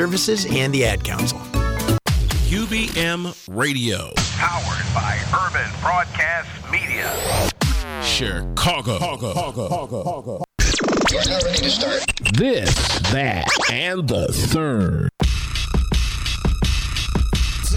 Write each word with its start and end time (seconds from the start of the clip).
Services 0.00 0.46
and 0.46 0.72
the 0.72 0.82
Ad 0.82 1.04
Council. 1.04 1.36
UBM 2.48 3.36
Radio. 3.54 4.10
Powered 4.38 4.94
by 4.94 5.18
Urban 5.44 5.70
Broadcast 5.82 6.48
Media. 6.72 7.14
Chicago. 8.02 8.96
You're 11.10 11.22
now 11.28 11.40
ready 11.44 11.58
to 11.58 11.70
start. 11.70 12.02
This, 12.32 12.74
that, 13.12 13.44
and 13.70 14.08
the 14.08 14.28
third. 14.32 15.10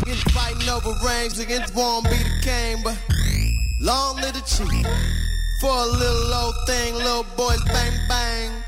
Again, 0.02 0.16
fighting 0.32 0.70
over 0.70 0.94
rings 1.06 1.40
against 1.40 1.76
won't 1.76 2.06
be 2.06 2.12
the 2.12 2.42
game, 2.42 2.78
but 2.86 2.98
long 3.82 4.16
live 4.16 4.34
the 4.34 4.40
chief. 4.46 4.88
For 5.60 5.70
a 5.70 5.88
little 5.88 6.34
old 6.34 6.56
thing, 6.68 6.94
little 6.94 7.26
boys 7.36 7.62
bang 7.66 8.00
bang. 8.08 8.64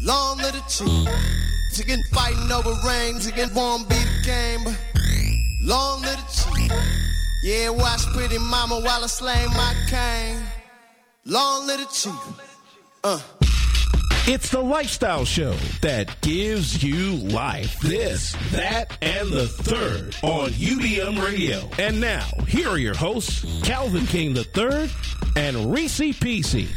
Long 0.00 0.38
live 0.38 0.54
the 0.54 0.62
chief. 0.66 1.49
Again, 1.78 2.02
fighting 2.12 2.50
over 2.50 2.74
rings 2.86 3.26
against 3.26 3.54
won't 3.54 3.88
be 3.88 3.94
the 3.94 4.22
game, 4.24 4.64
but 4.64 4.78
long 5.62 6.02
little 6.02 6.24
chief. 6.26 6.72
Yeah, 7.42 7.70
watch 7.70 8.02
pretty 8.14 8.38
mama 8.38 8.80
while 8.80 9.04
I 9.04 9.06
slay 9.06 9.46
my 9.46 9.74
cane. 9.88 10.42
Long 11.24 11.66
little 11.66 11.86
chief. 11.86 12.14
Uh. 13.04 13.20
It's 14.26 14.50
the 14.50 14.60
lifestyle 14.60 15.24
show 15.24 15.54
that 15.80 16.20
gives 16.20 16.84
you 16.84 17.16
life. 17.16 17.80
This, 17.80 18.36
that, 18.52 18.96
and 19.02 19.30
the 19.32 19.48
third 19.48 20.14
on 20.22 20.50
UBM 20.50 21.24
Radio. 21.24 21.68
And 21.78 22.00
now, 22.00 22.28
here 22.46 22.68
are 22.68 22.78
your 22.78 22.94
hosts, 22.94 23.44
Calvin 23.64 24.06
King 24.06 24.36
III 24.36 24.90
and 25.36 25.72
Reese 25.72 26.00
PC. 26.00 26.68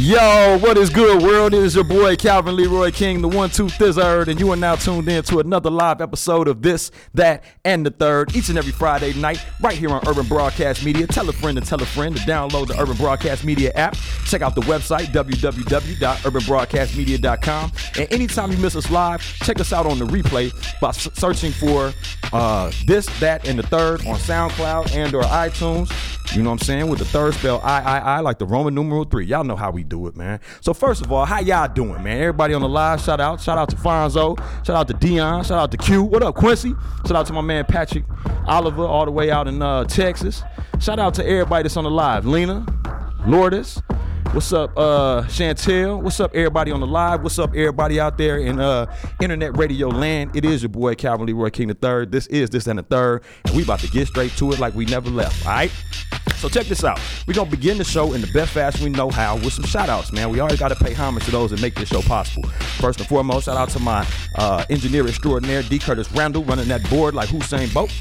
Yo, 0.00 0.58
what 0.58 0.78
is 0.78 0.90
good, 0.90 1.20
world? 1.24 1.52
It 1.52 1.64
is 1.64 1.74
your 1.74 1.82
boy 1.82 2.14
Calvin 2.14 2.54
Leroy 2.54 2.92
King, 2.92 3.20
the 3.20 3.26
one, 3.26 3.50
two, 3.50 3.68
third, 3.68 4.28
and 4.28 4.38
you 4.38 4.48
are 4.52 4.56
now 4.56 4.76
tuned 4.76 5.08
in 5.08 5.24
to 5.24 5.40
another 5.40 5.70
live 5.70 6.00
episode 6.00 6.46
of 6.46 6.62
this, 6.62 6.92
that, 7.14 7.42
and 7.64 7.84
the 7.84 7.90
third, 7.90 8.36
each 8.36 8.48
and 8.48 8.56
every 8.56 8.70
Friday 8.70 9.12
night, 9.14 9.44
right 9.60 9.76
here 9.76 9.90
on 9.90 10.00
Urban 10.06 10.24
Broadcast 10.28 10.84
Media. 10.84 11.04
Tell 11.08 11.28
a 11.28 11.32
friend 11.32 11.58
and 11.58 11.66
tell 11.66 11.82
a 11.82 11.84
friend 11.84 12.16
to 12.16 12.22
download 12.22 12.68
the 12.68 12.80
Urban 12.80 12.96
Broadcast 12.96 13.42
Media 13.42 13.72
app. 13.74 13.96
Check 14.24 14.40
out 14.40 14.54
the 14.54 14.62
website, 14.62 15.06
www.urbanbroadcastmedia.com. 15.06 17.72
And 17.98 18.12
anytime 18.12 18.52
you 18.52 18.58
miss 18.58 18.76
us 18.76 18.88
live, 18.92 19.20
check 19.20 19.58
us 19.58 19.72
out 19.72 19.84
on 19.84 19.98
the 19.98 20.06
replay 20.06 20.52
by 20.80 20.92
searching 20.92 21.50
for 21.50 21.92
uh, 22.32 22.70
this, 22.86 23.06
that, 23.18 23.48
and 23.48 23.58
the 23.58 23.64
third 23.64 24.06
on 24.06 24.14
SoundCloud 24.14 24.94
and 24.94 25.12
or 25.12 25.22
iTunes. 25.22 25.90
You 26.34 26.42
know 26.42 26.50
what 26.50 26.60
I'm 26.60 26.66
saying? 26.66 26.88
With 26.88 26.98
the 26.98 27.06
third 27.06 27.34
spell 27.34 27.60
I 27.64 27.80
I 27.80 27.98
I 27.98 28.20
like 28.20 28.38
the 28.38 28.44
Roman 28.44 28.74
numeral 28.74 29.04
three. 29.04 29.24
Y'all 29.24 29.44
know 29.44 29.56
how 29.56 29.70
we 29.70 29.82
do 29.88 30.06
it, 30.06 30.16
man. 30.16 30.40
So 30.60 30.72
first 30.74 31.04
of 31.04 31.10
all, 31.10 31.24
how 31.24 31.40
y'all 31.40 31.68
doing, 31.68 32.02
man? 32.02 32.20
Everybody 32.20 32.54
on 32.54 32.62
the 32.62 32.68
live, 32.68 33.00
shout 33.00 33.20
out. 33.20 33.40
Shout 33.40 33.58
out 33.58 33.70
to 33.70 33.76
Fonzo. 33.76 34.38
Shout 34.64 34.76
out 34.76 34.88
to 34.88 34.94
Dion. 34.94 35.44
Shout 35.44 35.58
out 35.58 35.70
to 35.72 35.76
Q. 35.76 36.02
What 36.02 36.22
up, 36.22 36.34
Quincy? 36.34 36.74
Shout 37.06 37.16
out 37.16 37.26
to 37.26 37.32
my 37.32 37.40
man 37.40 37.64
Patrick 37.64 38.04
Oliver, 38.46 38.84
all 38.84 39.04
the 39.04 39.10
way 39.10 39.30
out 39.30 39.48
in 39.48 39.60
uh, 39.62 39.84
Texas. 39.84 40.42
Shout 40.80 40.98
out 40.98 41.14
to 41.14 41.26
everybody 41.26 41.64
that's 41.64 41.76
on 41.76 41.84
the 41.84 41.90
live. 41.90 42.26
Lena, 42.26 42.64
Lourdes. 43.26 43.82
What's 44.32 44.52
up, 44.52 44.76
uh, 44.76 45.22
Chantel? 45.22 46.02
What's 46.02 46.20
up, 46.20 46.34
everybody 46.34 46.70
on 46.70 46.80
the 46.80 46.86
live? 46.86 47.22
What's 47.22 47.38
up, 47.38 47.50
everybody 47.50 47.98
out 47.98 48.18
there 48.18 48.36
in 48.36 48.60
uh, 48.60 48.94
internet 49.22 49.56
radio 49.56 49.88
land? 49.88 50.36
It 50.36 50.44
is 50.44 50.62
your 50.62 50.68
boy 50.68 50.94
Calvin 50.96 51.26
Leroy 51.26 51.48
King 51.48 51.70
III. 51.70 52.04
This 52.06 52.26
is 52.26 52.50
this 52.50 52.66
and 52.66 52.78
the 52.78 52.82
third, 52.82 53.22
and 53.46 53.56
we 53.56 53.62
about 53.62 53.80
to 53.80 53.88
get 53.88 54.06
straight 54.06 54.32
to 54.32 54.52
it 54.52 54.58
like 54.58 54.74
we 54.74 54.84
never 54.84 55.08
left. 55.08 55.46
All 55.46 55.52
right. 55.52 55.72
So 56.38 56.48
check 56.48 56.66
this 56.66 56.84
out. 56.84 57.00
We're 57.26 57.34
gonna 57.34 57.50
begin 57.50 57.78
the 57.78 57.84
show 57.84 58.12
in 58.12 58.20
the 58.20 58.28
best 58.28 58.52
fashion 58.52 58.84
we 58.84 58.90
know 58.90 59.10
how 59.10 59.36
with 59.36 59.52
some 59.52 59.64
shout 59.64 59.88
outs, 59.88 60.12
man. 60.12 60.30
We 60.30 60.38
always 60.38 60.58
gotta 60.58 60.76
pay 60.76 60.92
homage 60.94 61.24
to 61.24 61.30
those 61.32 61.50
that 61.50 61.60
make 61.60 61.74
this 61.74 61.88
show 61.88 62.00
possible. 62.02 62.48
First 62.78 63.00
and 63.00 63.08
foremost, 63.08 63.46
shout 63.46 63.56
out 63.56 63.70
to 63.70 63.80
my 63.80 64.06
uh, 64.36 64.64
engineer 64.70 65.06
extraordinaire, 65.06 65.62
D. 65.62 65.78
Curtis 65.80 66.10
Randall, 66.12 66.44
running 66.44 66.68
that 66.68 66.88
board 66.88 67.14
like 67.14 67.30
Usain 67.30 67.72
Bolt. 67.74 67.92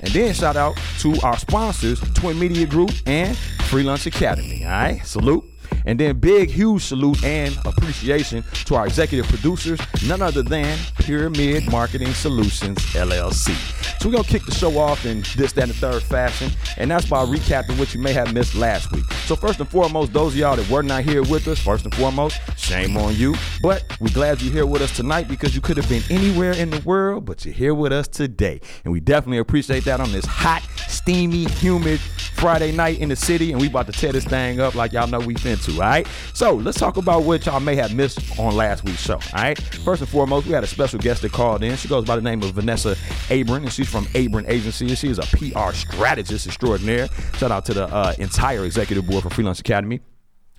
and 0.00 0.10
then 0.12 0.34
shout 0.34 0.56
out 0.56 0.78
to 0.98 1.18
our 1.22 1.38
sponsors, 1.38 2.00
Twin 2.14 2.38
Media 2.38 2.66
Group 2.66 2.90
and 3.06 3.36
Free 3.36 3.82
Lunch 3.82 4.06
Academy. 4.06 4.64
All 4.64 4.70
right, 4.70 5.00
salute. 5.06 5.44
And 5.88 5.98
then 5.98 6.20
big, 6.20 6.50
huge 6.50 6.82
salute 6.84 7.24
and 7.24 7.56
appreciation 7.64 8.44
to 8.66 8.74
our 8.74 8.86
executive 8.86 9.26
producers, 9.26 9.80
none 10.06 10.20
other 10.20 10.42
than 10.42 10.76
Pyramid 10.98 11.70
Marketing 11.70 12.12
Solutions 12.12 12.78
LLC. 12.92 13.54
So 13.98 14.08
we're 14.08 14.16
gonna 14.16 14.28
kick 14.28 14.44
the 14.44 14.52
show 14.52 14.76
off 14.78 15.06
in 15.06 15.24
this, 15.34 15.52
that, 15.52 15.62
and 15.62 15.70
the 15.70 15.76
third 15.76 16.02
fashion, 16.02 16.50
and 16.76 16.90
that's 16.90 17.06
by 17.08 17.24
recapping 17.24 17.78
what 17.78 17.94
you 17.94 18.02
may 18.02 18.12
have 18.12 18.34
missed 18.34 18.54
last 18.54 18.92
week. 18.92 19.10
So 19.24 19.34
first 19.34 19.60
and 19.60 19.68
foremost, 19.68 20.12
those 20.12 20.34
of 20.34 20.38
y'all 20.38 20.56
that 20.56 20.68
were 20.68 20.82
not 20.82 21.04
here 21.04 21.22
with 21.22 21.48
us, 21.48 21.58
first 21.58 21.86
and 21.86 21.94
foremost, 21.94 22.38
shame 22.58 22.96
on 22.98 23.16
you. 23.16 23.34
But 23.62 23.82
we're 23.98 24.12
glad 24.12 24.42
you're 24.42 24.52
here 24.52 24.66
with 24.66 24.82
us 24.82 24.94
tonight 24.94 25.26
because 25.26 25.54
you 25.54 25.62
could 25.62 25.78
have 25.78 25.88
been 25.88 26.02
anywhere 26.10 26.52
in 26.52 26.68
the 26.68 26.80
world, 26.80 27.24
but 27.24 27.46
you're 27.46 27.54
here 27.54 27.74
with 27.74 27.92
us 27.92 28.08
today. 28.08 28.60
And 28.84 28.92
we 28.92 29.00
definitely 29.00 29.38
appreciate 29.38 29.84
that 29.86 30.00
on 30.00 30.12
this 30.12 30.26
hot, 30.26 30.62
steamy, 30.86 31.44
humid 31.46 31.98
Friday 32.38 32.70
night 32.70 33.00
in 33.00 33.08
the 33.08 33.16
city, 33.16 33.50
and 33.50 33.60
we 33.60 33.66
about 33.66 33.86
to 33.86 33.92
tear 33.92 34.12
this 34.12 34.24
thing 34.24 34.60
up 34.60 34.74
like 34.74 34.92
y'all 34.92 35.08
know 35.08 35.18
we 35.18 35.34
fin 35.34 35.58
to, 35.58 35.72
right? 35.78 36.06
So 36.34 36.54
let's 36.54 36.78
talk 36.78 36.96
about 36.96 37.22
what 37.22 37.46
y'all 37.46 37.60
may 37.60 37.76
have 37.76 37.94
missed 37.94 38.38
on 38.38 38.54
last 38.56 38.84
week's 38.84 39.00
show, 39.00 39.14
all 39.14 39.20
right? 39.34 39.58
First 39.58 40.02
and 40.02 40.10
foremost, 40.10 40.46
we 40.46 40.52
had 40.52 40.64
a 40.64 40.66
special 40.66 40.98
guest 40.98 41.22
that 41.22 41.32
called 41.32 41.62
in. 41.62 41.76
She 41.76 41.88
goes 41.88 42.04
by 42.04 42.16
the 42.16 42.22
name 42.22 42.42
of 42.42 42.52
Vanessa 42.52 42.96
Abram, 43.30 43.64
and 43.64 43.72
she's 43.72 43.88
from 43.88 44.06
Abram 44.14 44.44
Agency, 44.48 44.88
and 44.88 44.98
she 44.98 45.08
is 45.08 45.18
a 45.18 45.26
PR 45.36 45.72
strategist 45.72 46.46
extraordinaire. 46.46 47.08
Shout 47.36 47.50
out 47.50 47.64
to 47.66 47.74
the 47.74 47.84
uh, 47.86 48.14
entire 48.18 48.64
executive 48.64 49.06
board 49.06 49.22
for 49.22 49.30
Free 49.30 49.44
Lunch 49.44 49.60
Academy. 49.60 50.00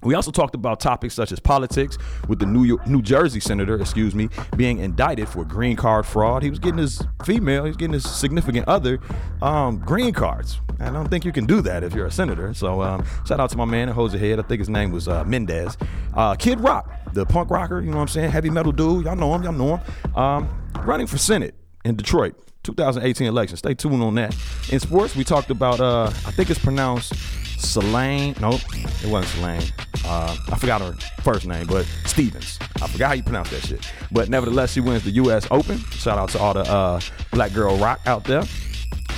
We 0.04 0.14
also 0.14 0.32
talked 0.32 0.56
about 0.56 0.80
topics 0.80 1.14
such 1.14 1.34
as 1.34 1.40
politics, 1.42 1.98
with 2.30 2.40
the 2.40 2.46
New 2.46 2.64
York, 2.64 2.88
New 2.88 3.02
Jersey 3.02 3.42
senator, 3.42 3.80
excuse 3.80 4.16
me, 4.16 4.30
being 4.56 4.80
indicted 4.80 5.28
for 5.28 5.44
green 5.44 5.76
card 5.76 6.06
fraud. 6.06 6.42
He 6.42 6.50
was 6.50 6.60
getting 6.60 6.78
his 6.78 7.04
female, 7.26 7.66
he 7.66 7.70
was 7.70 7.78
getting 7.78 7.94
his 7.94 8.10
significant 8.10 8.68
other 8.68 9.00
um, 9.42 9.80
green 9.80 10.14
cards. 10.14 10.62
I 10.80 10.90
don't 10.90 11.10
think 11.10 11.26
you 11.26 11.34
can 11.34 11.46
do 11.46 11.62
that 11.62 11.84
if 11.84 11.94
you're 11.94 12.06
a 12.06 12.12
senator. 12.12 12.54
So 12.54 12.82
um, 12.82 13.06
shout 13.26 13.42
out 13.42 13.50
to 13.50 13.58
my 13.58 13.66
man 13.66 13.88
the 13.90 14.18
head. 14.18 14.40
I 14.40 14.44
think 14.44 14.60
his 14.60 14.70
name 14.70 14.92
was 14.92 15.10
uh, 15.10 15.26
Mendez. 15.26 15.78
Uh, 16.14 16.36
Kid 16.36 16.62
Rock, 16.62 16.90
the 17.14 17.26
punk 17.26 17.50
rocker, 17.50 17.82
you 17.82 17.92
know 17.92 17.98
what 17.98 18.04
I'm 18.04 18.08
saying, 18.08 18.32
heavy 18.32 18.50
metal 18.50 18.72
dude. 18.72 19.06
Y'all 19.06 19.18
know 19.18 19.36
him, 19.36 19.44
y'all 19.44 19.52
know 19.52 19.78
him. 19.78 20.16
Um, 20.16 20.68
running 20.86 21.08
for 21.08 21.18
Senate 21.18 21.56
in 21.84 21.98
Detroit. 21.98 22.36
2018 22.64 23.28
election. 23.28 23.58
Stay 23.58 23.74
tuned 23.74 24.04
on 24.04 24.16
that. 24.16 24.36
In 24.70 24.80
sports, 24.80 25.16
we 25.16 25.24
talked 25.24 25.50
about 25.50 25.80
uh 25.80 26.08
I 26.08 26.32
think 26.32 26.50
it's 26.50 26.60
pronounced 26.60 27.14
Selene. 27.60 28.36
Nope, 28.40 28.62
it 28.74 29.10
wasn't 29.10 29.34
Selene. 29.34 29.74
Uh, 30.06 30.36
I 30.52 30.58
forgot 30.58 30.82
her 30.82 30.94
first 31.22 31.46
name, 31.46 31.68
but 31.68 31.86
Stevens. 32.06 32.58
I 32.82 32.88
forgot 32.88 33.08
how 33.10 33.14
you 33.14 33.24
pronounce 33.24 33.50
that 33.52 33.62
shit. 33.62 33.92
But 34.12 34.30
nevertheless, 34.30 34.72
she 34.74 34.80
wins 34.80 35.04
the 35.04 35.12
U.S. 35.12 35.48
Open. 35.52 35.78
Shout 35.92 36.18
out 36.18 36.30
to 36.30 36.40
all 36.40 36.54
the 36.54 36.62
uh, 36.62 37.00
Black 37.32 37.54
Girl 37.54 37.76
Rock 37.78 38.00
out 38.06 38.24
there. 38.24 38.44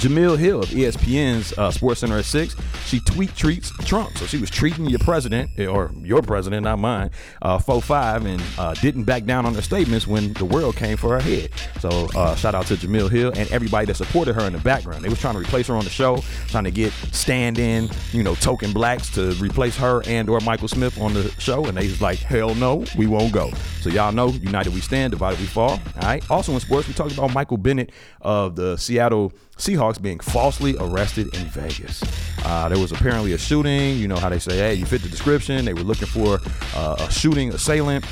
Jemele 0.02 0.36
Hill 0.36 0.62
of 0.62 0.70
ESPN's 0.70 1.56
uh, 1.60 1.70
Sports 1.70 2.00
Center 2.00 2.18
at 2.18 2.26
six. 2.26 2.56
She 2.86 3.00
tweet 3.02 3.36
treats 3.36 3.70
Trump, 3.86 4.18
so 4.18 4.26
she 4.26 4.40
was 4.40 4.50
treating 4.50 4.88
your 4.88 4.98
president 4.98 5.52
eh, 5.60 5.68
or 5.68 5.92
your 6.02 6.24
president, 6.24 6.64
not 6.64 6.80
mine, 6.80 7.12
uh, 7.44 7.60
four 7.60 7.84
five, 7.84 8.26
and 8.26 8.42
uh, 8.58 8.74
didn't 8.74 9.04
back 9.04 9.26
down 9.26 9.46
on 9.46 9.54
her 9.54 9.62
statements 9.62 10.08
when 10.08 10.34
the 10.34 10.46
world 10.46 10.76
came 10.76 10.98
for 10.98 11.10
her 11.10 11.20
head. 11.20 11.52
So 11.80 12.10
uh, 12.16 12.36
shout 12.36 12.56
out 12.56 12.66
to 12.66 12.74
Jemele 12.78 13.12
Hill 13.12 13.32
and 13.36 13.52
everybody 13.52 13.86
that 13.86 13.94
supported 13.94 14.34
her 14.34 14.42
in 14.48 14.54
the 14.54 14.60
background. 14.60 15.04
They 15.04 15.10
was 15.10 15.20
trying 15.20 15.36
to 15.36 15.40
replace 15.40 15.68
her 15.68 15.76
on 15.76 15.84
the 15.84 15.92
show, 15.92 16.18
trying 16.48 16.64
to 16.64 16.72
get 16.72 16.92
stand-in, 17.12 17.88
you 18.12 18.24
know, 18.24 18.34
token 18.34 18.74
blacks 18.74 19.08
to 19.12 19.34
replace 19.34 19.78
her 19.78 20.02
and 20.08 20.28
or 20.30 20.40
Michael 20.40 20.68
Smith 20.68 21.00
on 21.00 21.14
the 21.14 21.30
show, 21.38 21.66
and 21.66 21.78
they 21.78 21.86
was 21.86 22.02
like, 22.02 22.18
hell 22.18 22.56
no, 22.56 22.84
we 22.98 23.06
won't 23.06 23.34
go. 23.34 23.52
So 23.82 23.92
y'all 23.92 24.12
know, 24.12 24.30
united 24.30 24.74
we 24.74 24.82
stand, 24.82 25.12
divided 25.12 25.40
we 25.40 25.46
fall. 25.46 25.72
All 25.72 26.02
right. 26.02 26.24
Also 26.32 26.54
in 26.54 26.60
sports, 26.60 26.88
we 26.88 26.96
talked 26.96 27.14
about 27.14 27.32
Michael 27.36 27.58
Bennett 27.58 27.92
of 28.22 28.56
the 28.56 28.78
Seattle 28.78 29.32
Seahawks 29.62 30.02
being 30.02 30.20
falsely 30.20 30.76
arrested 30.80 31.28
in 31.36 31.46
Vegas. 31.50 32.02
Uh, 32.44 32.70
there 32.70 32.80
was 32.80 32.92
apparently 32.92 33.34
a 33.34 33.38
shooting. 33.38 33.98
You 33.98 34.08
know 34.08 34.16
how 34.16 34.30
they 34.30 34.40
say, 34.40 34.58
hey, 34.58 34.74
you 34.74 34.86
fit 34.86 35.02
the 35.02 35.10
description. 35.10 35.66
They 35.66 35.74
were 35.74 35.84
looking 35.84 36.08
for 36.08 36.40
uh, 36.76 36.96
a 37.00 37.12
shooting 37.12 37.54
assailant. 37.54 38.06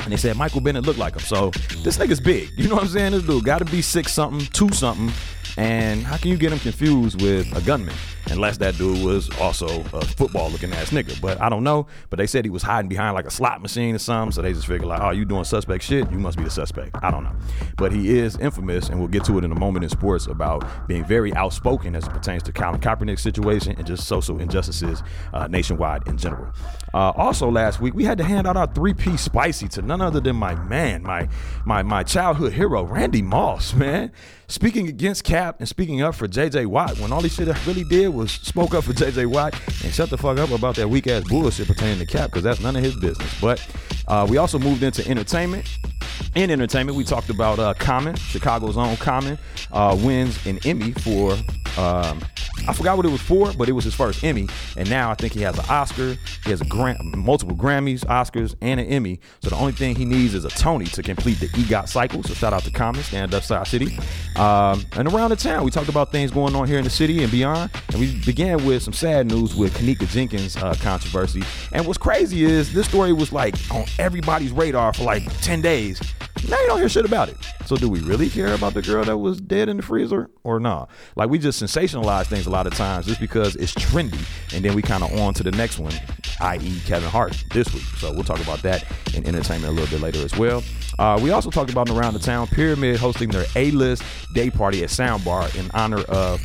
And 0.00 0.12
they 0.12 0.16
said 0.16 0.36
Michael 0.36 0.60
Bennett 0.60 0.84
looked 0.84 0.98
like 0.98 1.14
him. 1.14 1.20
So 1.20 1.50
this 1.82 1.98
nigga's 1.98 2.20
big. 2.20 2.50
You 2.56 2.68
know 2.68 2.74
what 2.76 2.84
I'm 2.84 2.90
saying? 2.90 3.12
This 3.12 3.22
dude 3.22 3.44
got 3.44 3.58
to 3.58 3.64
be 3.64 3.82
six 3.82 4.12
something, 4.12 4.46
two 4.52 4.70
something. 4.70 5.10
And 5.58 6.02
how 6.02 6.16
can 6.16 6.30
you 6.30 6.38
get 6.38 6.50
him 6.50 6.58
confused 6.58 7.20
with 7.20 7.54
a 7.54 7.60
gunman? 7.60 7.94
Unless 8.30 8.56
that 8.58 8.78
dude 8.78 9.04
was 9.04 9.28
also 9.38 9.82
a 9.92 10.04
football 10.04 10.48
looking 10.48 10.72
ass 10.72 10.90
nigga. 10.90 11.20
But 11.20 11.40
I 11.40 11.48
don't 11.50 11.64
know. 11.64 11.86
But 12.08 12.16
they 12.16 12.26
said 12.26 12.44
he 12.44 12.50
was 12.50 12.62
hiding 12.62 12.88
behind 12.88 13.14
like 13.14 13.26
a 13.26 13.30
slot 13.30 13.60
machine 13.60 13.94
or 13.94 13.98
something. 13.98 14.32
So 14.32 14.40
they 14.40 14.54
just 14.54 14.66
figured 14.66 14.88
like, 14.88 15.02
oh, 15.02 15.10
you 15.10 15.24
doing 15.24 15.44
suspect 15.44 15.84
shit? 15.84 16.10
You 16.10 16.18
must 16.18 16.38
be 16.38 16.44
the 16.44 16.50
suspect. 16.50 16.96
I 17.02 17.10
don't 17.10 17.24
know. 17.24 17.34
But 17.76 17.92
he 17.92 18.18
is 18.18 18.38
infamous, 18.38 18.88
and 18.88 18.98
we'll 18.98 19.08
get 19.08 19.24
to 19.24 19.36
it 19.38 19.44
in 19.44 19.52
a 19.52 19.58
moment 19.58 19.84
in 19.84 19.90
sports 19.90 20.26
about 20.26 20.88
being 20.88 21.04
very 21.04 21.34
outspoken 21.34 21.94
as 21.94 22.06
it 22.06 22.10
pertains 22.10 22.42
to 22.44 22.52
Colin 22.52 22.80
Kaepernick's 22.80 23.22
situation 23.22 23.71
and 23.78 23.86
just 23.86 24.06
social 24.06 24.40
injustices 24.40 25.02
uh, 25.32 25.46
nationwide 25.46 26.06
in 26.06 26.16
general. 26.16 26.52
Uh, 26.94 27.10
also 27.16 27.50
last 27.50 27.80
week 27.80 27.94
we 27.94 28.04
had 28.04 28.18
to 28.18 28.24
hand 28.24 28.46
out 28.46 28.56
our 28.56 28.66
three 28.66 28.94
piece 28.94 29.22
spicy 29.22 29.68
to 29.68 29.82
none 29.82 30.00
other 30.00 30.20
than 30.20 30.36
my 30.36 30.54
man, 30.54 31.02
my 31.02 31.28
my 31.64 31.82
my 31.82 32.02
childhood 32.02 32.52
hero, 32.52 32.82
Randy 32.84 33.22
Moss, 33.22 33.74
man. 33.74 34.12
Speaking 34.48 34.86
against 34.88 35.24
Cap 35.24 35.56
and 35.60 35.68
speaking 35.68 36.02
up 36.02 36.14
for 36.14 36.28
JJ 36.28 36.66
Watt 36.66 36.98
when 36.98 37.10
all 37.10 37.22
he 37.22 37.30
should 37.30 37.48
have 37.48 37.66
really 37.66 37.84
did 37.84 38.08
was 38.08 38.32
spoke 38.32 38.74
up 38.74 38.84
for 38.84 38.92
JJ 38.92 39.26
Watt 39.26 39.58
and 39.82 39.94
shut 39.94 40.10
the 40.10 40.18
fuck 40.18 40.38
up 40.38 40.50
about 40.50 40.76
that 40.76 40.88
weak 40.88 41.06
ass 41.06 41.24
bullshit 41.26 41.66
pertaining 41.66 41.98
to 41.98 42.06
Cap 42.06 42.30
because 42.30 42.42
that's 42.42 42.60
none 42.60 42.76
of 42.76 42.82
his 42.82 42.94
business. 42.96 43.40
But 43.40 43.66
uh, 44.08 44.26
we 44.28 44.36
also 44.36 44.58
moved 44.58 44.82
into 44.82 45.08
entertainment. 45.08 45.66
In 46.34 46.50
entertainment, 46.50 46.96
we 46.96 47.04
talked 47.04 47.30
about 47.30 47.58
uh, 47.58 47.74
Common, 47.74 48.16
Chicago's 48.16 48.76
own 48.76 48.96
Common, 48.96 49.38
uh, 49.70 49.96
wins 50.00 50.44
an 50.46 50.58
Emmy 50.64 50.92
for. 50.92 51.36
Um, 51.78 52.22
I 52.68 52.72
forgot 52.74 52.96
what 52.96 53.06
it 53.06 53.10
was 53.10 53.20
for, 53.20 53.52
but 53.54 53.68
it 53.68 53.72
was 53.72 53.84
his 53.84 53.94
first 53.94 54.22
Emmy, 54.22 54.46
and 54.76 54.88
now 54.88 55.10
I 55.10 55.14
think 55.14 55.32
he 55.32 55.40
has 55.40 55.58
an 55.58 55.64
Oscar. 55.68 56.16
He 56.44 56.50
has 56.50 56.60
a 56.60 56.64
grant, 56.66 57.02
multiple 57.16 57.56
Grammys, 57.56 58.04
Oscars, 58.04 58.54
and 58.60 58.78
an 58.78 58.86
Emmy. 58.86 59.20
So 59.42 59.50
the 59.50 59.56
only 59.56 59.72
thing 59.72 59.96
he 59.96 60.04
needs 60.04 60.34
is 60.34 60.44
a 60.44 60.50
Tony 60.50 60.84
to 60.86 61.02
complete 61.02 61.40
the 61.40 61.48
EGOT 61.48 61.88
cycle. 61.88 62.22
So 62.22 62.34
shout 62.34 62.52
out 62.52 62.62
to 62.64 62.70
Common, 62.70 63.02
stand 63.02 63.34
up 63.34 63.42
Star 63.42 63.64
City, 63.64 63.98
um, 64.36 64.84
and 64.92 65.12
around 65.12 65.30
the 65.30 65.36
town 65.36 65.64
we 65.64 65.70
talked 65.70 65.88
about 65.88 66.12
things 66.12 66.30
going 66.30 66.54
on 66.54 66.68
here 66.68 66.78
in 66.78 66.84
the 66.84 66.90
city 66.90 67.22
and 67.22 67.32
beyond. 67.32 67.70
And 67.88 67.98
we 67.98 68.20
began 68.20 68.64
with 68.64 68.82
some 68.82 68.92
sad 68.92 69.26
news 69.28 69.54
with 69.56 69.74
Kenneka 69.74 70.06
Jenkins 70.08 70.56
uh, 70.56 70.74
controversy. 70.80 71.42
And 71.72 71.86
what's 71.86 71.98
crazy 71.98 72.44
is 72.44 72.72
this 72.72 72.86
story 72.86 73.12
was 73.12 73.32
like 73.32 73.54
on 73.72 73.86
everybody's 73.98 74.52
radar 74.52 74.92
for 74.92 75.04
like 75.04 75.24
ten 75.40 75.62
days. 75.62 76.00
Now 76.48 76.60
you 76.60 76.66
don't 76.66 76.78
hear 76.78 76.88
shit 76.88 77.04
about 77.04 77.28
it. 77.28 77.36
So 77.66 77.76
do 77.76 77.88
we 77.88 78.00
really 78.00 78.28
care 78.28 78.52
about 78.52 78.74
the 78.74 78.82
girl 78.82 79.04
that 79.04 79.16
was 79.16 79.40
dead 79.40 79.68
in 79.68 79.76
the 79.76 79.82
freezer 79.82 80.28
or 80.42 80.58
not? 80.58 80.90
Like 81.16 81.30
we 81.30 81.38
just 81.38 81.62
sensationalize 81.62 82.26
things 82.26 82.46
a 82.46 82.50
lot 82.50 82.66
of 82.66 82.74
times 82.74 83.06
just 83.06 83.20
because 83.20 83.56
it's 83.56 83.72
trendy, 83.74 84.20
and 84.54 84.64
then 84.64 84.74
we 84.74 84.82
kind 84.82 85.04
of 85.04 85.12
on 85.20 85.34
to 85.34 85.42
the 85.42 85.52
next 85.52 85.78
one, 85.78 85.92
i.e. 86.42 86.80
Kevin 86.84 87.08
Hart 87.08 87.44
this 87.52 87.72
week. 87.72 87.82
So 87.98 88.12
we'll 88.12 88.24
talk 88.24 88.40
about 88.40 88.62
that 88.62 88.84
in 89.14 89.26
entertainment 89.26 89.72
a 89.72 89.74
little 89.80 89.90
bit 89.90 90.02
later 90.02 90.24
as 90.24 90.36
well. 90.36 90.62
Uh, 90.98 91.18
we 91.22 91.30
also 91.30 91.50
talked 91.50 91.70
about 91.70 91.88
around 91.90 92.14
the 92.14 92.20
town 92.20 92.46
Pyramid 92.48 92.98
hosting 92.98 93.30
their 93.30 93.46
A-list 93.56 94.02
day 94.34 94.50
party 94.50 94.82
at 94.82 94.90
Soundbar 94.90 95.54
in 95.58 95.70
honor 95.72 96.00
of 96.08 96.40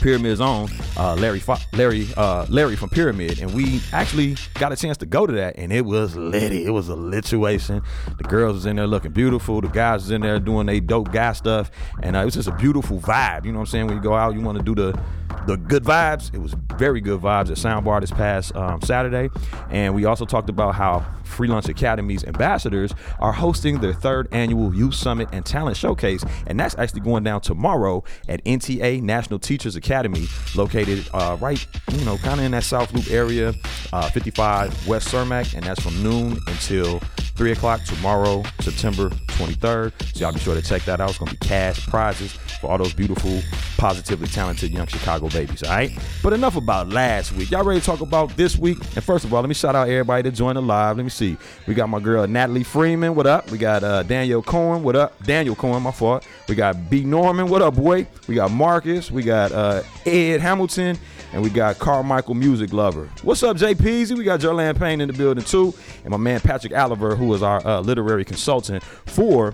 Pyramid's 0.00 0.40
own 0.40 0.68
uh, 0.96 1.14
Larry 1.14 1.40
Fo- 1.40 1.56
Larry 1.72 2.06
uh, 2.16 2.46
Larry 2.48 2.76
from 2.76 2.90
Pyramid, 2.90 3.40
and 3.40 3.52
we 3.54 3.80
actually 3.92 4.36
got 4.54 4.72
a 4.72 4.76
chance 4.76 4.96
to 4.98 5.06
go 5.06 5.26
to 5.26 5.32
that, 5.34 5.56
and 5.56 5.72
it 5.72 5.84
was 5.84 6.16
litty. 6.16 6.64
It 6.64 6.70
was 6.70 6.88
a 6.88 6.94
lituation. 6.94 7.82
The 8.18 8.24
girls 8.24 8.54
was 8.54 8.66
in 8.66 8.76
there 8.76 8.86
looking 8.86 9.12
beautiful. 9.12 9.60
The 9.60 9.68
guys 9.68 10.02
was 10.02 10.10
in 10.10 10.20
there 10.20 10.38
doing 10.38 10.66
they 10.66 10.80
dope 10.80 11.12
guy 11.12 11.32
stuff, 11.32 11.70
and 12.02 12.14
uh, 12.16 12.20
it 12.20 12.24
was 12.26 12.34
just 12.34 12.48
a 12.48 12.54
beautiful 12.56 12.98
vibe. 13.00 13.46
You 13.46 13.52
know 13.52 13.58
what 13.58 13.68
I'm 13.68 13.70
saying? 13.70 13.86
When 13.86 13.96
you 13.96 14.02
go 14.02 14.14
out, 14.14 14.34
you 14.34 14.40
want 14.42 14.58
to 14.58 14.64
do 14.64 14.74
the 14.74 15.00
the 15.46 15.56
good 15.56 15.84
vibes. 15.84 16.32
It 16.34 16.38
was 16.38 16.54
very 16.76 17.00
good 17.00 17.20
vibes 17.20 17.50
at 17.50 17.56
Soundbar 17.56 18.00
this 18.00 18.10
past 18.10 18.54
um, 18.56 18.80
Saturday, 18.82 19.30
and 19.70 19.94
we 19.94 20.04
also 20.04 20.24
talked 20.24 20.48
about 20.48 20.74
how 20.74 21.04
Free 21.24 21.48
Lunch 21.48 21.68
Academy's 21.68 22.24
ambassadors 22.24 22.94
are 23.18 23.32
hosting 23.32 23.80
their 23.80 23.92
third 23.92 24.28
annual 24.32 24.74
Youth 24.74 24.94
Summit 24.94 25.28
and 25.32 25.44
Talent 25.44 25.76
Showcase, 25.76 26.24
and 26.46 26.58
that's 26.58 26.76
actually 26.78 27.00
going 27.00 27.24
down 27.24 27.40
tomorrow 27.40 28.04
at 28.28 28.42
NTA 28.44 29.02
National 29.02 29.38
Teachers 29.38 29.76
Academy, 29.76 30.26
located 30.54 31.08
uh, 31.12 31.36
right, 31.40 31.64
you 31.92 32.04
know, 32.04 32.16
kind 32.18 32.40
of 32.40 32.46
in 32.46 32.52
that 32.52 32.64
South 32.64 32.92
Loop 32.92 33.10
area, 33.10 33.54
uh, 33.92 34.08
55 34.10 34.86
West 34.86 35.08
Cermak, 35.08 35.54
and 35.54 35.64
that's 35.64 35.82
from 35.82 36.02
noon 36.02 36.38
until 36.46 37.00
3 37.36 37.52
o'clock 37.52 37.82
tomorrow, 37.84 38.42
September 38.60 39.10
23rd. 39.10 39.92
So 40.14 40.20
y'all 40.20 40.32
be 40.32 40.40
sure 40.40 40.54
to 40.54 40.62
check 40.62 40.82
that 40.86 41.00
out. 41.00 41.10
It's 41.10 41.18
going 41.18 41.30
to 41.30 41.38
be 41.38 41.46
cash 41.46 41.86
prizes 41.86 42.32
for 42.60 42.70
all 42.70 42.78
those 42.78 42.94
beautiful, 42.94 43.42
positively 43.76 44.26
talented 44.28 44.70
young 44.70 44.86
Chicago 44.86 45.25
babies, 45.28 45.62
all 45.62 45.70
right? 45.70 45.90
But 46.22 46.32
enough 46.32 46.56
about 46.56 46.88
last 46.88 47.32
week. 47.32 47.50
Y'all 47.50 47.64
ready 47.64 47.80
to 47.80 47.86
talk 47.86 48.00
about 48.00 48.36
this 48.36 48.56
week? 48.56 48.78
And 48.94 49.04
first 49.04 49.24
of 49.24 49.32
all, 49.32 49.40
let 49.40 49.48
me 49.48 49.54
shout 49.54 49.74
out 49.74 49.88
everybody 49.88 50.22
that 50.22 50.32
joined 50.32 50.56
the 50.56 50.62
live. 50.62 50.96
Let 50.96 51.04
me 51.04 51.10
see. 51.10 51.36
We 51.66 51.74
got 51.74 51.88
my 51.88 52.00
girl 52.00 52.26
Natalie 52.26 52.62
Freeman. 52.62 53.14
What 53.14 53.26
up? 53.26 53.50
We 53.50 53.58
got 53.58 53.84
uh, 53.84 54.02
Daniel 54.02 54.42
Cohen. 54.42 54.82
What 54.82 54.96
up? 54.96 55.22
Daniel 55.24 55.54
Cohen, 55.54 55.82
my 55.82 55.90
fault. 55.90 56.26
We 56.48 56.54
got 56.54 56.90
B. 56.90 57.04
Norman. 57.04 57.48
What 57.48 57.62
up, 57.62 57.74
boy? 57.74 58.06
We 58.28 58.34
got 58.34 58.50
Marcus. 58.50 59.10
We 59.10 59.22
got 59.22 59.52
uh, 59.52 59.82
Ed 60.04 60.40
Hamilton. 60.40 60.98
And 61.32 61.42
we 61.42 61.50
got 61.50 61.78
Carmichael 61.78 62.34
Music 62.34 62.72
Lover. 62.72 63.10
What's 63.22 63.42
up, 63.42 63.56
JPZ? 63.56 64.16
We 64.16 64.24
got 64.24 64.40
Jolan 64.40 64.78
Payne 64.78 65.00
in 65.00 65.08
the 65.08 65.12
building 65.12 65.44
too. 65.44 65.74
And 66.04 66.10
my 66.10 66.16
man 66.16 66.40
Patrick 66.40 66.74
Oliver, 66.74 67.16
who 67.16 67.34
is 67.34 67.42
our 67.42 67.66
uh, 67.66 67.80
literary 67.80 68.24
consultant 68.24 68.82
for 68.82 69.52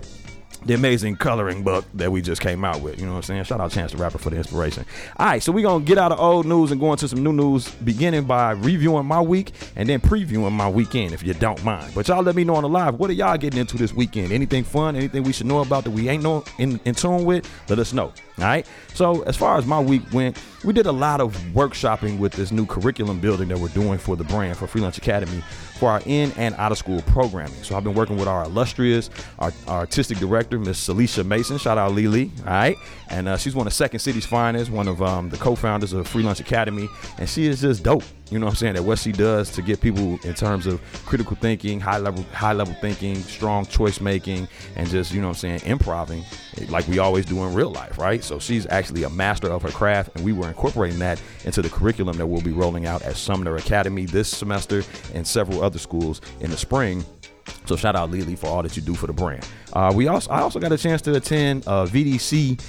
the 0.65 0.73
amazing 0.73 1.15
coloring 1.17 1.63
book 1.63 1.85
that 1.93 2.11
we 2.11 2.21
just 2.21 2.41
came 2.41 2.63
out 2.63 2.81
with. 2.81 2.99
You 2.99 3.05
know 3.05 3.13
what 3.13 3.17
I'm 3.17 3.23
saying? 3.23 3.43
Shout 3.45 3.59
out 3.59 3.71
Chance 3.71 3.91
the 3.91 3.97
Rapper 3.97 4.17
for 4.17 4.29
the 4.29 4.37
inspiration. 4.37 4.85
All 5.17 5.27
right, 5.27 5.43
so 5.43 5.51
we're 5.51 5.63
going 5.63 5.83
to 5.83 5.87
get 5.87 5.97
out 5.97 6.11
of 6.11 6.19
old 6.19 6.45
news 6.45 6.71
and 6.71 6.79
go 6.79 6.91
into 6.91 7.07
some 7.07 7.23
new 7.23 7.33
news, 7.33 7.69
beginning 7.69 8.23
by 8.23 8.51
reviewing 8.51 9.05
my 9.05 9.21
week 9.21 9.51
and 9.75 9.87
then 9.89 9.99
previewing 9.99 10.51
my 10.51 10.69
weekend, 10.69 11.13
if 11.13 11.23
you 11.23 11.33
don't 11.33 11.63
mind. 11.63 11.93
But 11.93 12.07
y'all 12.07 12.23
let 12.23 12.35
me 12.35 12.43
know 12.43 12.55
on 12.55 12.63
the 12.63 12.69
live, 12.69 12.99
what 12.99 13.09
are 13.09 13.13
y'all 13.13 13.37
getting 13.37 13.59
into 13.59 13.77
this 13.77 13.93
weekend? 13.93 14.31
Anything 14.31 14.63
fun? 14.63 14.95
Anything 14.95 15.23
we 15.23 15.33
should 15.33 15.47
know 15.47 15.59
about 15.59 15.83
that 15.83 15.91
we 15.91 16.09
ain't 16.09 16.23
know 16.23 16.43
in, 16.59 16.79
in 16.85 16.95
tune 16.95 17.25
with? 17.25 17.49
Let 17.69 17.79
us 17.79 17.93
know. 17.93 18.13
All 18.37 18.45
right. 18.45 18.65
So 18.93 19.21
as 19.23 19.35
far 19.35 19.57
as 19.57 19.65
my 19.65 19.79
week 19.79 20.01
went, 20.11 20.37
we 20.63 20.73
did 20.73 20.85
a 20.85 20.91
lot 20.91 21.19
of 21.19 21.35
workshopping 21.53 22.17
with 22.17 22.33
this 22.33 22.51
new 22.51 22.65
curriculum 22.65 23.19
building 23.19 23.49
that 23.49 23.57
we're 23.57 23.67
doing 23.69 23.97
for 23.97 24.15
the 24.15 24.23
brand 24.23 24.57
for 24.57 24.67
Free 24.67 24.81
Lunch 24.81 24.97
Academy 24.97 25.43
for 25.77 25.89
our 25.89 26.01
in 26.05 26.31
and 26.37 26.55
out 26.55 26.71
of 26.71 26.77
school 26.77 27.01
programming. 27.07 27.61
So 27.63 27.75
I've 27.75 27.83
been 27.83 27.93
working 27.93 28.17
with 28.17 28.27
our 28.27 28.45
illustrious, 28.45 29.09
our, 29.39 29.51
our 29.67 29.79
artistic 29.79 30.19
director, 30.19 30.57
Miss 30.57 30.79
Celicia 30.79 31.25
Mason. 31.25 31.57
Shout 31.57 31.77
out 31.77 31.91
Lily. 31.91 32.31
All 32.39 32.45
right. 32.45 32.77
And 33.09 33.27
uh, 33.27 33.37
she's 33.37 33.55
one 33.55 33.67
of 33.67 33.73
Second 33.73 33.99
City's 33.99 34.25
finest, 34.25 34.71
one 34.71 34.87
of 34.87 35.01
um, 35.01 35.29
the 35.29 35.37
co-founders 35.37 35.93
of 35.93 36.07
Free 36.07 36.23
Lunch 36.23 36.39
Academy, 36.39 36.87
and 37.17 37.29
she 37.29 37.47
is 37.47 37.61
just 37.61 37.83
dope. 37.83 38.03
You 38.33 38.39
know 38.39 38.47
what 38.47 38.53
I'm 38.53 38.57
saying? 38.57 38.73
That 38.73 38.83
what 38.83 38.97
she 38.97 39.11
does 39.11 39.51
to 39.51 39.61
get 39.61 39.79
people 39.79 40.17
in 40.23 40.33
terms 40.33 40.65
of 40.65 40.81
critical 41.05 41.35
thinking, 41.35 41.79
high 41.79 41.99
level, 41.99 42.23
high 42.33 42.53
level 42.53 42.73
thinking, 42.81 43.15
strong 43.17 43.63
choice 43.67 44.01
making, 44.01 44.47
and 44.75 44.89
just 44.89 45.13
you 45.13 45.21
know 45.21 45.27
what 45.27 45.43
I'm 45.43 45.59
saying, 45.59 45.61
improving 45.65 46.25
like 46.69 46.87
we 46.87 46.97
always 46.97 47.27
do 47.27 47.43
in 47.43 47.53
real 47.53 47.69
life, 47.69 47.99
right? 47.99 48.23
So 48.23 48.39
she's 48.39 48.65
actually 48.71 49.03
a 49.03 49.09
master 49.11 49.51
of 49.51 49.61
her 49.61 49.69
craft, 49.69 50.15
and 50.15 50.25
we 50.25 50.33
were 50.33 50.47
incorporating 50.47 50.97
that 50.97 51.21
into 51.45 51.61
the 51.61 51.69
curriculum 51.69 52.17
that 52.17 52.25
we'll 52.25 52.41
be 52.41 52.53
rolling 52.53 52.87
out 52.87 53.03
at 53.03 53.17
Sumner 53.17 53.55
Academy 53.57 54.05
this 54.05 54.29
semester 54.29 54.81
and 55.13 55.27
several 55.27 55.63
other 55.63 55.77
schools 55.77 56.19
in 56.39 56.49
the 56.49 56.57
spring. 56.57 57.05
So 57.67 57.75
shout 57.75 57.95
out 57.95 58.09
Lily 58.09 58.35
for 58.35 58.47
all 58.47 58.63
that 58.63 58.75
you 58.75 58.81
do 58.81 58.95
for 58.95 59.05
the 59.05 59.13
brand. 59.13 59.47
Uh, 59.73 59.93
we 59.95 60.07
also 60.07 60.31
I 60.31 60.39
also 60.39 60.59
got 60.59 60.71
a 60.71 60.77
chance 60.79 61.03
to 61.03 61.13
attend 61.15 61.65
a 61.67 61.85
VDC 61.85 62.59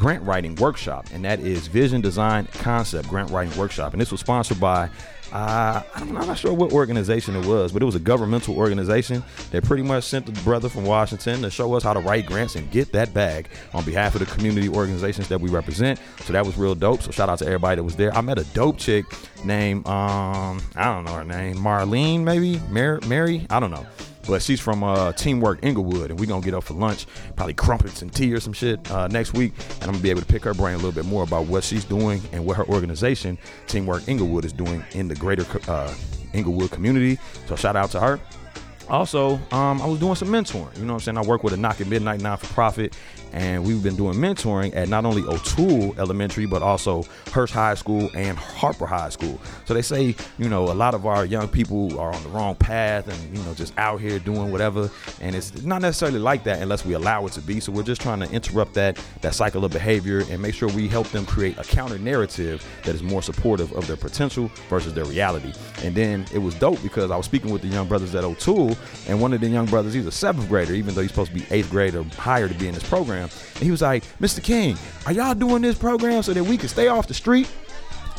grant 0.00 0.24
writing 0.24 0.54
workshop, 0.54 1.06
and 1.12 1.22
that 1.26 1.40
is 1.40 1.66
Vision 1.66 2.00
Design 2.00 2.48
Concept 2.54 3.06
Grant 3.06 3.30
Writing 3.30 3.56
Workshop, 3.58 3.92
and 3.92 4.00
this 4.00 4.10
was 4.10 4.20
sponsored 4.20 4.58
by 4.58 4.88
uh, 5.30 5.82
I'm 5.94 6.12
not 6.14 6.38
sure 6.38 6.54
what 6.54 6.72
organization 6.72 7.36
it 7.36 7.44
was, 7.44 7.70
but 7.70 7.82
it 7.82 7.84
was 7.84 7.94
a 7.94 8.00
governmental 8.00 8.56
organization 8.56 9.22
that 9.50 9.62
pretty 9.62 9.82
much 9.82 10.04
sent 10.04 10.24
the 10.24 10.32
brother 10.40 10.70
from 10.70 10.86
Washington 10.86 11.42
to 11.42 11.50
show 11.50 11.74
us 11.74 11.82
how 11.82 11.92
to 11.92 12.00
write 12.00 12.24
grants 12.24 12.56
and 12.56 12.68
get 12.70 12.92
that 12.92 13.12
bag 13.12 13.50
on 13.74 13.84
behalf 13.84 14.14
of 14.14 14.20
the 14.20 14.26
community 14.34 14.70
organizations 14.70 15.28
that 15.28 15.38
we 15.40 15.50
represent. 15.50 16.00
So 16.22 16.32
that 16.32 16.44
was 16.44 16.56
real 16.56 16.74
dope. 16.74 17.02
So 17.02 17.10
shout 17.10 17.28
out 17.28 17.38
to 17.40 17.46
everybody 17.46 17.76
that 17.76 17.84
was 17.84 17.94
there. 17.94 18.12
I 18.16 18.22
met 18.22 18.38
a 18.38 18.44
dope 18.54 18.78
chick 18.78 19.04
named 19.44 19.86
um 19.86 20.62
I 20.74 20.84
don't 20.84 21.04
know 21.04 21.12
her 21.12 21.24
name, 21.24 21.56
Marlene 21.56 22.22
maybe, 22.22 22.58
Mary, 22.70 23.00
Mary, 23.06 23.46
I 23.50 23.60
don't 23.60 23.70
know. 23.70 23.86
But 24.30 24.42
she's 24.42 24.60
from 24.60 24.84
uh, 24.84 25.12
Teamwork 25.14 25.64
Englewood, 25.64 26.12
and 26.12 26.20
we're 26.20 26.26
gonna 26.26 26.44
get 26.44 26.54
up 26.54 26.62
for 26.62 26.74
lunch, 26.74 27.06
probably 27.34 27.52
crumpets 27.52 28.00
and 28.00 28.14
tea 28.14 28.32
or 28.32 28.38
some 28.38 28.52
shit 28.52 28.88
uh, 28.88 29.08
next 29.08 29.34
week. 29.34 29.52
And 29.58 29.82
I'm 29.82 29.90
gonna 29.90 30.02
be 30.04 30.10
able 30.10 30.20
to 30.20 30.26
pick 30.26 30.44
her 30.44 30.54
brain 30.54 30.74
a 30.74 30.76
little 30.76 30.92
bit 30.92 31.04
more 31.04 31.24
about 31.24 31.46
what 31.46 31.64
she's 31.64 31.84
doing 31.84 32.22
and 32.30 32.46
what 32.46 32.56
her 32.56 32.64
organization, 32.66 33.36
Teamwork 33.66 34.06
Englewood, 34.06 34.44
is 34.44 34.52
doing 34.52 34.84
in 34.92 35.08
the 35.08 35.16
greater 35.16 35.44
uh, 35.68 35.92
Englewood 36.32 36.70
community. 36.70 37.18
So 37.48 37.56
shout 37.56 37.74
out 37.74 37.90
to 37.90 37.98
her. 37.98 38.20
Also, 38.88 39.34
um, 39.50 39.82
I 39.82 39.86
was 39.86 39.98
doing 39.98 40.14
some 40.14 40.28
mentoring. 40.28 40.76
You 40.76 40.84
know 40.84 40.94
what 40.94 41.00
I'm 41.08 41.14
saying? 41.14 41.18
I 41.18 41.22
work 41.22 41.42
with 41.42 41.52
a 41.52 41.56
Knock 41.56 41.80
at 41.80 41.88
Midnight 41.88 42.20
non 42.20 42.38
for 42.38 42.46
profit, 42.46 42.96
and 43.32 43.64
we've 43.64 43.82
been 43.82 43.96
doing 43.96 44.14
mentoring 44.14 44.74
at 44.74 44.88
not 44.88 45.04
only 45.04 45.22
O'Toole 45.22 45.94
Elementary, 45.98 46.46
but 46.46 46.62
also 46.62 47.04
Hirsch 47.32 47.52
High 47.52 47.74
School 47.74 48.10
and 48.14 48.36
Harper 48.36 48.86
High 48.86 49.08
School. 49.10 49.40
So 49.66 49.74
they 49.74 49.82
say, 49.82 50.14
you 50.38 50.48
know, 50.48 50.64
a 50.64 50.74
lot 50.74 50.94
of 50.94 51.06
our 51.06 51.24
young 51.24 51.48
people 51.48 51.98
are 51.98 52.12
on 52.12 52.22
the 52.22 52.28
wrong 52.30 52.54
path 52.54 53.08
and, 53.08 53.36
you 53.36 53.42
know, 53.44 53.54
just 53.54 53.72
out 53.78 54.00
here 54.00 54.18
doing 54.18 54.50
whatever. 54.50 54.90
And 55.20 55.36
it's 55.36 55.62
not 55.62 55.82
necessarily 55.82 56.18
like 56.18 56.44
that 56.44 56.60
unless 56.60 56.84
we 56.84 56.94
allow 56.94 57.26
it 57.26 57.32
to 57.32 57.40
be. 57.40 57.60
So 57.60 57.72
we're 57.72 57.82
just 57.82 58.00
trying 58.00 58.20
to 58.20 58.30
interrupt 58.30 58.74
that, 58.74 58.98
that 59.20 59.34
cycle 59.34 59.64
of 59.64 59.72
behavior 59.72 60.24
and 60.30 60.40
make 60.40 60.54
sure 60.54 60.68
we 60.68 60.88
help 60.88 61.08
them 61.08 61.26
create 61.26 61.58
a 61.58 61.64
counter 61.64 61.98
narrative 61.98 62.64
that 62.84 62.94
is 62.94 63.02
more 63.02 63.22
supportive 63.22 63.72
of 63.72 63.86
their 63.86 63.96
potential 63.96 64.50
versus 64.68 64.94
their 64.94 65.04
reality. 65.04 65.52
And 65.82 65.94
then 65.94 66.26
it 66.32 66.38
was 66.38 66.54
dope 66.54 66.82
because 66.82 67.10
I 67.10 67.16
was 67.16 67.26
speaking 67.26 67.50
with 67.50 67.62
the 67.62 67.68
young 67.68 67.88
brothers 67.88 68.14
at 68.14 68.24
O'Toole, 68.24 68.76
and 69.08 69.20
one 69.20 69.32
of 69.32 69.40
the 69.40 69.48
young 69.48 69.66
brothers, 69.66 69.94
he's 69.94 70.06
a 70.06 70.12
seventh 70.12 70.48
grader, 70.48 70.74
even 70.74 70.94
though 70.94 71.00
he's 71.00 71.10
supposed 71.10 71.32
to 71.32 71.38
be 71.38 71.46
eighth 71.50 71.70
grade 71.70 71.94
or 71.94 72.04
higher 72.04 72.48
to 72.48 72.54
be 72.54 72.68
in 72.68 72.74
this 72.74 72.88
program. 72.88 73.19
And 73.28 73.62
he 73.62 73.70
was 73.70 73.82
like, 73.82 74.04
Mr. 74.20 74.42
King, 74.42 74.76
are 75.06 75.12
y'all 75.12 75.34
doing 75.34 75.62
this 75.62 75.76
program 75.76 76.22
so 76.22 76.32
that 76.32 76.44
we 76.44 76.56
can 76.56 76.68
stay 76.68 76.88
off 76.88 77.06
the 77.06 77.14
street? 77.14 77.50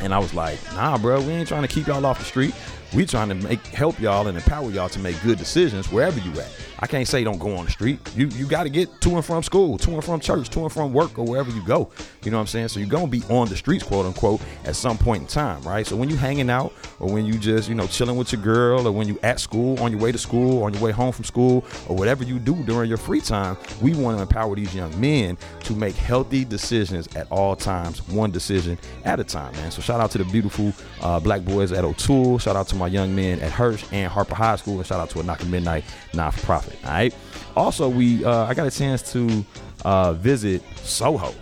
And 0.02 0.14
I 0.14 0.20
was 0.20 0.34
like, 0.34 0.60
nah, 0.74 0.98
bro, 0.98 1.22
we 1.22 1.30
ain't 1.32 1.48
trying 1.48 1.62
to 1.62 1.68
keep 1.68 1.88
y'all 1.88 2.06
off 2.06 2.20
the 2.20 2.26
street. 2.26 2.54
We 2.94 3.06
trying 3.06 3.30
to 3.30 3.36
make 3.36 3.66
help 3.68 4.00
y'all 4.00 4.28
and 4.28 4.38
empower 4.38 4.70
y'all 4.70 4.90
to 4.90 5.00
make 5.00 5.22
good 5.24 5.38
decisions 5.38 5.92
wherever 5.92 6.20
you 6.20 6.32
at. 6.42 6.52
I 6.80 6.88
can't 6.88 7.08
say 7.08 7.24
don't 7.24 7.38
go 7.38 7.56
on 7.56 7.66
the 7.66 7.72
street. 7.72 8.00
You 8.16 8.28
you 8.28 8.48
got 8.48 8.64
to 8.64 8.70
get 8.70 9.02
to 9.02 9.12
and 9.12 9.24
from 9.24 9.44
school, 9.44 9.78
to 9.78 9.92
and 9.92 10.04
from 10.04 10.20
church, 10.20 10.50
to 10.50 10.62
and 10.62 10.72
from 10.72 10.92
work, 10.92 11.18
or 11.18 11.26
wherever 11.26 11.52
you 11.52 11.64
go. 11.64 11.92
You 12.24 12.32
know 12.32 12.38
what 12.38 12.42
I'm 12.42 12.48
saying? 12.48 12.70
So 12.70 12.80
you're 12.80 12.90
gonna 12.90 13.08
be 13.08 13.22
on 13.30 13.48
the 13.48 13.56
streets, 13.56 13.84
quote 13.84 14.06
unquote, 14.06 14.42
at 14.66 14.76
some 14.76 14.98
point 14.98 15.22
in 15.22 15.28
time, 15.28 15.62
right? 15.62 15.86
So 15.86 15.96
when 15.96 16.10
you 16.10 16.18
hanging 16.18 16.50
out, 16.50 16.74
or 17.00 17.12
when 17.12 17.26
you 17.26 17.38
just 17.38 17.70
you 17.70 17.76
know 17.76 17.86
chilling 17.88 18.18
with 18.18 18.34
your 18.34 18.42
girl, 18.42 18.88
or 18.88 18.92
when 18.92 19.08
you 19.08 19.20
at 19.22 19.40
school, 19.40 19.80
on 19.80 19.92
your 19.92 20.02
way 20.02 20.12
to 20.12 20.18
school, 20.18 20.64
on 20.64 20.74
your 20.74 20.82
way 20.82 20.92
home 20.92 21.12
from 21.12 21.24
school, 21.24 21.64
or 21.88 21.96
whatever 21.96 22.24
you 22.24 22.40
do 22.40 22.56
during 22.64 22.90
your 22.90 22.98
free 22.98 23.22
time, 23.22 23.58
we 23.80 23.94
want 23.94 24.18
to 24.18 24.22
empower 24.24 24.56
these 24.56 24.74
young 24.74 25.00
men 25.00 25.38
to 25.64 25.74
make 25.74 25.96
healthy 25.96 26.44
decisions 26.44 27.08
at 27.16 27.32
all 27.32 27.56
times, 27.56 28.06
one 28.10 28.32
decision 28.32 28.78
at 29.06 29.20
a 29.20 29.24
time, 29.24 29.54
man. 29.54 29.70
So 29.70 29.82
shout 29.82 30.02
out 30.02 30.10
to 30.12 30.18
the 30.18 30.26
beautiful 30.26 30.74
uh, 31.02 31.20
black 31.20 31.42
boys 31.46 31.72
at 31.72 31.86
O'Toole. 31.86 32.40
Shout 32.40 32.56
out 32.56 32.68
to 32.70 32.76
my 32.82 32.88
young 32.88 33.16
men 33.16 33.40
at 33.40 33.52
Hirsch 33.52 33.86
and 33.92 34.12
Harper 34.12 34.36
High 34.36 34.58
School, 34.58 34.78
and 34.78 34.86
shout 34.86 35.00
out 35.00 35.10
to 35.12 35.20
a 35.20 35.24
Knock 35.24 35.46
Midnight 35.46 35.86
non 36.14 36.32
for 36.32 36.46
profit. 36.46 36.78
All 36.84 36.92
right. 36.92 37.16
Also, 37.56 37.88
we 37.88 38.26
uh, 38.26 38.46
I 38.46 38.54
got 38.54 38.68
a 38.68 38.72
chance 38.72 39.12
to 39.14 39.46
uh, 39.86 40.14
visit 40.14 40.62
Soho. 40.78 41.34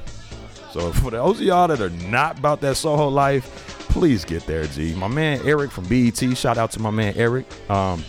So 0.72 0.92
for 0.94 1.12
those 1.12 1.40
of 1.40 1.46
y'all 1.46 1.68
that 1.68 1.82
are 1.82 1.90
not 1.90 2.38
about 2.38 2.62
that 2.62 2.76
Soho 2.78 3.08
life, 3.08 3.46
please 3.90 4.26
get 4.26 4.46
there, 4.46 4.66
G. 4.66 4.94
My 4.94 5.08
man 5.08 5.42
Eric 5.46 5.72
from 5.72 5.86
BET, 5.88 6.18
shout 6.38 6.58
out 6.58 6.72
to 6.72 6.80
my 6.80 6.92
man 6.92 7.14
Eric. 7.16 7.46
Um, 7.70 8.04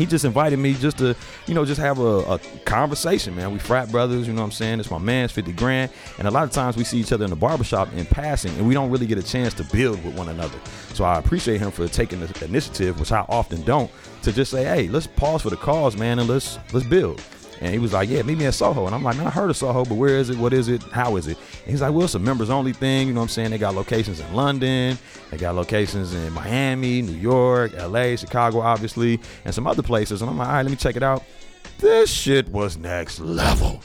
he 0.00 0.06
just 0.06 0.24
invited 0.24 0.58
me 0.58 0.72
just 0.72 0.98
to, 0.98 1.14
you 1.46 1.54
know, 1.54 1.64
just 1.64 1.80
have 1.80 1.98
a, 1.98 2.18
a, 2.20 2.38
conversation, 2.64 3.36
man. 3.36 3.52
We 3.52 3.58
frat 3.58 3.90
brothers, 3.90 4.26
you 4.26 4.32
know 4.32 4.40
what 4.40 4.46
I'm 4.46 4.52
saying? 4.52 4.80
It's 4.80 4.90
my 4.90 4.98
man's 4.98 5.30
50 5.32 5.52
grand. 5.52 5.90
And 6.18 6.26
a 6.26 6.30
lot 6.30 6.44
of 6.44 6.52
times 6.52 6.76
we 6.76 6.84
see 6.84 6.98
each 6.98 7.12
other 7.12 7.24
in 7.24 7.30
the 7.30 7.36
barbershop 7.36 7.92
in 7.92 8.06
passing 8.06 8.52
and 8.56 8.66
we 8.66 8.72
don't 8.72 8.90
really 8.90 9.06
get 9.06 9.18
a 9.18 9.22
chance 9.22 9.52
to 9.54 9.64
build 9.64 10.02
with 10.02 10.16
one 10.16 10.28
another. 10.30 10.58
So 10.94 11.04
I 11.04 11.18
appreciate 11.18 11.60
him 11.60 11.70
for 11.70 11.86
taking 11.86 12.20
the 12.20 12.44
initiative, 12.44 12.98
which 12.98 13.12
I 13.12 13.26
often 13.28 13.62
don't, 13.62 13.90
to 14.22 14.32
just 14.32 14.50
say, 14.50 14.64
hey, 14.64 14.88
let's 14.88 15.06
pause 15.06 15.42
for 15.42 15.50
the 15.50 15.56
cause, 15.56 15.96
man, 15.96 16.18
and 16.18 16.28
let's 16.28 16.58
let's 16.72 16.86
build. 16.86 17.22
And 17.60 17.72
he 17.72 17.78
was 17.78 17.92
like, 17.92 18.08
Yeah, 18.08 18.22
meet 18.22 18.38
me 18.38 18.46
at 18.46 18.54
Soho. 18.54 18.86
And 18.86 18.94
I'm 18.94 19.02
like, 19.02 19.16
Man, 19.16 19.26
I 19.26 19.30
heard 19.30 19.50
of 19.50 19.56
Soho, 19.56 19.84
but 19.84 19.94
where 19.94 20.16
is 20.16 20.30
it? 20.30 20.38
What 20.38 20.52
is 20.52 20.68
it? 20.68 20.82
How 20.84 21.16
is 21.16 21.26
it? 21.26 21.36
And 21.62 21.70
he's 21.70 21.82
like, 21.82 21.92
Well, 21.92 22.04
it's 22.04 22.14
a 22.14 22.18
members 22.18 22.50
only 22.50 22.72
thing. 22.72 23.08
You 23.08 23.14
know 23.14 23.20
what 23.20 23.24
I'm 23.24 23.28
saying? 23.30 23.50
They 23.50 23.58
got 23.58 23.74
locations 23.74 24.20
in 24.20 24.32
London, 24.34 24.98
they 25.30 25.36
got 25.36 25.54
locations 25.54 26.14
in 26.14 26.32
Miami, 26.32 27.02
New 27.02 27.12
York, 27.12 27.72
LA, 27.76 28.16
Chicago, 28.16 28.60
obviously, 28.60 29.20
and 29.44 29.54
some 29.54 29.66
other 29.66 29.82
places. 29.82 30.22
And 30.22 30.30
I'm 30.30 30.38
like, 30.38 30.48
All 30.48 30.54
right, 30.54 30.62
let 30.62 30.70
me 30.70 30.76
check 30.76 30.96
it 30.96 31.02
out. 31.02 31.22
This 31.78 32.10
shit 32.10 32.48
was 32.48 32.76
next 32.76 33.20
level. 33.20 33.82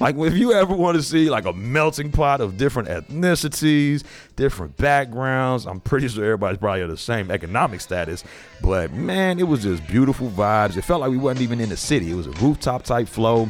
Like 0.00 0.16
if 0.16 0.36
you 0.36 0.52
ever 0.52 0.74
want 0.74 0.96
to 0.96 1.02
see 1.02 1.28
like 1.28 1.44
a 1.44 1.52
melting 1.52 2.12
pot 2.12 2.40
of 2.40 2.56
different 2.56 2.88
ethnicities, 2.88 4.04
different 4.36 4.76
backgrounds, 4.76 5.66
I'm 5.66 5.80
pretty 5.80 6.06
sure 6.06 6.24
everybody's 6.24 6.58
probably 6.58 6.82
of 6.82 6.90
the 6.90 6.96
same 6.96 7.32
economic 7.32 7.80
status. 7.80 8.22
But 8.62 8.92
man, 8.92 9.40
it 9.40 9.48
was 9.48 9.64
just 9.64 9.86
beautiful 9.88 10.30
vibes. 10.30 10.76
It 10.76 10.82
felt 10.82 11.00
like 11.00 11.10
we 11.10 11.16
wasn't 11.16 11.42
even 11.42 11.60
in 11.60 11.68
the 11.68 11.76
city. 11.76 12.12
It 12.12 12.14
was 12.14 12.28
a 12.28 12.32
rooftop 12.32 12.84
type 12.84 13.08
flow 13.08 13.48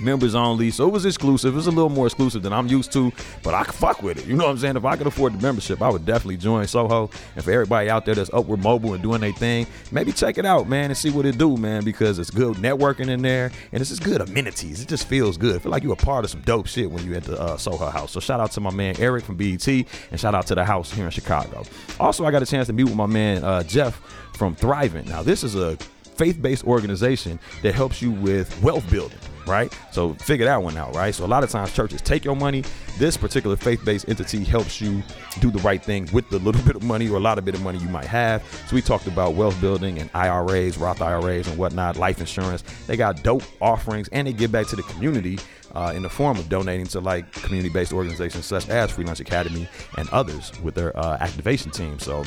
members 0.00 0.34
only. 0.34 0.70
So 0.70 0.86
it 0.86 0.90
was 0.90 1.04
exclusive. 1.04 1.54
It 1.54 1.56
was 1.56 1.66
a 1.66 1.70
little 1.70 1.90
more 1.90 2.06
exclusive 2.06 2.42
than 2.42 2.52
I'm 2.52 2.66
used 2.68 2.92
to, 2.92 3.12
but 3.42 3.54
I 3.54 3.64
could 3.64 3.74
fuck 3.74 4.02
with 4.02 4.18
it. 4.18 4.26
You 4.26 4.34
know 4.34 4.44
what 4.44 4.50
I'm 4.50 4.58
saying? 4.58 4.76
If 4.76 4.84
I 4.84 4.96
could 4.96 5.06
afford 5.06 5.34
the 5.34 5.42
membership, 5.42 5.82
I 5.82 5.88
would 5.88 6.04
definitely 6.04 6.36
join 6.36 6.66
Soho. 6.66 7.10
And 7.36 7.44
for 7.44 7.50
everybody 7.52 7.90
out 7.90 8.04
there 8.04 8.14
that's 8.14 8.30
upward 8.32 8.62
mobile 8.62 8.94
and 8.94 9.02
doing 9.02 9.20
their 9.20 9.32
thing, 9.32 9.66
maybe 9.90 10.12
check 10.12 10.38
it 10.38 10.46
out, 10.46 10.68
man, 10.68 10.86
and 10.86 10.96
see 10.96 11.10
what 11.10 11.26
it 11.26 11.38
do, 11.38 11.56
man, 11.56 11.84
because 11.84 12.18
it's 12.18 12.30
good 12.30 12.56
networking 12.56 13.08
in 13.08 13.22
there 13.22 13.50
and 13.72 13.80
it's 13.80 13.90
just 13.90 14.04
good 14.04 14.20
amenities. 14.20 14.80
It 14.80 14.88
just 14.88 15.06
feels 15.06 15.36
good. 15.36 15.56
I 15.56 15.58
feel 15.58 15.72
like 15.72 15.82
you're 15.82 15.92
a 15.92 15.96
part 15.96 16.24
of 16.24 16.30
some 16.30 16.42
dope 16.42 16.66
shit 16.66 16.90
when 16.90 17.04
you 17.04 17.14
enter 17.14 17.34
uh, 17.34 17.56
Soho 17.56 17.90
House. 17.90 18.12
So 18.12 18.20
shout 18.20 18.40
out 18.40 18.52
to 18.52 18.60
my 18.60 18.70
man 18.70 18.96
Eric 18.98 19.24
from 19.24 19.36
BET 19.36 19.66
and 19.66 20.20
shout 20.20 20.34
out 20.34 20.46
to 20.46 20.54
the 20.54 20.64
house 20.64 20.92
here 20.92 21.04
in 21.04 21.10
Chicago. 21.10 21.64
Also, 22.00 22.24
I 22.24 22.30
got 22.30 22.42
a 22.42 22.46
chance 22.46 22.66
to 22.68 22.72
meet 22.72 22.84
with 22.84 22.96
my 22.96 23.06
man 23.06 23.44
uh, 23.44 23.62
Jeff 23.62 23.96
from 24.34 24.56
Thrivent. 24.56 25.06
Now, 25.06 25.22
this 25.22 25.44
is 25.44 25.54
a 25.54 25.76
faith-based 26.16 26.64
organization 26.64 27.38
that 27.62 27.74
helps 27.74 28.02
you 28.02 28.10
with 28.10 28.62
wealth 28.62 28.88
building 28.90 29.18
right? 29.46 29.76
So 29.90 30.14
figure 30.14 30.46
that 30.46 30.62
one 30.62 30.76
out, 30.76 30.94
right? 30.94 31.14
So 31.14 31.24
a 31.24 31.26
lot 31.26 31.44
of 31.44 31.50
times 31.50 31.72
churches 31.72 32.00
take 32.02 32.24
your 32.24 32.36
money. 32.36 32.64
This 32.98 33.16
particular 33.16 33.56
faith-based 33.56 34.08
entity 34.08 34.44
helps 34.44 34.80
you 34.80 35.02
do 35.40 35.50
the 35.50 35.58
right 35.60 35.82
thing 35.82 36.08
with 36.12 36.28
the 36.30 36.38
little 36.38 36.62
bit 36.66 36.76
of 36.76 36.82
money 36.82 37.08
or 37.08 37.16
a 37.16 37.20
lot 37.20 37.38
of 37.38 37.44
bit 37.44 37.54
of 37.54 37.62
money 37.62 37.78
you 37.78 37.88
might 37.88 38.06
have. 38.06 38.42
So 38.68 38.74
we 38.74 38.82
talked 38.82 39.06
about 39.06 39.34
wealth 39.34 39.60
building 39.60 39.98
and 39.98 40.10
IRAs, 40.14 40.78
Roth 40.78 41.02
IRAs 41.02 41.48
and 41.48 41.58
whatnot, 41.58 41.96
life 41.96 42.20
insurance. 42.20 42.62
They 42.86 42.96
got 42.96 43.22
dope 43.22 43.44
offerings 43.60 44.08
and 44.08 44.26
they 44.26 44.32
give 44.32 44.52
back 44.52 44.66
to 44.68 44.76
the 44.76 44.82
community 44.84 45.38
uh, 45.74 45.92
in 45.94 46.02
the 46.02 46.10
form 46.10 46.38
of 46.38 46.48
donating 46.48 46.86
to 46.86 47.00
like 47.00 47.30
community-based 47.32 47.92
organizations 47.92 48.44
such 48.44 48.68
as 48.68 48.90
Free 48.90 49.04
Lunch 49.04 49.20
Academy 49.20 49.68
and 49.96 50.08
others 50.10 50.52
with 50.62 50.74
their 50.74 50.96
uh, 50.98 51.16
activation 51.20 51.70
team. 51.70 51.98
So 51.98 52.24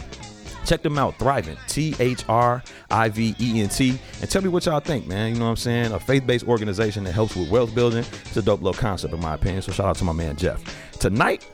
Check 0.66 0.82
them 0.82 0.98
out, 0.98 1.18
Thrivent, 1.18 1.58
T 1.68 1.96
H 2.00 2.26
R 2.28 2.64
I 2.90 3.10
V 3.10 3.36
E 3.40 3.62
N 3.62 3.70
T, 3.70 3.98
and 4.22 4.30
tell 4.30 4.42
me 4.42 4.50
what 4.50 4.66
y'all 4.66 4.80
think, 4.80 5.08
man. 5.08 5.34
You 5.34 5.40
know 5.40 5.46
what 5.46 5.52
I'm 5.52 5.58
saying? 5.58 5.92
A 5.92 6.00
faith 6.00 6.26
based 6.26 6.48
organization 6.48 7.04
that 7.04 7.12
helps 7.14 7.36
with 7.36 7.50
wealth 7.50 7.74
building. 7.76 8.06
It's 8.26 8.38
a 8.38 8.42
dope 8.42 8.62
little 8.62 8.80
concept, 8.80 9.14
in 9.14 9.20
my 9.20 9.36
opinion. 9.36 9.62
So 9.62 9.72
shout 9.72 9.88
out 9.88 9.96
to 9.98 10.04
my 10.04 10.14
man 10.14 10.36
Jeff. 10.36 10.64
Tonight, 11.00 11.48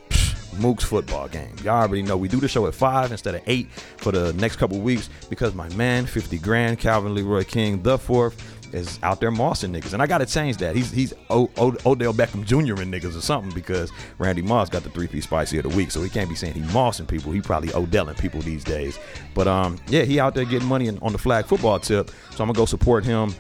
Mook's 0.58 0.84
football 0.84 1.28
game. 1.28 1.56
Y'all 1.64 1.82
already 1.82 2.04
know 2.04 2.18
we 2.18 2.28
do 2.28 2.40
the 2.40 2.48
show 2.48 2.68
at 2.68 2.76
five 2.76 3.12
instead 3.12 3.36
of 3.36 3.42
eight 3.48 3.72
for 3.72 4.12
the 4.12 4.34
next 4.34 4.58
couple 4.58 4.80
weeks 4.80 5.10
because 5.30 5.54
my 5.54 5.70
man, 5.76 6.06
50 6.06 6.38
grand, 6.40 6.80
Calvin 6.80 7.16
Leroy 7.16 7.44
King, 7.44 7.82
the 7.82 7.98
fourth 7.98 8.51
is 8.74 9.00
out 9.04 9.20
there 9.20 9.32
mossing 9.32 9.72
niggas, 9.72 9.94
and 9.94 10.02
I 10.02 10.08
gotta 10.08 10.26
change 10.26 10.58
that. 10.58 10.76
He's 10.76 10.92
he's 10.92 11.14
o- 11.30 11.50
o- 11.58 11.76
Odell 11.86 12.14
Beckham 12.14 12.46
Jr. 12.46 12.82
and 12.82 12.94
niggas 12.94 13.18
or 13.18 13.22
something 13.22 13.52
because 13.54 13.92
Randy 14.18 14.42
Moss 14.42 14.70
got 14.70 14.84
the 14.84 14.90
three 14.90 15.08
piece 15.08 15.24
spicy 15.26 15.58
of 15.58 15.64
the 15.64 15.76
week, 15.76 15.92
so 15.92 16.02
he 16.02 16.10
can't 16.10 16.30
be 16.30 16.36
saying 16.36 16.54
he 16.54 16.62
mossing 16.62 17.08
people. 17.08 17.32
He 17.32 17.42
probably 17.42 17.70
Odelling 17.70 18.18
people 18.20 18.42
these 18.42 18.64
days. 18.64 19.00
But 19.34 19.48
um, 19.48 19.78
yeah, 19.88 20.04
he 20.04 20.20
out 20.20 20.36
there 20.36 20.46
getting 20.46 20.68
money 20.68 20.90
on 20.90 21.12
the 21.12 21.18
flag 21.18 21.46
football 21.46 21.80
tip, 21.80 22.10
so 22.32 22.44
I'm 22.44 22.48
gonna 22.48 22.54
go 22.54 22.66
support 22.66 23.04
him. 23.06 23.34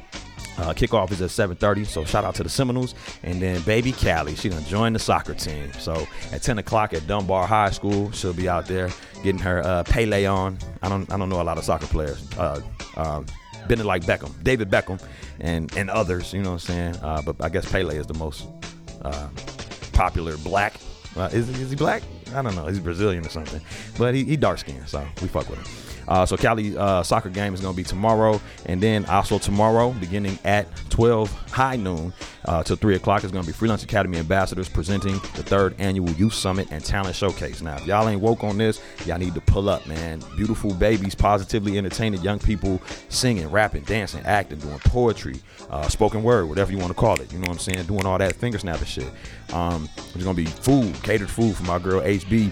Uh, 0.57 0.73
kickoff 0.73 1.11
is 1.11 1.21
at 1.21 1.29
7:30, 1.29 1.85
so 1.87 2.03
shout 2.03 2.25
out 2.25 2.35
to 2.35 2.43
the 2.43 2.49
Seminoles, 2.49 2.93
and 3.23 3.41
then 3.41 3.61
baby 3.61 3.93
Callie, 3.93 4.35
she 4.35 4.49
done 4.49 4.63
joined 4.65 4.93
the 4.95 4.99
soccer 4.99 5.33
team. 5.33 5.71
So 5.79 6.05
at 6.31 6.43
10 6.43 6.59
o'clock 6.59 6.93
at 6.93 7.07
Dunbar 7.07 7.47
High 7.47 7.71
School, 7.71 8.11
she'll 8.11 8.33
be 8.33 8.49
out 8.49 8.67
there 8.67 8.89
getting 9.23 9.39
her 9.39 9.63
uh, 9.65 9.83
Pele 9.83 10.25
on. 10.25 10.57
I 10.81 10.89
don't 10.89 11.11
I 11.11 11.17
don't 11.17 11.29
know 11.29 11.41
a 11.41 11.43
lot 11.43 11.57
of 11.57 11.63
soccer 11.63 11.87
players. 11.87 12.21
Uh, 12.37 12.59
uh, 12.97 13.23
been 13.67 13.83
like 13.83 14.03
Beckham, 14.03 14.31
David 14.43 14.69
Beckham, 14.69 15.01
and 15.39 15.75
and 15.75 15.89
others. 15.89 16.33
You 16.33 16.41
know 16.41 16.51
what 16.51 16.69
I'm 16.69 16.93
saying? 16.93 16.95
Uh, 17.01 17.21
but 17.21 17.35
I 17.41 17.49
guess 17.49 17.69
Pele 17.69 17.95
is 17.95 18.07
the 18.07 18.13
most 18.13 18.47
uh, 19.01 19.29
popular 19.93 20.37
black. 20.37 20.75
Uh, 21.15 21.29
is, 21.33 21.49
is 21.49 21.69
he 21.71 21.75
black? 21.75 22.03
I 22.33 22.41
don't 22.41 22.55
know. 22.55 22.67
He's 22.67 22.79
Brazilian 22.79 23.25
or 23.25 23.29
something. 23.29 23.61
But 23.97 24.15
he, 24.15 24.23
he 24.23 24.37
dark 24.37 24.59
skinned, 24.59 24.87
so 24.87 25.05
we 25.21 25.27
fuck 25.27 25.49
with 25.49 25.59
him. 25.59 25.80
Uh, 26.07 26.25
so 26.25 26.37
Cali 26.37 26.77
uh, 26.77 27.03
soccer 27.03 27.29
game 27.29 27.53
is 27.53 27.61
going 27.61 27.73
to 27.73 27.77
be 27.77 27.83
tomorrow, 27.83 28.39
and 28.65 28.81
then 28.81 29.05
also 29.05 29.39
tomorrow, 29.39 29.91
beginning 29.99 30.37
at 30.43 30.67
12 30.89 31.31
high 31.51 31.75
noon 31.75 32.13
uh, 32.45 32.63
till 32.63 32.75
3 32.75 32.95
o'clock, 32.95 33.23
is 33.23 33.31
going 33.31 33.43
to 33.43 33.47
be 33.47 33.53
Free 33.53 33.69
Lunch 33.69 33.83
Academy 33.83 34.17
ambassadors 34.17 34.67
presenting 34.67 35.13
the 35.35 35.43
third 35.43 35.75
annual 35.79 36.09
Youth 36.11 36.33
Summit 36.33 36.67
and 36.71 36.83
Talent 36.83 37.15
Showcase. 37.15 37.61
Now, 37.61 37.75
if 37.75 37.85
y'all 37.85 38.07
ain't 38.07 38.21
woke 38.21 38.43
on 38.43 38.57
this, 38.57 38.81
y'all 39.05 39.17
need 39.17 39.33
to 39.35 39.41
pull 39.41 39.69
up, 39.69 39.85
man. 39.87 40.21
Beautiful 40.35 40.73
babies, 40.73 41.15
positively 41.15 41.77
entertaining 41.77 42.21
young 42.21 42.39
people, 42.39 42.81
singing, 43.09 43.49
rapping, 43.49 43.83
dancing, 43.83 44.23
acting, 44.25 44.59
doing 44.59 44.79
poetry, 44.79 45.39
uh, 45.69 45.87
spoken 45.87 46.23
word, 46.23 46.49
whatever 46.49 46.71
you 46.71 46.77
want 46.77 46.89
to 46.89 46.95
call 46.95 47.19
it. 47.19 47.31
You 47.31 47.39
know 47.39 47.49
what 47.49 47.53
I'm 47.53 47.59
saying? 47.59 47.85
Doing 47.85 48.05
all 48.05 48.17
that 48.17 48.35
finger 48.35 48.59
snapping 48.59 48.85
shit. 48.85 49.11
Um, 49.53 49.89
there's 50.13 50.23
going 50.23 50.35
to 50.35 50.43
be 50.43 50.45
food, 50.45 50.93
catered 51.03 51.29
food 51.29 51.55
for 51.55 51.63
my 51.63 51.79
girl 51.79 52.01
HB 52.01 52.51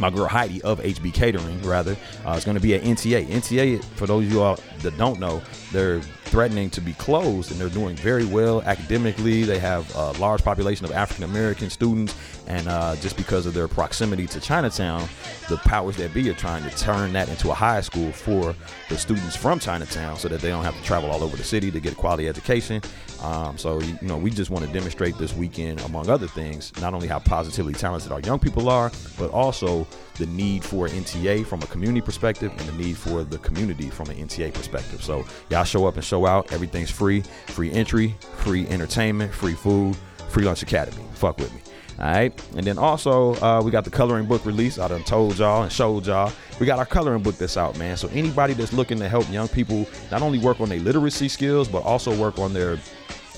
my 0.00 0.10
girl 0.10 0.26
Heidi 0.26 0.62
of 0.62 0.80
HB 0.80 1.14
Catering, 1.14 1.62
rather, 1.62 1.96
uh, 2.26 2.32
is 2.32 2.44
going 2.44 2.56
to 2.56 2.60
be 2.60 2.74
at 2.74 2.82
NTA. 2.82 3.26
NTA, 3.26 3.82
for 3.82 4.06
those 4.06 4.26
of 4.26 4.32
you 4.32 4.42
all 4.42 4.58
that 4.80 4.96
don't 4.96 5.18
know, 5.20 5.42
they're 5.72 6.00
threatening 6.32 6.70
to 6.70 6.80
be 6.80 6.94
closed 6.94 7.50
and 7.50 7.60
they're 7.60 7.68
doing 7.68 7.94
very 7.94 8.24
well 8.24 8.62
academically. 8.62 9.42
They 9.42 9.58
have 9.58 9.94
a 9.94 10.12
large 10.12 10.42
population 10.42 10.86
of 10.86 10.90
African 10.90 11.24
American 11.24 11.68
students, 11.68 12.16
and 12.46 12.66
uh, 12.68 12.96
just 12.96 13.18
because 13.18 13.44
of 13.44 13.52
their 13.52 13.68
proximity 13.68 14.26
to 14.28 14.40
Chinatown, 14.40 15.06
the 15.50 15.58
powers 15.58 15.98
that 15.98 16.14
be 16.14 16.30
are 16.30 16.34
trying 16.34 16.68
to 16.68 16.74
turn 16.74 17.12
that 17.12 17.28
into 17.28 17.50
a 17.50 17.54
high 17.54 17.82
school 17.82 18.10
for 18.12 18.56
the 18.88 18.96
students 18.96 19.36
from 19.36 19.58
Chinatown 19.58 20.16
so 20.16 20.26
that 20.28 20.40
they 20.40 20.48
don't 20.48 20.64
have 20.64 20.74
to 20.74 20.82
travel 20.82 21.10
all 21.10 21.22
over 21.22 21.36
the 21.36 21.44
city 21.44 21.70
to 21.70 21.80
get 21.80 21.92
a 21.92 21.96
quality 21.96 22.26
education. 22.26 22.80
Um, 23.22 23.56
so, 23.56 23.80
you 23.80 23.96
know, 24.02 24.16
we 24.16 24.30
just 24.30 24.50
want 24.50 24.66
to 24.66 24.72
demonstrate 24.72 25.16
this 25.16 25.32
weekend, 25.34 25.80
among 25.82 26.08
other 26.08 26.26
things, 26.26 26.72
not 26.80 26.92
only 26.92 27.06
how 27.06 27.20
positively 27.20 27.72
talented 27.72 28.10
our 28.10 28.20
young 28.20 28.38
people 28.38 28.68
are, 28.68 28.90
but 29.18 29.30
also 29.30 29.86
the 30.16 30.26
need 30.26 30.64
for 30.64 30.88
NTA 30.88 31.46
from 31.46 31.62
a 31.62 31.66
community 31.66 32.00
perspective 32.00 32.50
and 32.50 32.68
the 32.68 32.72
need 32.72 32.96
for 32.96 33.22
the 33.22 33.38
community 33.38 33.90
from 33.90 34.10
an 34.10 34.16
NTA 34.16 34.52
perspective. 34.52 35.02
So, 35.04 35.24
y'all 35.50 35.64
show 35.64 35.86
up 35.86 35.94
and 35.94 36.04
show 36.04 36.21
out. 36.26 36.52
Everything's 36.52 36.90
free, 36.90 37.22
free 37.46 37.72
entry, 37.72 38.14
free 38.36 38.66
entertainment, 38.68 39.32
free 39.32 39.54
food, 39.54 39.96
free 40.28 40.44
lunch 40.44 40.62
academy. 40.62 41.02
Fuck 41.14 41.38
with 41.38 41.52
me. 41.54 41.60
All 41.98 42.10
right. 42.10 42.46
And 42.56 42.66
then 42.66 42.78
also, 42.78 43.34
uh, 43.36 43.60
we 43.62 43.70
got 43.70 43.84
the 43.84 43.90
coloring 43.90 44.26
book 44.26 44.44
release. 44.44 44.78
I 44.78 44.88
done 44.88 45.04
told 45.04 45.38
y'all 45.38 45.62
and 45.62 45.70
showed 45.70 46.06
y'all. 46.06 46.32
We 46.58 46.66
got 46.66 46.78
our 46.78 46.86
coloring 46.86 47.22
book 47.22 47.36
that's 47.36 47.56
out, 47.56 47.78
man. 47.78 47.96
So 47.96 48.08
anybody 48.08 48.54
that's 48.54 48.72
looking 48.72 48.98
to 48.98 49.08
help 49.08 49.30
young 49.30 49.48
people 49.48 49.86
not 50.10 50.22
only 50.22 50.38
work 50.38 50.60
on 50.60 50.68
their 50.68 50.80
literacy 50.80 51.28
skills, 51.28 51.68
but 51.68 51.82
also 51.84 52.16
work 52.16 52.38
on 52.38 52.52
their 52.52 52.78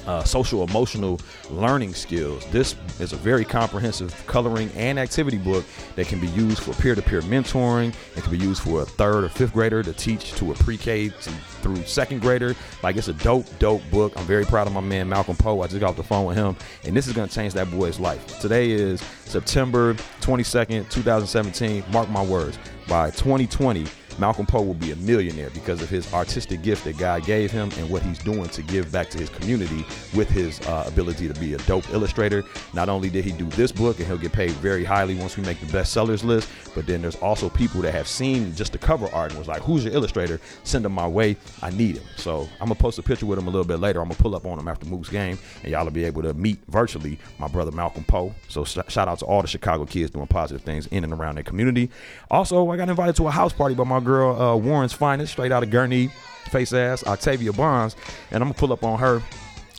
uh, 0.06 0.24
social 0.24 0.64
emotional 0.64 1.20
learning 1.50 1.94
skills. 1.94 2.44
This 2.46 2.74
is 3.00 3.12
a 3.12 3.16
very 3.16 3.44
comprehensive 3.44 4.14
coloring 4.26 4.70
and 4.74 4.98
activity 4.98 5.38
book 5.38 5.64
that 5.96 6.06
can 6.06 6.20
be 6.20 6.28
used 6.28 6.62
for 6.62 6.72
peer 6.74 6.94
to 6.94 7.02
peer 7.02 7.22
mentoring. 7.22 7.94
It 8.16 8.22
can 8.22 8.30
be 8.30 8.38
used 8.38 8.62
for 8.62 8.82
a 8.82 8.84
third 8.84 9.24
or 9.24 9.28
fifth 9.28 9.52
grader 9.52 9.82
to 9.82 9.92
teach 9.92 10.34
to 10.34 10.52
a 10.52 10.54
pre 10.54 10.76
K 10.76 11.08
through 11.08 11.82
second 11.84 12.20
grader. 12.20 12.54
Like 12.82 12.96
it's 12.96 13.08
a 13.08 13.14
dope, 13.14 13.46
dope 13.58 13.82
book. 13.90 14.12
I'm 14.16 14.24
very 14.24 14.44
proud 14.44 14.66
of 14.66 14.72
my 14.72 14.80
man 14.80 15.08
Malcolm 15.08 15.36
Poe. 15.36 15.62
I 15.62 15.66
just 15.66 15.80
got 15.80 15.90
off 15.90 15.96
the 15.96 16.02
phone 16.02 16.26
with 16.26 16.36
him, 16.36 16.56
and 16.84 16.96
this 16.96 17.06
is 17.06 17.12
going 17.12 17.28
to 17.28 17.34
change 17.34 17.54
that 17.54 17.70
boy's 17.70 17.98
life. 17.98 18.40
Today 18.40 18.70
is 18.70 19.00
September 19.24 19.94
22nd, 20.20 20.90
2017. 20.90 21.84
Mark 21.90 22.08
my 22.10 22.24
words. 22.24 22.58
By 22.86 23.10
2020, 23.10 23.86
Malcolm 24.18 24.46
Poe 24.46 24.62
will 24.62 24.74
be 24.74 24.92
a 24.92 24.96
millionaire 24.96 25.50
because 25.50 25.82
of 25.82 25.88
his 25.88 26.12
artistic 26.14 26.62
gift 26.62 26.84
that 26.84 26.96
God 26.98 27.24
gave 27.24 27.50
him 27.50 27.70
and 27.78 27.90
what 27.90 28.02
he's 28.02 28.18
doing 28.18 28.48
to 28.50 28.62
give 28.62 28.90
back 28.92 29.10
to 29.10 29.18
his 29.18 29.28
community 29.28 29.84
with 30.14 30.28
his 30.28 30.60
uh, 30.62 30.84
ability 30.86 31.28
to 31.28 31.34
be 31.40 31.54
a 31.54 31.58
dope 31.58 31.88
illustrator. 31.90 32.44
Not 32.72 32.88
only 32.88 33.10
did 33.10 33.24
he 33.24 33.32
do 33.32 33.46
this 33.50 33.72
book, 33.72 33.98
and 33.98 34.06
he'll 34.06 34.18
get 34.18 34.32
paid 34.32 34.52
very 34.52 34.84
highly 34.84 35.14
once 35.16 35.36
we 35.36 35.42
make 35.44 35.60
the 35.60 35.66
bestsellers 35.66 36.22
list, 36.24 36.48
but 36.74 36.86
then 36.86 37.02
there's 37.02 37.16
also 37.16 37.48
people 37.48 37.80
that 37.82 37.92
have 37.92 38.08
seen 38.08 38.54
just 38.54 38.72
the 38.72 38.78
cover 38.78 39.08
art 39.12 39.30
and 39.30 39.38
was 39.38 39.48
like, 39.48 39.62
"Who's 39.62 39.84
your 39.84 39.94
illustrator? 39.94 40.40
Send 40.64 40.84
him 40.84 40.92
my 40.92 41.06
way. 41.08 41.36
I 41.62 41.70
need 41.70 41.96
him." 41.96 42.04
So 42.16 42.48
I'm 42.60 42.68
gonna 42.68 42.74
post 42.76 42.98
a 42.98 43.02
picture 43.02 43.26
with 43.26 43.38
him 43.38 43.46
a 43.46 43.50
little 43.50 43.66
bit 43.66 43.80
later. 43.80 44.00
I'm 44.00 44.08
gonna 44.08 44.20
pull 44.20 44.34
up 44.34 44.46
on 44.46 44.58
him 44.58 44.68
after 44.68 44.86
Moose 44.86 45.08
game, 45.08 45.38
and 45.62 45.72
y'all 45.72 45.84
will 45.84 45.90
be 45.92 46.04
able 46.04 46.22
to 46.22 46.34
meet 46.34 46.58
virtually 46.68 47.18
my 47.38 47.48
brother 47.48 47.72
Malcolm 47.72 48.04
Poe. 48.04 48.34
So 48.48 48.64
sh- 48.64 48.78
shout 48.88 49.08
out 49.08 49.18
to 49.20 49.24
all 49.24 49.42
the 49.42 49.48
Chicago 49.48 49.84
kids 49.84 50.10
doing 50.10 50.26
positive 50.26 50.62
things 50.62 50.86
in 50.88 51.04
and 51.04 51.12
around 51.12 51.36
their 51.36 51.44
community. 51.44 51.90
Also, 52.30 52.70
I 52.70 52.76
got 52.76 52.88
invited 52.88 53.16
to 53.16 53.28
a 53.28 53.30
house 53.30 53.52
party 53.52 53.74
by 53.74 53.84
my 53.84 54.00
girl 54.04 54.40
uh, 54.40 54.56
Warren's 54.56 54.92
finest, 54.92 55.32
straight 55.32 55.52
out 55.52 55.62
of 55.62 55.70
Gurnee, 55.70 56.10
face 56.50 56.72
ass 56.72 57.04
Octavia 57.06 57.52
Bonds, 57.52 57.96
and 58.30 58.42
I'm 58.42 58.48
gonna 58.48 58.54
pull 58.54 58.72
up 58.72 58.84
on 58.84 58.98
her 58.98 59.22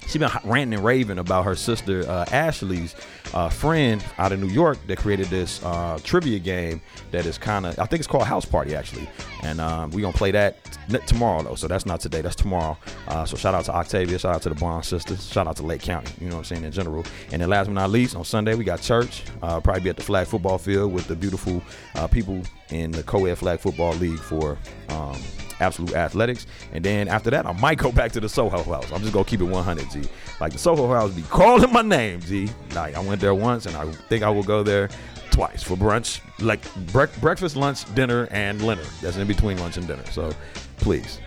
she 0.07 0.19
been 0.19 0.31
ranting 0.43 0.75
and 0.75 0.85
raving 0.85 1.19
about 1.19 1.45
her 1.45 1.55
sister 1.55 2.07
uh, 2.09 2.25
Ashley's 2.31 2.95
uh, 3.33 3.50
friend 3.50 4.03
out 4.17 4.31
of 4.31 4.39
New 4.39 4.47
York 4.50 4.77
that 4.88 4.97
created 4.97 5.27
this 5.27 5.63
uh, 5.63 6.00
trivia 6.03 6.39
game 6.39 6.81
that 7.12 7.25
is 7.25 7.38
kind 7.38 7.65
of 7.65 7.77
I 7.79 7.85
think 7.85 8.00
it's 8.00 8.07
called 8.07 8.25
House 8.25 8.45
Party 8.45 8.75
actually, 8.75 9.09
and 9.43 9.59
um, 9.59 9.91
we 9.91 10.01
gonna 10.01 10.13
play 10.13 10.31
that 10.31 10.63
t- 10.89 10.97
tomorrow 11.05 11.43
though. 11.43 11.55
So 11.55 11.67
that's 11.67 11.85
not 11.85 12.00
today, 12.00 12.21
that's 12.21 12.35
tomorrow. 12.35 12.77
Uh, 13.07 13.25
so 13.25 13.35
shout 13.35 13.53
out 13.53 13.65
to 13.65 13.74
Octavia, 13.74 14.17
shout 14.19 14.35
out 14.35 14.41
to 14.43 14.50
the 14.50 14.55
Bond 14.55 14.85
sisters, 14.85 15.27
shout 15.27 15.47
out 15.47 15.55
to 15.57 15.63
Lake 15.63 15.81
County. 15.81 16.12
You 16.19 16.29
know 16.29 16.35
what 16.35 16.39
I'm 16.39 16.45
saying 16.45 16.63
in 16.63 16.71
general. 16.71 17.03
And 17.31 17.41
then 17.41 17.50
last 17.50 17.67
but 17.67 17.74
not 17.74 17.89
least, 17.89 18.15
on 18.15 18.25
Sunday 18.25 18.55
we 18.55 18.63
got 18.63 18.81
church. 18.81 19.24
Uh, 19.41 19.59
probably 19.59 19.81
be 19.81 19.89
at 19.89 19.97
the 19.97 20.03
flag 20.03 20.27
football 20.27 20.57
field 20.57 20.93
with 20.93 21.07
the 21.07 21.15
beautiful 21.15 21.62
uh, 21.95 22.07
people 22.07 22.41
in 22.69 22.91
the 22.91 23.03
co-ed 23.03 23.35
flag 23.35 23.59
football 23.59 23.93
league 23.95 24.19
for. 24.19 24.57
Um, 24.89 25.17
Absolute 25.59 25.93
Athletics. 25.93 26.47
And 26.74 26.83
then 26.83 27.07
after 27.07 27.29
that, 27.31 27.45
I 27.45 27.53
might 27.53 27.77
go 27.77 27.91
back 27.91 28.12
to 28.13 28.19
the 28.19 28.29
Soho 28.29 28.62
House. 28.63 28.91
I'm 28.91 29.01
just 29.01 29.13
gonna 29.13 29.25
keep 29.25 29.41
it 29.41 29.45
100, 29.45 29.89
G. 29.91 30.01
Like 30.39 30.51
the 30.51 30.57
Soho 30.57 30.88
House 30.88 31.12
be 31.12 31.21
calling 31.24 31.71
my 31.71 31.81
name, 31.81 32.21
G. 32.21 32.50
Like 32.74 32.95
I 32.95 33.00
went 33.00 33.21
there 33.21 33.33
once, 33.35 33.65
and 33.65 33.75
I 33.75 33.89
think 34.09 34.24
I 34.24 34.29
will 34.29 34.43
go 34.43 34.63
there 34.63 34.89
twice 35.31 35.62
for 35.63 35.75
brunch, 35.75 36.21
like 36.39 36.62
bre- 36.91 37.05
breakfast, 37.19 37.55
lunch, 37.55 37.93
dinner, 37.93 38.27
and 38.31 38.59
dinner. 38.59 38.83
That's 39.01 39.17
in 39.17 39.27
between 39.27 39.57
lunch 39.57 39.77
and 39.77 39.88
dinner. 39.88 40.05
So 40.12 40.31
please. 40.77 41.19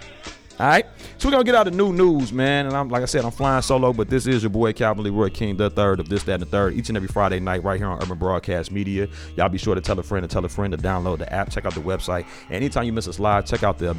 All 0.61 0.67
right, 0.67 0.85
so 1.19 1.29
we're 1.29 1.33
gonna 1.33 1.45
get 1.45 1.55
out 1.55 1.65
the 1.65 1.71
new 1.71 1.93
news, 1.93 2.33
man. 2.33 2.67
And 2.67 2.77
I'm 2.77 2.89
like 2.89 3.03
I 3.03 3.05
said, 3.05 3.25
I'm 3.25 3.31
flying 3.31 3.63
solo, 3.63 3.93
but 3.93 4.11
this 4.11 4.27
is 4.27 4.43
your 4.43 4.51
boy 4.51 4.73
Calvin 4.73 5.05
Leroy 5.05 5.31
King, 5.31 5.57
the 5.57 5.71
third 5.71 6.01
of 6.01 6.09
this, 6.09 6.25
that, 6.25 6.33
and 6.35 6.43
the 6.43 6.47
third, 6.47 6.75
each 6.75 6.89
and 6.89 6.97
every 6.97 7.07
Friday 7.07 7.39
night 7.39 7.63
right 7.63 7.79
here 7.79 7.87
on 7.87 8.03
Urban 8.03 8.19
Broadcast 8.19 8.73
Media. 8.73 9.07
Y'all 9.37 9.49
be 9.49 9.57
sure 9.57 9.77
to 9.77 9.81
tell 9.81 9.97
a 10.01 10.03
friend 10.03 10.25
to 10.25 10.29
tell 10.29 10.45
a 10.45 10.49
friend 10.49 10.73
to 10.73 10.79
download 10.79 11.19
the 11.19 11.33
app, 11.33 11.51
check 11.51 11.65
out 11.65 11.75
the 11.75 11.81
website. 11.81 12.27
And 12.51 12.57
Anytime 12.57 12.85
you 12.85 12.93
miss 12.93 13.07
us 13.07 13.21
live, 13.21 13.47
check 13.47 13.63
out 13.63 13.79
the 13.79 13.97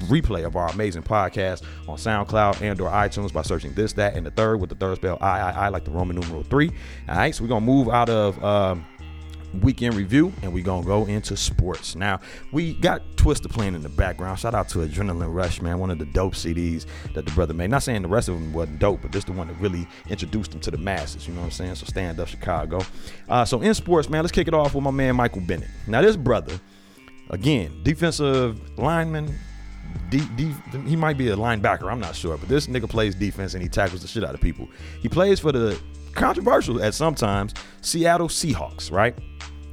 replay 0.00 0.44
of 0.44 0.56
our 0.56 0.68
amazing 0.68 1.02
podcast 1.02 1.62
on 1.88 1.96
SoundCloud 1.96 2.60
and 2.60 2.78
or 2.82 2.90
iTunes 2.90 3.32
by 3.32 3.40
searching 3.40 3.72
this, 3.72 3.94
that, 3.94 4.14
and 4.14 4.26
the 4.26 4.30
third 4.30 4.60
with 4.60 4.68
the 4.68 4.76
third 4.76 4.96
spell 4.96 5.16
I, 5.22 5.40
I, 5.40 5.50
I 5.50 5.68
like 5.68 5.84
the 5.84 5.90
Roman 5.90 6.16
numeral 6.16 6.42
three. 6.42 6.70
All 7.08 7.16
right, 7.16 7.34
so 7.34 7.42
we're 7.42 7.48
gonna 7.48 7.64
move 7.64 7.88
out 7.88 8.10
of 8.10 8.44
um, 8.44 8.84
weekend 9.62 9.94
review 9.94 10.32
and 10.42 10.52
we're 10.52 10.64
gonna 10.64 10.86
go 10.86 11.06
into 11.06 11.36
sports. 11.36 11.94
Now 11.94 12.20
we 12.52 12.74
got 12.74 13.02
Twista 13.16 13.50
playing 13.50 13.74
in 13.74 13.82
the 13.82 13.88
background. 13.88 14.38
Shout 14.38 14.54
out 14.54 14.68
to 14.70 14.78
Adrenaline 14.78 15.32
Rush, 15.32 15.60
man, 15.60 15.78
one 15.78 15.90
of 15.90 15.98
the 15.98 16.06
dope 16.06 16.34
CDs 16.34 16.86
that 17.14 17.24
the 17.24 17.32
brother 17.32 17.54
made. 17.54 17.70
Not 17.70 17.82
saying 17.82 18.02
the 18.02 18.08
rest 18.08 18.28
of 18.28 18.34
them 18.34 18.52
wasn't 18.52 18.78
dope, 18.78 19.02
but 19.02 19.10
just 19.10 19.26
the 19.26 19.32
one 19.32 19.48
that 19.48 19.54
really 19.54 19.86
introduced 20.08 20.52
them 20.52 20.60
to 20.60 20.70
the 20.70 20.78
masses. 20.78 21.26
You 21.26 21.34
know 21.34 21.40
what 21.40 21.46
I'm 21.46 21.52
saying? 21.52 21.74
So 21.76 21.86
stand 21.86 22.20
up, 22.20 22.28
Chicago. 22.28 22.80
Uh, 23.28 23.44
so 23.44 23.60
in 23.60 23.74
sports, 23.74 24.08
man, 24.08 24.22
let's 24.22 24.32
kick 24.32 24.48
it 24.48 24.54
off 24.54 24.74
with 24.74 24.84
my 24.84 24.90
man 24.90 25.16
Michael 25.16 25.42
Bennett. 25.42 25.68
Now 25.86 26.02
this 26.02 26.16
brother, 26.16 26.58
again, 27.30 27.80
defensive 27.82 28.78
lineman. 28.78 29.34
D, 30.10 30.22
D, 30.36 30.54
he 30.86 30.96
might 30.96 31.16
be 31.16 31.28
a 31.28 31.36
linebacker, 31.36 31.90
I'm 31.90 32.00
not 32.00 32.14
sure, 32.14 32.36
but 32.36 32.48
this 32.48 32.66
nigga 32.66 32.88
plays 32.88 33.14
defense 33.14 33.54
and 33.54 33.62
he 33.62 33.68
tackles 33.68 34.02
the 34.02 34.08
shit 34.08 34.22
out 34.22 34.34
of 34.34 34.40
people. 34.40 34.68
He 35.00 35.08
plays 35.08 35.40
for 35.40 35.50
the 35.50 35.80
controversial 36.18 36.82
at 36.82 36.94
sometimes 36.94 37.54
Seattle 37.80 38.28
Seahawks, 38.28 38.90
right? 38.90 39.16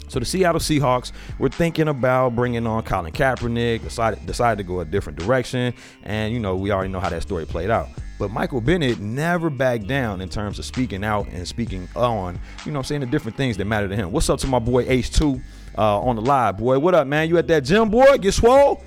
So 0.07 0.19
the 0.19 0.25
Seattle 0.25 0.61
Seahawks 0.61 1.11
were 1.39 1.49
thinking 1.49 1.87
about 1.87 2.35
bringing 2.35 2.67
on 2.67 2.83
Colin 2.83 3.11
Kaepernick, 3.11 3.81
decided 3.81 4.25
decided 4.25 4.57
to 4.59 4.63
go 4.63 4.79
a 4.79 4.85
different 4.85 5.17
direction, 5.17 5.73
and 6.03 6.33
you 6.33 6.39
know 6.39 6.55
we 6.55 6.71
already 6.71 6.89
know 6.89 6.99
how 6.99 7.09
that 7.09 7.23
story 7.23 7.45
played 7.45 7.71
out. 7.71 7.89
But 8.17 8.31
Michael 8.31 8.61
Bennett 8.61 8.99
never 8.99 9.49
backed 9.49 9.87
down 9.87 10.21
in 10.21 10.29
terms 10.29 10.57
of 10.59 10.65
speaking 10.65 11.03
out 11.03 11.27
and 11.27 11.45
speaking 11.45 11.89
on, 11.97 12.39
you 12.65 12.71
know, 12.71 12.79
I'm 12.79 12.85
saying 12.85 13.01
the 13.01 13.07
different 13.07 13.35
things 13.35 13.57
that 13.57 13.65
matter 13.65 13.89
to 13.89 13.95
him. 13.95 14.13
What's 14.13 14.29
up 14.29 14.39
to 14.39 14.47
my 14.47 14.59
boy 14.59 14.85
H2 14.85 15.41
uh, 15.77 15.99
on 15.99 16.15
the 16.15 16.21
live, 16.21 16.57
boy? 16.57 16.79
What 16.79 16.95
up, 16.95 17.07
man? 17.07 17.27
You 17.27 17.37
at 17.37 17.47
that 17.47 17.65
gym, 17.65 17.89
boy? 17.89 18.17
Get 18.17 18.33
swole? 18.33 18.81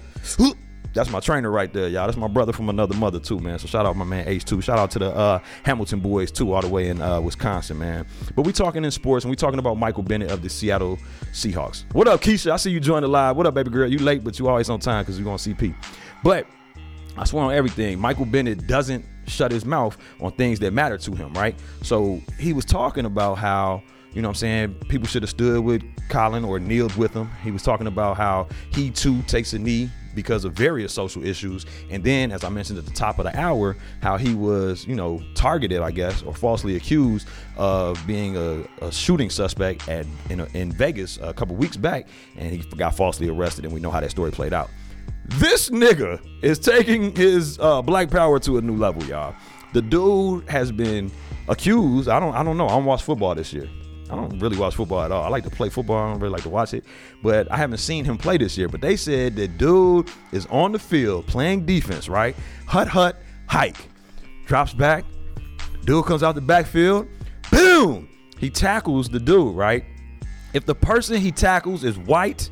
That's 0.98 1.10
my 1.10 1.20
trainer 1.20 1.48
right 1.48 1.72
there, 1.72 1.86
y'all. 1.86 2.06
That's 2.06 2.18
my 2.18 2.26
brother 2.26 2.52
from 2.52 2.68
another 2.68 2.96
mother 2.96 3.20
too, 3.20 3.38
man. 3.38 3.60
So 3.60 3.68
shout 3.68 3.86
out 3.86 3.94
my 3.94 4.04
man 4.04 4.26
H2. 4.26 4.60
Shout 4.64 4.80
out 4.80 4.90
to 4.90 4.98
the 4.98 5.14
uh, 5.14 5.38
Hamilton 5.62 6.00
boys 6.00 6.32
too, 6.32 6.52
all 6.52 6.60
the 6.60 6.68
way 6.68 6.88
in 6.88 7.00
uh, 7.00 7.20
Wisconsin, 7.20 7.78
man. 7.78 8.04
But 8.34 8.42
we 8.42 8.52
talking 8.52 8.84
in 8.84 8.90
sports 8.90 9.24
and 9.24 9.30
we 9.30 9.36
talking 9.36 9.60
about 9.60 9.78
Michael 9.78 10.02
Bennett 10.02 10.32
of 10.32 10.42
the 10.42 10.48
Seattle 10.48 10.98
Seahawks. 11.30 11.84
What 11.92 12.08
up, 12.08 12.20
Keisha? 12.20 12.50
I 12.50 12.56
see 12.56 12.72
you 12.72 12.80
join 12.80 13.02
the 13.02 13.08
live. 13.08 13.36
What 13.36 13.46
up, 13.46 13.54
baby 13.54 13.70
girl? 13.70 13.88
You 13.88 14.00
late, 14.00 14.24
but 14.24 14.40
you 14.40 14.48
always 14.48 14.68
on 14.70 14.80
time 14.80 15.04
because 15.04 15.20
going 15.20 15.38
to 15.38 15.54
CP. 15.54 15.72
But 16.24 16.48
I 17.16 17.24
swear 17.24 17.44
on 17.44 17.54
everything, 17.54 18.00
Michael 18.00 18.26
Bennett 18.26 18.66
doesn't 18.66 19.04
shut 19.28 19.52
his 19.52 19.64
mouth 19.64 19.96
on 20.20 20.32
things 20.32 20.58
that 20.58 20.72
matter 20.72 20.98
to 20.98 21.14
him, 21.14 21.32
right? 21.34 21.54
So 21.82 22.20
he 22.40 22.52
was 22.52 22.64
talking 22.64 23.04
about 23.04 23.38
how 23.38 23.84
you 24.14 24.22
know 24.22 24.28
what 24.28 24.38
I'm 24.38 24.40
saying? 24.40 24.74
People 24.88 25.06
should 25.06 25.22
have 25.22 25.30
stood 25.30 25.62
with 25.62 25.82
Colin 26.08 26.44
or 26.44 26.58
kneeled 26.58 26.96
with 26.96 27.12
him. 27.12 27.30
He 27.44 27.50
was 27.50 27.62
talking 27.62 27.86
about 27.86 28.16
how 28.16 28.48
he 28.72 28.90
too 28.90 29.22
takes 29.22 29.52
a 29.52 29.58
knee 29.58 29.90
because 30.18 30.44
of 30.44 30.52
various 30.52 30.92
social 30.92 31.24
issues. 31.24 31.64
And 31.90 32.02
then, 32.02 32.32
as 32.32 32.42
I 32.42 32.48
mentioned 32.48 32.76
at 32.76 32.86
the 32.86 32.90
top 32.90 33.20
of 33.20 33.24
the 33.24 33.38
hour, 33.38 33.76
how 34.02 34.16
he 34.16 34.34
was, 34.34 34.84
you 34.84 34.96
know, 34.96 35.22
targeted, 35.36 35.80
I 35.80 35.92
guess, 35.92 36.22
or 36.24 36.34
falsely 36.34 36.74
accused 36.74 37.28
of 37.56 38.04
being 38.04 38.36
a, 38.36 38.64
a 38.84 38.90
shooting 38.90 39.30
suspect 39.30 39.88
at 39.88 40.06
in, 40.28 40.40
in 40.54 40.72
Vegas 40.72 41.20
a 41.22 41.32
couple 41.32 41.54
weeks 41.54 41.76
back, 41.76 42.08
and 42.36 42.50
he 42.50 42.58
got 42.76 42.96
falsely 42.96 43.28
arrested. 43.28 43.64
And 43.64 43.72
we 43.72 43.78
know 43.78 43.92
how 43.92 44.00
that 44.00 44.10
story 44.10 44.32
played 44.32 44.52
out. 44.52 44.70
This 45.26 45.70
nigga 45.70 46.20
is 46.42 46.58
taking 46.58 47.14
his 47.14 47.56
uh, 47.60 47.80
black 47.80 48.10
power 48.10 48.40
to 48.40 48.58
a 48.58 48.60
new 48.60 48.74
level, 48.76 49.04
y'all. 49.04 49.36
The 49.72 49.82
dude 49.82 50.48
has 50.48 50.72
been 50.72 51.12
accused. 51.46 52.08
I 52.08 52.18
don't. 52.18 52.34
I 52.34 52.42
don't 52.42 52.56
know. 52.56 52.66
I 52.66 52.70
don't 52.70 52.86
watch 52.86 53.04
football 53.04 53.36
this 53.36 53.52
year. 53.52 53.68
I 54.10 54.16
don't 54.16 54.38
really 54.38 54.56
watch 54.56 54.76
football 54.76 55.02
at 55.02 55.12
all. 55.12 55.22
I 55.22 55.28
like 55.28 55.44
to 55.44 55.50
play 55.50 55.68
football. 55.68 55.96
I 55.96 56.10
don't 56.12 56.20
really 56.20 56.32
like 56.32 56.42
to 56.42 56.48
watch 56.48 56.72
it, 56.74 56.84
but 57.22 57.50
I 57.52 57.56
haven't 57.56 57.78
seen 57.78 58.04
him 58.04 58.16
play 58.16 58.38
this 58.38 58.56
year. 58.56 58.68
But 58.68 58.80
they 58.80 58.96
said 58.96 59.36
that 59.36 59.58
dude 59.58 60.10
is 60.32 60.46
on 60.46 60.72
the 60.72 60.78
field 60.78 61.26
playing 61.26 61.66
defense, 61.66 62.08
right? 62.08 62.34
Hut 62.66 62.88
hut 62.88 63.16
hike, 63.46 63.88
drops 64.46 64.72
back. 64.72 65.04
Dude 65.84 66.04
comes 66.04 66.22
out 66.22 66.34
the 66.34 66.40
backfield, 66.40 67.06
boom. 67.50 68.08
He 68.38 68.50
tackles 68.50 69.08
the 69.08 69.20
dude, 69.20 69.54
right? 69.54 69.84
If 70.54 70.64
the 70.64 70.74
person 70.74 71.20
he 71.20 71.32
tackles 71.32 71.84
is 71.84 71.98
white, 71.98 72.50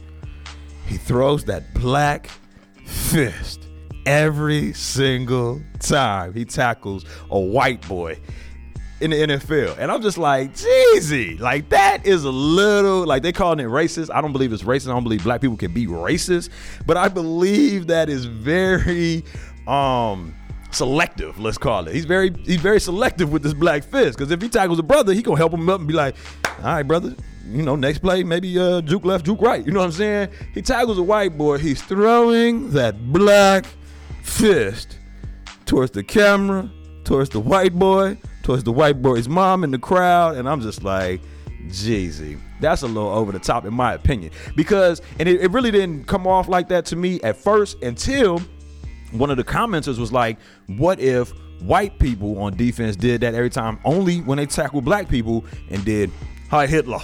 he 0.87 0.97
throws 0.97 1.45
that 1.45 1.73
black 1.75 2.31
fist 2.85 3.67
every 4.07 4.73
single 4.73 5.61
time 5.81 6.33
he 6.33 6.45
tackles 6.45 7.05
a 7.31 7.39
white 7.39 7.87
boy 7.89 8.17
in 9.01 9.11
the 9.11 9.17
NFL. 9.17 9.77
And 9.79 9.91
I'm 9.91 10.03
just 10.03 10.19
like, 10.19 10.55
Jeezy, 10.55 11.39
like 11.39 11.69
that 11.71 12.07
is 12.07 12.25
a 12.25 12.31
little 12.31 13.07
like 13.07 13.23
they 13.23 13.33
calling 13.33 13.61
it 13.61 13.69
racist. 13.69 14.11
I 14.15 14.21
don't 14.21 14.33
believe 14.33 14.53
it's 14.53 14.63
racist. 14.63 14.89
I 14.89 14.95
don't 14.95 15.05
believe 15.05 15.23
black 15.23 15.41
people 15.41 15.57
can 15.57 15.73
be 15.73 15.87
racist, 15.87 16.51
but 16.87 16.97
I 16.97 17.09
believe 17.09 17.89
that 17.89 18.09
is 18.09 18.25
very 18.25 19.25
um 19.67 20.35
selective, 20.71 21.39
let's 21.39 21.59
call 21.59 21.89
it. 21.89 21.95
He's 21.95 22.05
very 22.05 22.33
he's 22.45 22.61
very 22.61 22.81
selective 22.81 23.33
with 23.33 23.43
this 23.43 23.55
black 23.55 23.83
fist. 23.83 24.19
Cause 24.19 24.31
if 24.31 24.41
he 24.41 24.49
tackles 24.49 24.79
a 24.79 24.83
brother, 24.83 25.13
he 25.13 25.23
gonna 25.23 25.37
help 25.37 25.53
him 25.53 25.69
up 25.69 25.79
and 25.81 25.89
be 25.89 25.95
like, 25.95 26.17
all 26.59 26.65
right, 26.65 26.83
brother, 26.83 27.15
you 27.49 27.63
know, 27.63 27.77
next 27.77 27.99
play, 27.99 28.23
maybe 28.23 28.59
uh 28.59 28.81
juke 28.81 29.05
left, 29.05 29.27
juke 29.27 29.41
right. 29.41 29.65
You 29.65 29.73
know 29.73 29.81
what 29.81 29.87
I'm 29.87 29.93
saying? 29.93 30.29
He 30.55 30.63
tackles 30.63 30.99
a 30.99 31.03
white 31.03 31.37
boy, 31.37 31.59
he's 31.59 31.83
throwing 31.83 32.71
that 32.71 33.13
black 33.13 33.67
fist 34.23 34.99
towards 35.67 35.91
the 35.93 36.03
camera, 36.03 36.71
towards 37.05 37.31
the 37.31 37.41
white 37.41 37.75
boy, 37.75 38.19
towards 38.47 38.63
the 38.63 38.71
white 38.71 39.03
boy's 39.03 39.29
mom 39.29 39.65
in 39.65 39.73
the 39.73 39.79
crowd, 39.79 40.37
and 40.37 40.49
I'm 40.49 40.61
just 40.61 40.85
like, 40.85 41.21
Jeezy. 41.67 42.39
That's 42.61 42.83
a 42.83 42.87
little 42.87 43.11
over 43.11 43.33
the 43.33 43.41
top 43.41 43.65
in 43.65 43.75
my 43.75 43.95
opinion. 43.95 44.31
Because 44.55 45.03
and 45.19 45.29
it, 45.29 45.41
it 45.41 45.51
really 45.51 45.73
didn't 45.73 46.07
come 46.07 46.29
off 46.29 46.47
like 46.47 46.69
that 46.69 46.87
to 46.87 46.97
me 46.97 47.21
at 47.23 47.37
first 47.37 47.83
until 47.83 48.41
one 49.11 49.31
of 49.31 49.37
the 49.37 49.43
commenters 49.43 49.99
was 49.99 50.13
like, 50.13 50.39
what 50.69 51.01
if 51.01 51.31
white 51.61 51.99
people 51.99 52.39
on 52.39 52.57
defense 52.57 52.95
did 52.95 53.23
that 53.23 53.35
every 53.35 53.51
time 53.51 53.81
only 53.85 54.21
when 54.21 54.39
they 54.39 54.47
tackle 54.47 54.81
black 54.81 55.09
people 55.09 55.45
and 55.71 55.85
did 55.85 56.13
hi 56.49 56.69
Hitler? 56.69 57.01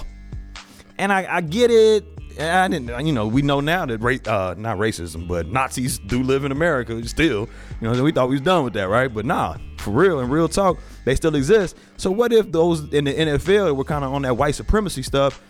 And 0.97 1.11
I, 1.11 1.27
I 1.29 1.41
get 1.41 1.71
it. 1.71 2.05
I 2.39 2.67
didn't, 2.67 3.05
you 3.05 3.13
know, 3.13 3.27
we 3.27 3.41
know 3.41 3.59
now 3.59 3.85
that 3.85 4.01
uh, 4.27 4.55
not 4.57 4.77
racism, 4.77 5.27
but 5.27 5.47
Nazis 5.47 5.99
do 5.99 6.23
live 6.23 6.45
in 6.45 6.51
America 6.51 7.05
still. 7.07 7.49
You 7.81 7.91
know, 7.91 8.03
we 8.03 8.11
thought 8.11 8.29
we 8.29 8.35
was 8.35 8.41
done 8.41 8.63
with 8.63 8.73
that, 8.73 8.87
right? 8.87 9.13
But 9.13 9.25
nah, 9.25 9.57
for 9.77 9.91
real 9.91 10.19
and 10.19 10.31
real 10.31 10.47
talk, 10.47 10.79
they 11.05 11.15
still 11.15 11.35
exist. 11.35 11.77
So 11.97 12.11
what 12.11 12.33
if 12.33 12.51
those 12.51 12.91
in 12.93 13.05
the 13.05 13.13
NFL 13.13 13.75
were 13.75 13.83
kind 13.83 14.03
of 14.03 14.13
on 14.13 14.23
that 14.23 14.35
white 14.35 14.55
supremacy 14.55 15.03
stuff? 15.03 15.41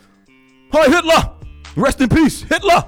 Hi 0.72 0.90
Hitler, 0.90 1.32
rest 1.76 2.02
in 2.02 2.10
peace, 2.10 2.42
Hitler. 2.42 2.84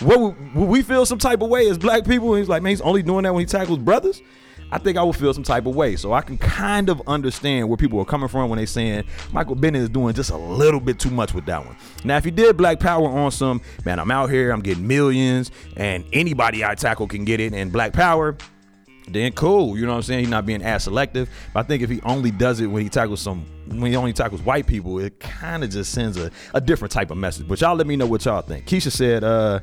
what 0.00 0.20
would, 0.20 0.54
would 0.54 0.68
we 0.68 0.82
feel 0.82 1.04
some 1.04 1.18
type 1.18 1.42
of 1.42 1.48
way 1.48 1.68
as 1.68 1.78
black 1.78 2.04
people? 2.04 2.30
And 2.30 2.38
he's 2.38 2.48
like, 2.48 2.62
man, 2.62 2.70
he's 2.70 2.80
only 2.80 3.02
doing 3.02 3.24
that 3.24 3.34
when 3.34 3.42
he 3.42 3.46
tackles 3.46 3.78
brothers. 3.78 4.22
I 4.72 4.78
think 4.78 4.96
I 4.96 5.02
would 5.02 5.16
feel 5.16 5.34
some 5.34 5.42
type 5.42 5.66
of 5.66 5.74
way. 5.74 5.96
So 5.96 6.12
I 6.12 6.20
can 6.22 6.38
kind 6.38 6.88
of 6.88 7.02
understand 7.06 7.68
where 7.68 7.76
people 7.76 7.98
are 8.00 8.04
coming 8.04 8.28
from 8.28 8.50
when 8.50 8.58
they 8.58 8.66
saying 8.66 9.04
Michael 9.32 9.54
Bennett 9.54 9.82
is 9.82 9.88
doing 9.88 10.14
just 10.14 10.30
a 10.30 10.36
little 10.36 10.80
bit 10.80 10.98
too 10.98 11.10
much 11.10 11.34
with 11.34 11.46
that 11.46 11.64
one. 11.64 11.76
Now, 12.04 12.16
if 12.16 12.24
he 12.24 12.30
did 12.30 12.56
Black 12.56 12.80
Power 12.80 13.08
on 13.08 13.30
some, 13.30 13.60
man, 13.84 13.98
I'm 13.98 14.10
out 14.10 14.30
here, 14.30 14.52
I'm 14.52 14.60
getting 14.60 14.86
millions, 14.86 15.50
and 15.76 16.04
anybody 16.12 16.64
I 16.64 16.74
tackle 16.74 17.08
can 17.08 17.24
get 17.24 17.40
it, 17.40 17.52
and 17.52 17.72
Black 17.72 17.92
Power, 17.92 18.36
then 19.08 19.32
cool. 19.32 19.76
You 19.76 19.86
know 19.86 19.92
what 19.92 19.96
I'm 19.96 20.02
saying? 20.02 20.20
He's 20.20 20.28
not 20.28 20.46
being 20.46 20.62
as 20.62 20.84
selective. 20.84 21.28
But 21.52 21.60
I 21.60 21.62
think 21.64 21.82
if 21.82 21.90
he 21.90 22.00
only 22.02 22.30
does 22.30 22.60
it 22.60 22.66
when 22.66 22.82
he 22.82 22.88
tackles 22.88 23.20
some 23.20 23.44
when 23.66 23.90
he 23.90 23.96
only 23.96 24.12
tackles 24.12 24.42
white 24.42 24.66
people, 24.66 24.98
it 24.98 25.20
kind 25.20 25.62
of 25.62 25.70
just 25.70 25.92
sends 25.92 26.16
a, 26.16 26.30
a 26.54 26.60
different 26.60 26.92
type 26.92 27.10
of 27.10 27.16
message. 27.16 27.46
But 27.46 27.60
y'all 27.60 27.76
let 27.76 27.86
me 27.86 27.96
know 27.96 28.06
what 28.06 28.24
y'all 28.24 28.42
think. 28.42 28.66
Keisha 28.66 28.90
said, 28.90 29.22
uh, 29.22 29.60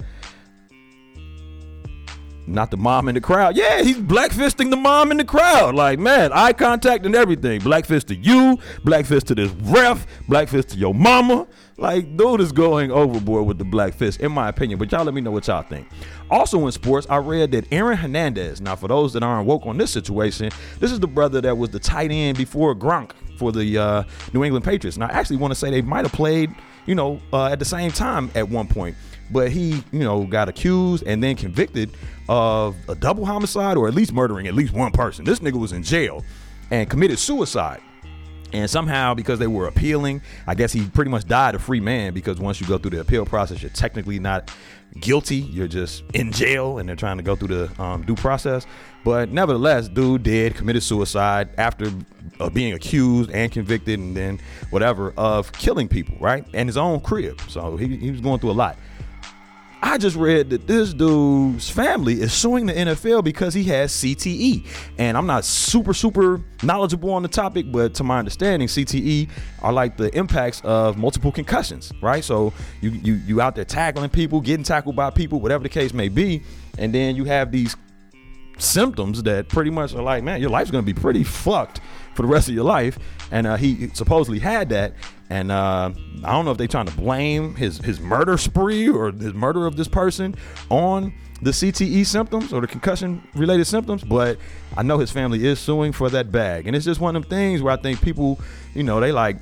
not 2.48 2.72
the 2.72 2.78
mom 2.78 3.10
in 3.10 3.16
the 3.16 3.22
crowd. 3.22 3.56
Yeah, 3.56 3.84
he's 3.84 3.98
black 3.98 4.32
fisting 4.32 4.70
the 4.70 4.78
mom 4.78 5.12
in 5.12 5.18
the 5.18 5.26
crowd. 5.26 5.76
Like, 5.76 6.00
man, 6.00 6.32
eye 6.34 6.54
contact 6.54 7.06
and 7.06 7.16
everything. 7.16 7.60
Black 7.62 7.86
fist 7.86 8.08
to 8.08 8.16
you, 8.16 8.58
black 8.84 9.06
fist 9.06 9.28
to 9.28 9.36
this 9.36 9.52
ref, 9.64 10.08
black 10.28 10.48
fist 10.48 10.70
to 10.70 10.78
your 10.78 10.94
mama. 10.94 11.48
Like, 11.78 12.18
dude 12.18 12.42
is 12.42 12.52
going 12.52 12.90
overboard 12.90 13.46
with 13.46 13.60
the 13.60 13.66
black 13.66 13.94
fist, 13.94 14.22
in 14.22 14.32
my 14.32 14.50
opinion. 14.50 14.80
But 14.80 14.92
y'all 14.92 15.04
let 15.04 15.14
me 15.14 15.22
know 15.22 15.30
what 15.32 15.48
y'all 15.48 15.62
think. 15.62 15.88
Also 16.32 16.66
in 16.66 16.72
sports, 16.72 17.06
I 17.10 17.18
read 17.18 17.52
that 17.52 17.72
Aaron 17.72 17.98
Hernandez. 17.98 18.62
Now, 18.62 18.76
for 18.76 18.88
those 18.88 19.14
that 19.14 19.22
aren't 19.22 19.48
woke 19.48 19.66
on 19.66 19.78
this 19.78 19.92
situation, 19.92 20.50
this 20.80 20.92
is 20.92 21.00
the 21.00 21.08
brother 21.08 21.42
that 21.42 21.58
was 21.58 21.70
the 21.70 21.80
tight 21.80 22.12
end 22.12 22.38
before 22.38 22.74
Gronk 22.74 23.12
for 23.38 23.52
the 23.52 23.78
uh, 23.78 24.04
New 24.34 24.44
England 24.44 24.66
Patriots. 24.66 24.98
And 24.98 25.04
I 25.04 25.10
actually 25.10 25.38
want 25.38 25.52
to 25.52 25.56
say 25.56 25.70
they 25.70 25.82
might 25.82 26.06
have 26.06 26.14
played, 26.14 26.50
you 26.88 26.96
know, 26.96 27.22
uh, 27.32 27.48
at 27.48 27.60
the 27.60 27.66
same 27.66 27.92
time 27.92 28.32
at 28.34 28.50
one 28.50 28.68
point 28.68 28.96
but 29.32 29.52
he, 29.52 29.84
you 29.92 30.00
know, 30.00 30.26
got 30.26 30.50
accused 30.50 31.04
and 31.06 31.22
then 31.22 31.36
convicted 31.36 31.92
of 32.30 32.76
a 32.90 32.96
double 32.96 33.26
homicide 33.26 33.78
or 33.78 33.88
at 33.88 33.94
least 33.94 34.14
murdering 34.14 34.48
at 34.48 34.54
least 34.54 34.74
one 34.74 34.92
person. 34.92 35.26
This 35.26 35.40
nigga 35.40 35.60
was 35.60 35.72
in 35.72 35.84
jail 35.84 36.24
and 36.72 36.90
committed 36.90 37.20
suicide. 37.20 37.82
And 38.54 38.70
somehow, 38.70 39.14
because 39.14 39.40
they 39.40 39.48
were 39.48 39.68
appealing, 39.68 40.22
I 40.48 40.56
guess 40.56 40.72
he 40.72 40.88
pretty 40.88 41.12
much 41.12 41.26
died 41.26 41.56
a 41.56 41.60
free 41.60 41.82
man 41.82 42.14
because 42.14 42.40
once 42.40 42.62
you 42.62 42.68
go 42.68 42.78
through 42.78 42.92
the 42.92 43.02
appeal 43.02 43.26
process, 43.26 43.62
you're 43.62 43.72
technically 43.72 44.20
not 44.20 44.52
guilty. 45.02 45.38
You're 45.38 45.68
just 45.68 46.04
in 46.14 46.32
jail 46.32 46.78
and 46.78 46.88
they're 46.88 46.96
trying 46.96 47.18
to 47.18 47.24
go 47.24 47.36
through 47.36 47.68
the 47.68 47.82
um, 47.82 48.04
due 48.04 48.16
process. 48.16 48.66
But 49.04 49.30
nevertheless, 49.30 49.90
dude 49.90 50.24
did 50.24 50.56
committed 50.56 50.84
suicide 50.84 51.50
after 51.58 51.92
uh, 52.40 52.50
being 52.50 52.74
accused 52.74 53.32
and 53.32 53.52
convicted 53.52 54.00
and 54.00 54.16
then 54.16 54.40
whatever 54.70 55.14
of 55.18 55.52
killing 55.52 55.90
people, 55.90 56.18
right? 56.20 56.46
And 56.54 56.70
his 56.70 56.78
own 56.78 57.02
crib. 57.02 57.42
So 57.50 57.76
he, 57.76 57.98
he 57.98 58.12
was 58.12 58.22
going 58.22 58.40
through 58.40 58.52
a 58.52 58.54
lot. 58.54 58.78
I 59.82 59.98
just 59.98 60.16
read 60.16 60.50
that 60.50 60.66
this 60.66 60.94
dude's 60.94 61.70
family 61.70 62.22
is 62.22 62.34
suing 62.34 62.66
the 62.66 62.74
NFL 62.74 63.24
because 63.24 63.54
he 63.54 63.64
has 63.66 63.92
CTE. 63.92 64.66
And 64.98 65.16
I'm 65.16 65.28
not 65.28 65.46
super, 65.46 65.94
super 65.94 66.42
knowledgeable 66.64 67.12
on 67.12 67.22
the 67.22 67.28
topic, 67.28 67.72
but 67.72 67.94
to 67.96 68.04
my 68.04 68.18
understanding, 68.18 68.68
CTE 68.68 69.30
are 69.62 69.72
like 69.72 69.98
the 69.98 70.16
impacts 70.18 70.62
of 70.62 70.98
multiple 70.98 71.32
concussions, 71.32 71.92
right? 72.02 72.24
So 72.24 72.54
you 72.82 72.90
you 72.90 73.14
you 73.26 73.42
out 73.42 73.56
there 73.56 73.66
tackling 73.66 74.10
people, 74.10 74.42
getting 74.42 74.64
tackled 74.64 74.96
by 74.96 75.12
people, 75.12 75.40
whatever 75.40 75.64
the 75.64 75.70
case 75.70 75.94
may 75.94 76.10
be, 76.10 76.42
and 76.78 76.94
then 76.94 77.16
you 77.16 77.26
have 77.26 77.52
these 77.52 77.76
symptoms 78.58 79.22
that 79.24 79.50
pretty 79.50 79.70
much 79.70 79.94
are 79.94 80.02
like, 80.02 80.24
man, 80.24 80.42
your 80.42 80.50
life's 80.50 80.72
gonna 80.72 80.84
be 80.84 80.94
pretty 80.94 81.24
fucked 81.24 81.82
for 82.18 82.24
the 82.24 82.28
rest 82.28 82.50
of 82.50 82.56
your 82.56 82.66
life. 82.66 83.00
And 83.32 83.48
uh, 83.48 83.56
he 83.56 83.88
supposedly 83.90 84.40
had 84.40 84.70
that, 84.70 84.94
and 85.30 85.52
uh, 85.52 85.92
I 86.24 86.32
don't 86.32 86.46
know 86.46 86.52
if 86.52 86.58
they're 86.58 86.68
trying 86.68 86.88
to 86.88 86.96
blame 86.96 87.56
his 87.56 87.78
his 87.78 88.00
murder 88.00 88.38
spree 88.38 88.90
or 88.90 89.12
his 89.12 89.34
murder 89.34 89.66
of 89.66 89.78
this 89.78 89.88
person 89.88 90.36
on 90.70 91.14
the 91.42 91.52
CTE 91.52 92.06
symptoms 92.06 92.52
or 92.52 92.62
the 92.62 92.68
concussion 92.68 93.28
related 93.36 93.66
symptoms, 93.66 94.04
but 94.04 94.40
I 94.76 94.84
know 94.84 94.98
his 94.98 95.12
family 95.12 95.46
is 95.46 95.60
suing 95.60 95.92
for 95.92 96.10
that 96.10 96.32
bag. 96.32 96.66
And 96.66 96.76
it's 96.76 96.86
just 96.86 97.00
one 97.00 97.16
of 97.16 97.24
them 97.24 97.30
things 97.30 97.62
where 97.62 97.74
I 97.74 97.78
think 97.78 98.02
people, 98.02 98.40
you 98.74 98.84
know, 98.84 99.00
they 99.00 99.12
like, 99.12 99.38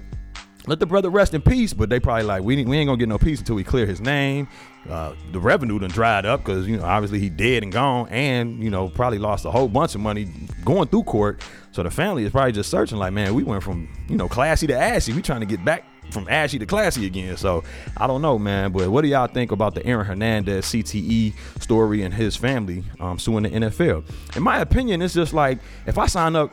let 0.68 0.80
the 0.80 0.86
brother 0.86 1.10
rest 1.10 1.34
in 1.34 1.42
peace, 1.42 1.74
but 1.74 1.90
they 1.90 2.00
probably 2.00 2.24
like, 2.24 2.44
we, 2.44 2.64
we 2.66 2.78
ain't 2.78 2.88
gonna 2.88 2.98
get 2.98 3.10
no 3.10 3.18
peace 3.18 3.40
until 3.40 3.56
we 3.56 3.64
clear 3.64 3.86
his 3.86 4.02
name. 4.02 4.48
Uh, 4.90 5.14
the 5.32 5.40
revenue 5.40 5.80
done 5.80 5.90
dried 5.90 6.26
up 6.26 6.42
because, 6.42 6.68
you 6.68 6.78
know, 6.78 6.84
obviously 6.84 7.20
he 7.20 7.30
dead 7.30 7.64
and 7.64 7.72
gone 7.72 8.08
and, 8.10 8.64
you 8.64 8.70
know, 8.70 8.90
probably 8.90 9.18
lost 9.18 9.46
a 9.46 9.52
whole 9.52 9.68
bunch 9.68 9.96
of 9.96 10.02
money 10.02 10.26
going 10.64 10.88
through 10.88 11.04
court. 11.04 11.42
So 11.72 11.84
the 11.84 11.92
family 11.92 12.24
is 12.24 12.32
probably 12.32 12.52
just 12.52 12.70
searching 12.70 12.98
like, 12.98 13.12
man, 13.12 13.34
we 13.34 13.44
went 13.44 13.64
from, 13.64 13.90
you 14.08 14.16
know, 14.16 14.28
classy 14.28 14.68
to 14.68 14.78
ashy. 14.78 15.14
We 15.14 15.22
trying 15.22 15.42
to 15.42 15.46
get 15.46 15.64
back 15.66 15.86
from 16.12 16.28
ashy 16.30 16.60
to 16.60 16.66
classy 16.66 17.06
again. 17.06 17.36
So 17.38 17.64
I 17.98 18.08
don't 18.08 18.22
know, 18.22 18.38
man. 18.38 18.72
But 18.72 18.90
what 18.90 19.02
do 19.02 19.08
y'all 19.08 19.28
think 19.28 19.52
about 19.52 19.76
the 19.76 19.86
Aaron 19.86 20.06
Hernandez 20.06 20.66
CTE 20.66 21.34
story 21.62 22.04
and 22.04 22.14
his 22.14 22.36
family 22.36 22.84
um, 23.00 23.20
suing 23.20 23.44
the 23.44 23.50
NFL? 23.50 24.06
In 24.36 24.44
my 24.44 24.60
opinion, 24.60 25.02
it's 25.02 25.14
just 25.14 25.34
like 25.34 25.60
if 25.86 25.98
I 25.98 26.06
sign 26.08 26.36
up 26.36 26.52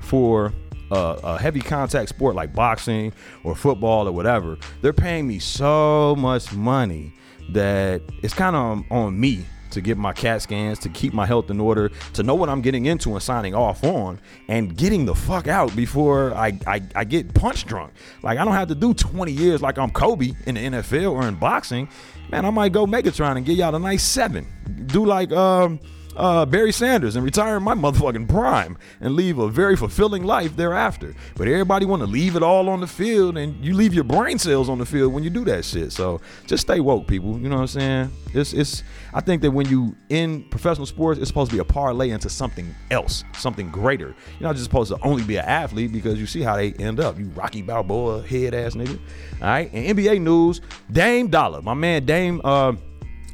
for 0.00 0.52
a, 0.90 1.18
a, 1.22 1.38
heavy 1.38 1.60
contact 1.60 2.08
sport 2.08 2.34
like 2.34 2.54
boxing 2.54 3.12
or 3.44 3.54
football 3.54 4.08
or 4.08 4.12
whatever, 4.12 4.58
they're 4.82 4.92
paying 4.92 5.26
me 5.26 5.38
so 5.38 6.14
much 6.16 6.52
money 6.52 7.12
that 7.50 8.02
it's 8.22 8.34
kind 8.34 8.54
of 8.54 8.62
on, 8.62 8.86
on 8.90 9.18
me 9.18 9.44
to 9.70 9.80
get 9.80 9.98
my 9.98 10.12
CAT 10.12 10.42
scans, 10.42 10.78
to 10.80 10.88
keep 10.88 11.12
my 11.12 11.26
health 11.26 11.50
in 11.50 11.60
order, 11.60 11.90
to 12.14 12.22
know 12.22 12.34
what 12.34 12.48
I'm 12.48 12.60
getting 12.60 12.86
into 12.86 13.12
and 13.12 13.22
signing 13.22 13.54
off 13.54 13.84
on, 13.84 14.18
and 14.48 14.76
getting 14.76 15.04
the 15.04 15.14
fuck 15.14 15.46
out 15.46 15.74
before 15.76 16.34
I, 16.34 16.58
I, 16.66 16.82
I 16.94 17.04
get 17.04 17.34
punch 17.34 17.66
drunk. 17.66 17.92
Like 18.22 18.38
I 18.38 18.44
don't 18.44 18.54
have 18.54 18.68
to 18.68 18.74
do 18.74 18.94
20 18.94 19.32
years 19.32 19.62
like 19.62 19.78
I'm 19.78 19.90
Kobe 19.90 20.32
in 20.46 20.54
the 20.54 20.60
NFL 20.60 21.12
or 21.12 21.28
in 21.28 21.34
boxing. 21.36 21.88
Man, 22.30 22.44
I 22.44 22.50
might 22.50 22.72
go 22.72 22.86
Megatron 22.86 23.36
and 23.36 23.46
get 23.46 23.56
y'all 23.56 23.74
a 23.74 23.78
nice 23.78 24.02
seven. 24.02 24.46
Do 24.86 25.04
like 25.04 25.32
um 25.32 25.80
uh, 26.18 26.44
Barry 26.44 26.72
Sanders 26.72 27.14
and 27.16 27.24
retire 27.24 27.56
in 27.56 27.62
my 27.62 27.74
motherfucking 27.74 28.28
prime 28.28 28.76
and 29.00 29.14
leave 29.14 29.38
a 29.38 29.48
very 29.48 29.76
fulfilling 29.76 30.24
life 30.24 30.56
thereafter. 30.56 31.14
But 31.36 31.46
everybody 31.46 31.86
want 31.86 32.00
to 32.00 32.06
leave 32.06 32.34
it 32.34 32.42
all 32.42 32.68
on 32.68 32.80
the 32.80 32.86
field, 32.86 33.38
and 33.38 33.64
you 33.64 33.72
leave 33.72 33.94
your 33.94 34.04
brain 34.04 34.38
cells 34.38 34.68
on 34.68 34.78
the 34.78 34.84
field 34.84 35.12
when 35.12 35.22
you 35.22 35.30
do 35.30 35.44
that 35.44 35.64
shit. 35.64 35.92
So 35.92 36.20
just 36.46 36.62
stay 36.62 36.80
woke, 36.80 37.06
people. 37.06 37.38
You 37.38 37.48
know 37.48 37.56
what 37.56 37.62
I'm 37.62 37.68
saying? 37.68 38.12
It's 38.34 38.52
it's. 38.52 38.82
I 39.14 39.20
think 39.20 39.42
that 39.42 39.52
when 39.52 39.68
you 39.68 39.96
in 40.08 40.42
professional 40.50 40.86
sports, 40.86 41.20
it's 41.20 41.28
supposed 41.28 41.50
to 41.52 41.56
be 41.56 41.60
a 41.60 41.64
parlay 41.64 42.10
into 42.10 42.28
something 42.28 42.74
else, 42.90 43.24
something 43.34 43.70
greater. 43.70 44.14
You're 44.38 44.48
not 44.48 44.54
just 44.54 44.64
supposed 44.64 44.92
to 44.92 45.00
only 45.02 45.22
be 45.22 45.36
an 45.36 45.44
athlete 45.44 45.92
because 45.92 46.18
you 46.18 46.26
see 46.26 46.42
how 46.42 46.56
they 46.56 46.72
end 46.72 46.98
up. 46.98 47.18
You 47.18 47.26
Rocky 47.28 47.62
Balboa 47.62 48.22
head 48.22 48.54
ass 48.54 48.74
nigga. 48.74 48.98
All 49.40 49.48
right. 49.48 49.70
And 49.72 49.96
NBA 49.96 50.20
news: 50.20 50.60
Dame 50.90 51.28
Dollar, 51.28 51.62
my 51.62 51.74
man 51.74 52.04
Dame. 52.04 52.40
Uh, 52.42 52.72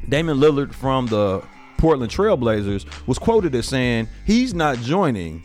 Damian 0.07 0.37
Lillard 0.37 0.71
from 0.71 1.07
the 1.07 1.41
Portland 1.77 2.11
Trailblazers, 2.11 2.85
was 3.07 3.19
quoted 3.19 3.55
as 3.55 3.67
saying 3.67 4.07
he's 4.25 4.53
not 4.53 4.77
joining 4.77 5.43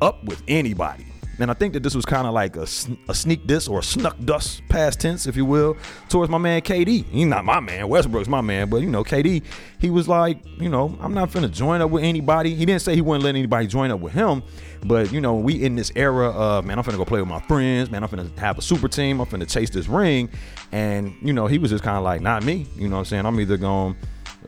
up 0.00 0.22
with 0.24 0.42
anybody. 0.48 1.06
And 1.38 1.50
I 1.50 1.54
think 1.54 1.74
that 1.74 1.82
this 1.82 1.94
was 1.94 2.06
kind 2.06 2.26
of 2.26 2.32
like 2.32 2.56
a, 2.56 2.66
a 3.08 3.14
sneak 3.14 3.46
diss 3.46 3.68
or 3.68 3.80
a 3.80 3.82
snuck 3.82 4.16
dust 4.24 4.62
past 4.68 5.00
tense, 5.00 5.26
if 5.26 5.36
you 5.36 5.44
will, 5.44 5.76
towards 6.08 6.30
my 6.30 6.38
man 6.38 6.62
KD. 6.62 7.04
He's 7.04 7.26
not 7.26 7.44
my 7.44 7.60
man. 7.60 7.88
Westbrook's 7.88 8.28
my 8.28 8.40
man. 8.40 8.70
But, 8.70 8.78
you 8.78 8.88
know, 8.88 9.04
KD, 9.04 9.42
he 9.78 9.90
was 9.90 10.08
like, 10.08 10.38
you 10.58 10.70
know, 10.70 10.96
I'm 11.00 11.12
not 11.12 11.30
finna 11.30 11.50
join 11.50 11.82
up 11.82 11.90
with 11.90 12.04
anybody. 12.04 12.54
He 12.54 12.64
didn't 12.64 12.80
say 12.80 12.94
he 12.94 13.02
wouldn't 13.02 13.24
let 13.24 13.34
anybody 13.34 13.66
join 13.66 13.90
up 13.90 14.00
with 14.00 14.14
him. 14.14 14.42
But, 14.84 15.12
you 15.12 15.20
know, 15.20 15.34
we 15.34 15.62
in 15.62 15.74
this 15.74 15.92
era 15.94 16.30
of, 16.30 16.64
man, 16.64 16.78
I'm 16.78 16.84
finna 16.84 16.96
go 16.96 17.04
play 17.04 17.20
with 17.20 17.28
my 17.28 17.40
friends. 17.40 17.90
Man, 17.90 18.02
I'm 18.02 18.08
finna 18.08 18.36
have 18.38 18.56
a 18.56 18.62
super 18.62 18.88
team. 18.88 19.20
I'm 19.20 19.26
finna 19.26 19.50
chase 19.50 19.68
this 19.68 19.88
ring. 19.88 20.30
And, 20.72 21.14
you 21.20 21.34
know, 21.34 21.46
he 21.46 21.58
was 21.58 21.70
just 21.70 21.84
kind 21.84 21.98
of 21.98 22.02
like, 22.02 22.22
not 22.22 22.44
me. 22.44 22.66
You 22.76 22.88
know 22.88 22.96
what 22.96 23.00
I'm 23.00 23.04
saying? 23.04 23.26
I'm 23.26 23.38
either 23.40 23.58
going 23.58 23.94
to 23.94 24.00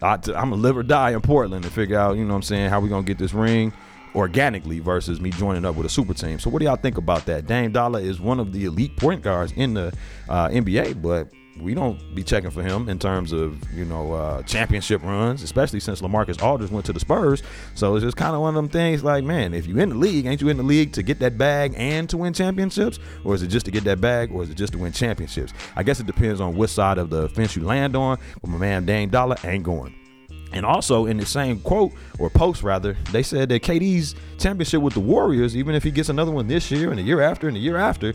I, 0.02 0.14
am 0.14 0.50
gonna 0.50 0.56
live 0.56 0.76
or 0.76 0.82
die 0.82 1.10
in 1.10 1.20
Portland 1.20 1.64
to 1.64 1.70
figure 1.70 1.98
out, 1.98 2.16
you 2.16 2.24
know 2.24 2.30
what 2.30 2.36
I'm 2.36 2.42
saying, 2.42 2.70
how 2.70 2.80
we 2.80 2.88
gonna 2.88 3.02
get 3.02 3.18
this 3.18 3.32
ring 3.32 3.72
organically 4.14 4.80
versus 4.80 5.20
me 5.20 5.30
joining 5.30 5.64
up 5.64 5.74
with 5.76 5.86
a 5.86 5.88
super 5.88 6.14
team. 6.14 6.38
So 6.38 6.50
what 6.50 6.60
do 6.60 6.64
y'all 6.64 6.76
think 6.76 6.98
about 6.98 7.26
that? 7.26 7.46
Dame 7.46 7.72
Dollar 7.72 8.00
is 8.00 8.20
one 8.20 8.40
of 8.40 8.52
the 8.52 8.64
elite 8.64 8.96
point 8.96 9.22
guards 9.22 9.52
in 9.52 9.74
the 9.74 9.92
uh, 10.28 10.48
NBA, 10.48 11.00
but 11.00 11.28
we 11.60 11.74
don't 11.74 12.14
be 12.14 12.22
checking 12.22 12.50
for 12.50 12.62
him 12.62 12.88
in 12.88 12.98
terms 12.98 13.32
of 13.32 13.58
you 13.72 13.84
know 13.84 14.12
uh, 14.12 14.42
championship 14.42 15.02
runs, 15.02 15.42
especially 15.42 15.80
since 15.80 16.00
Lamarcus 16.00 16.42
Aldridge 16.42 16.70
went 16.70 16.86
to 16.86 16.92
the 16.92 17.00
Spurs. 17.00 17.42
So 17.74 17.94
it's 17.96 18.04
just 18.04 18.16
kind 18.16 18.34
of 18.34 18.40
one 18.40 18.50
of 18.50 18.54
them 18.54 18.68
things. 18.68 19.04
Like, 19.04 19.24
man, 19.24 19.54
if 19.54 19.66
you 19.66 19.78
in 19.78 19.90
the 19.90 19.94
league, 19.94 20.26
ain't 20.26 20.40
you 20.40 20.48
in 20.48 20.56
the 20.56 20.62
league 20.62 20.92
to 20.92 21.02
get 21.02 21.18
that 21.20 21.38
bag 21.38 21.74
and 21.76 22.08
to 22.10 22.16
win 22.16 22.32
championships, 22.32 22.98
or 23.24 23.34
is 23.34 23.42
it 23.42 23.48
just 23.48 23.66
to 23.66 23.72
get 23.72 23.84
that 23.84 24.00
bag, 24.00 24.32
or 24.32 24.42
is 24.42 24.50
it 24.50 24.56
just 24.56 24.72
to 24.72 24.78
win 24.78 24.92
championships? 24.92 25.52
I 25.76 25.82
guess 25.82 26.00
it 26.00 26.06
depends 26.06 26.40
on 26.40 26.56
which 26.56 26.70
side 26.70 26.98
of 26.98 27.10
the 27.10 27.28
fence 27.30 27.56
you 27.56 27.64
land 27.64 27.96
on. 27.96 28.18
But 28.40 28.50
my 28.50 28.58
man 28.58 28.86
Dame 28.86 29.10
Dollar 29.10 29.36
ain't 29.44 29.64
going. 29.64 29.94
And 30.52 30.64
also 30.64 31.06
in 31.06 31.18
the 31.18 31.26
same 31.26 31.60
quote 31.60 31.92
or 32.18 32.30
post 32.30 32.62
rather, 32.62 32.96
they 33.12 33.22
said 33.22 33.48
that 33.50 33.62
KD's 33.62 34.14
championship 34.38 34.80
with 34.80 34.94
the 34.94 35.00
Warriors, 35.00 35.56
even 35.56 35.74
if 35.74 35.82
he 35.82 35.90
gets 35.90 36.08
another 36.08 36.30
one 36.30 36.46
this 36.46 36.70
year 36.70 36.90
and 36.90 36.98
the 36.98 37.02
year 37.02 37.20
after 37.20 37.48
and 37.48 37.56
the 37.56 37.60
year 37.60 37.76
after, 37.76 38.14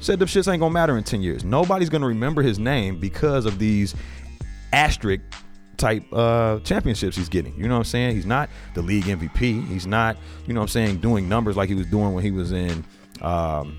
said 0.00 0.18
the 0.18 0.24
shits 0.24 0.50
ain't 0.50 0.60
gonna 0.60 0.72
matter 0.72 0.96
in 0.96 1.04
10 1.04 1.22
years. 1.22 1.44
Nobody's 1.44 1.88
gonna 1.88 2.06
remember 2.06 2.42
his 2.42 2.58
name 2.58 2.98
because 2.98 3.46
of 3.46 3.58
these 3.58 3.94
asterisk 4.72 5.22
type 5.76 6.04
uh, 6.12 6.58
championships 6.60 7.16
he's 7.16 7.28
getting. 7.28 7.54
You 7.56 7.68
know 7.68 7.74
what 7.74 7.80
I'm 7.80 7.84
saying? 7.84 8.14
He's 8.16 8.26
not 8.26 8.50
the 8.74 8.82
league 8.82 9.04
MVP. 9.04 9.66
He's 9.68 9.86
not, 9.86 10.16
you 10.46 10.52
know 10.52 10.60
what 10.60 10.64
I'm 10.64 10.68
saying, 10.68 10.98
doing 10.98 11.28
numbers 11.28 11.56
like 11.56 11.68
he 11.68 11.74
was 11.74 11.86
doing 11.86 12.12
when 12.12 12.24
he 12.24 12.30
was 12.30 12.52
in 12.52 12.84
um, 13.22 13.78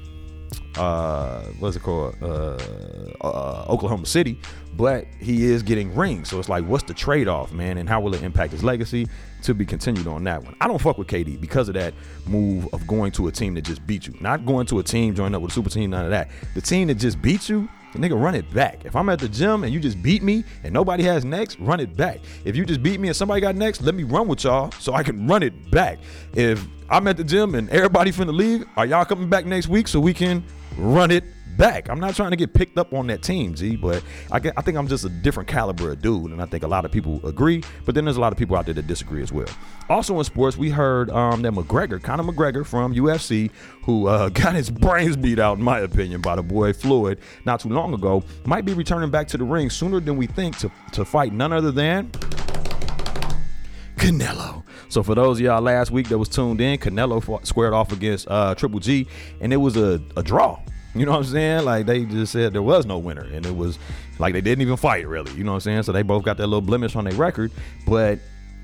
uh, 0.77 1.43
what's 1.59 1.75
it 1.75 1.83
called? 1.83 2.15
Uh, 2.21 2.57
uh, 3.21 3.65
Oklahoma 3.67 4.05
City, 4.05 4.39
but 4.75 5.05
he 5.19 5.45
is 5.45 5.63
getting 5.63 5.93
rings. 5.95 6.29
So 6.29 6.39
it's 6.39 6.49
like, 6.49 6.65
what's 6.65 6.83
the 6.83 6.93
trade 6.93 7.27
off, 7.27 7.51
man? 7.51 7.77
And 7.77 7.89
how 7.89 7.99
will 7.99 8.13
it 8.13 8.23
impact 8.23 8.51
his 8.51 8.63
legacy? 8.63 9.07
To 9.43 9.53
be 9.53 9.65
continued 9.65 10.05
on 10.05 10.25
that 10.25 10.43
one. 10.43 10.53
I 10.59 10.67
don't 10.67 10.81
fuck 10.81 10.97
with 10.97 11.07
KD 11.07 11.39
because 11.39 11.69
of 11.69 11.75
that 11.75 11.93
move 12.27 12.67
of 12.73 12.85
going 12.85 13.13
to 13.13 13.27
a 13.29 13.31
team 13.31 13.53
that 13.53 13.61
just 13.61 13.85
beat 13.87 14.05
you. 14.05 14.13
Not 14.19 14.45
going 14.45 14.65
to 14.67 14.79
a 14.79 14.83
team, 14.83 15.15
joining 15.15 15.33
up 15.33 15.41
with 15.41 15.51
a 15.51 15.53
super 15.53 15.69
team, 15.69 15.91
none 15.91 16.03
of 16.03 16.11
that. 16.11 16.29
The 16.55 16.61
team 16.61 16.89
that 16.89 16.95
just 16.95 17.21
beat 17.21 17.47
you, 17.47 17.69
nigga 17.97 18.21
run 18.21 18.35
it 18.35 18.51
back. 18.53 18.85
If 18.85 18.95
I'm 18.95 19.09
at 19.09 19.19
the 19.19 19.29
gym 19.29 19.63
and 19.63 19.73
you 19.73 19.79
just 19.79 20.01
beat 20.01 20.21
me 20.21 20.43
and 20.63 20.73
nobody 20.73 21.03
has 21.03 21.25
next, 21.25 21.59
run 21.59 21.79
it 21.79 21.95
back. 21.95 22.19
If 22.45 22.55
you 22.55 22.65
just 22.65 22.83
beat 22.83 22.99
me 22.99 23.07
and 23.07 23.17
somebody 23.17 23.41
got 23.41 23.55
next, 23.55 23.81
let 23.81 23.95
me 23.95 24.03
run 24.03 24.27
with 24.27 24.43
y'all 24.43 24.71
so 24.73 24.93
I 24.93 25.03
can 25.03 25.27
run 25.27 25.43
it 25.43 25.71
back. 25.71 25.99
If 26.33 26.65
I'm 26.89 27.07
at 27.07 27.17
the 27.17 27.23
gym 27.23 27.55
and 27.55 27.69
everybody 27.69 28.11
finna 28.11 28.33
leave, 28.33 28.65
are 28.77 28.85
y'all 28.85 29.05
coming 29.05 29.29
back 29.29 29.45
next 29.45 29.67
week 29.67 29.87
so 29.87 29.99
we 29.99 30.13
can 30.13 30.43
run 30.77 31.11
it 31.11 31.23
back. 31.59 31.89
I'm 31.89 31.99
not 31.99 32.15
trying 32.15 32.31
to 32.31 32.37
get 32.37 32.53
picked 32.53 32.77
up 32.79 32.93
on 32.93 33.05
that 33.07 33.21
team, 33.21 33.55
Z, 33.55 33.75
but 33.75 34.01
I, 34.31 34.37
I 34.37 34.61
think 34.61 34.77
I'm 34.77 34.87
just 34.87 35.05
a 35.05 35.09
different 35.09 35.47
caliber 35.47 35.91
of 35.91 36.01
dude, 36.01 36.31
and 36.31 36.41
I 36.41 36.45
think 36.45 36.63
a 36.63 36.67
lot 36.67 36.85
of 36.85 36.91
people 36.91 37.23
agree. 37.27 37.61
But 37.85 37.93
then 37.93 38.05
there's 38.05 38.17
a 38.17 38.21
lot 38.21 38.31
of 38.31 38.39
people 38.39 38.55
out 38.55 38.65
there 38.65 38.73
that 38.73 38.87
disagree 38.87 39.21
as 39.21 39.31
well. 39.31 39.47
Also 39.89 40.17
in 40.17 40.23
sports, 40.23 40.57
we 40.57 40.69
heard 40.69 41.11
um, 41.11 41.41
that 41.43 41.51
McGregor, 41.51 42.01
Conor 42.01 42.23
McGregor 42.23 42.65
from 42.65 42.95
UFC, 42.95 43.51
who 43.83 44.07
uh, 44.07 44.29
got 44.33 44.55
his 44.55 44.71
brains 44.71 45.17
beat 45.17 45.37
out, 45.37 45.57
in 45.57 45.63
my 45.63 45.79
opinion, 45.79 46.21
by 46.21 46.35
the 46.35 46.43
boy 46.43 46.73
Floyd 46.73 47.19
not 47.45 47.59
too 47.59 47.69
long 47.69 47.93
ago, 47.93 48.23
might 48.45 48.63
be 48.65 48.73
returning 48.73 49.11
back 49.11 49.27
to 49.27 49.37
the 49.37 49.43
ring 49.43 49.69
sooner 49.69 49.99
than 49.99 50.15
we 50.15 50.25
think 50.25 50.57
to 50.59 50.71
to 50.93 51.03
fight 51.05 51.33
none 51.33 51.51
other 51.51 51.71
than. 51.71 52.09
Canelo. 53.97 54.63
So 54.87 55.03
for 55.03 55.13
those 55.13 55.39
of 55.39 55.45
y'all 55.45 55.61
last 55.61 55.91
week 55.91 56.07
that 56.07 56.17
was 56.17 56.29
tuned 56.29 56.61
in, 56.61 56.79
Canelo 56.79 57.21
fought, 57.21 57.45
squared 57.45 57.73
off 57.73 57.91
against 57.91 58.29
uh, 58.29 58.55
Triple 58.55 58.79
G, 58.79 59.07
and 59.41 59.51
it 59.51 59.57
was 59.57 59.75
a, 59.75 60.01
a 60.15 60.23
draw. 60.23 60.57
You 60.95 61.05
know 61.05 61.11
what 61.11 61.19
I'm 61.19 61.25
saying? 61.25 61.65
Like 61.65 61.85
they 61.85 62.05
just 62.05 62.31
said 62.31 62.53
there 62.53 62.63
was 62.63 62.85
no 62.85 62.97
winner, 62.97 63.23
and 63.23 63.45
it 63.45 63.55
was 63.55 63.77
like 64.17 64.33
they 64.33 64.41
didn't 64.41 64.61
even 64.61 64.77
fight 64.77 65.07
really. 65.07 65.31
You 65.33 65.43
know 65.43 65.51
what 65.51 65.57
I'm 65.57 65.61
saying? 65.61 65.83
So 65.83 65.91
they 65.91 66.01
both 66.01 66.23
got 66.23 66.37
that 66.37 66.47
little 66.47 66.61
blemish 66.61 66.95
on 66.95 67.03
their 67.03 67.13
record, 67.13 67.51
but 67.85 68.19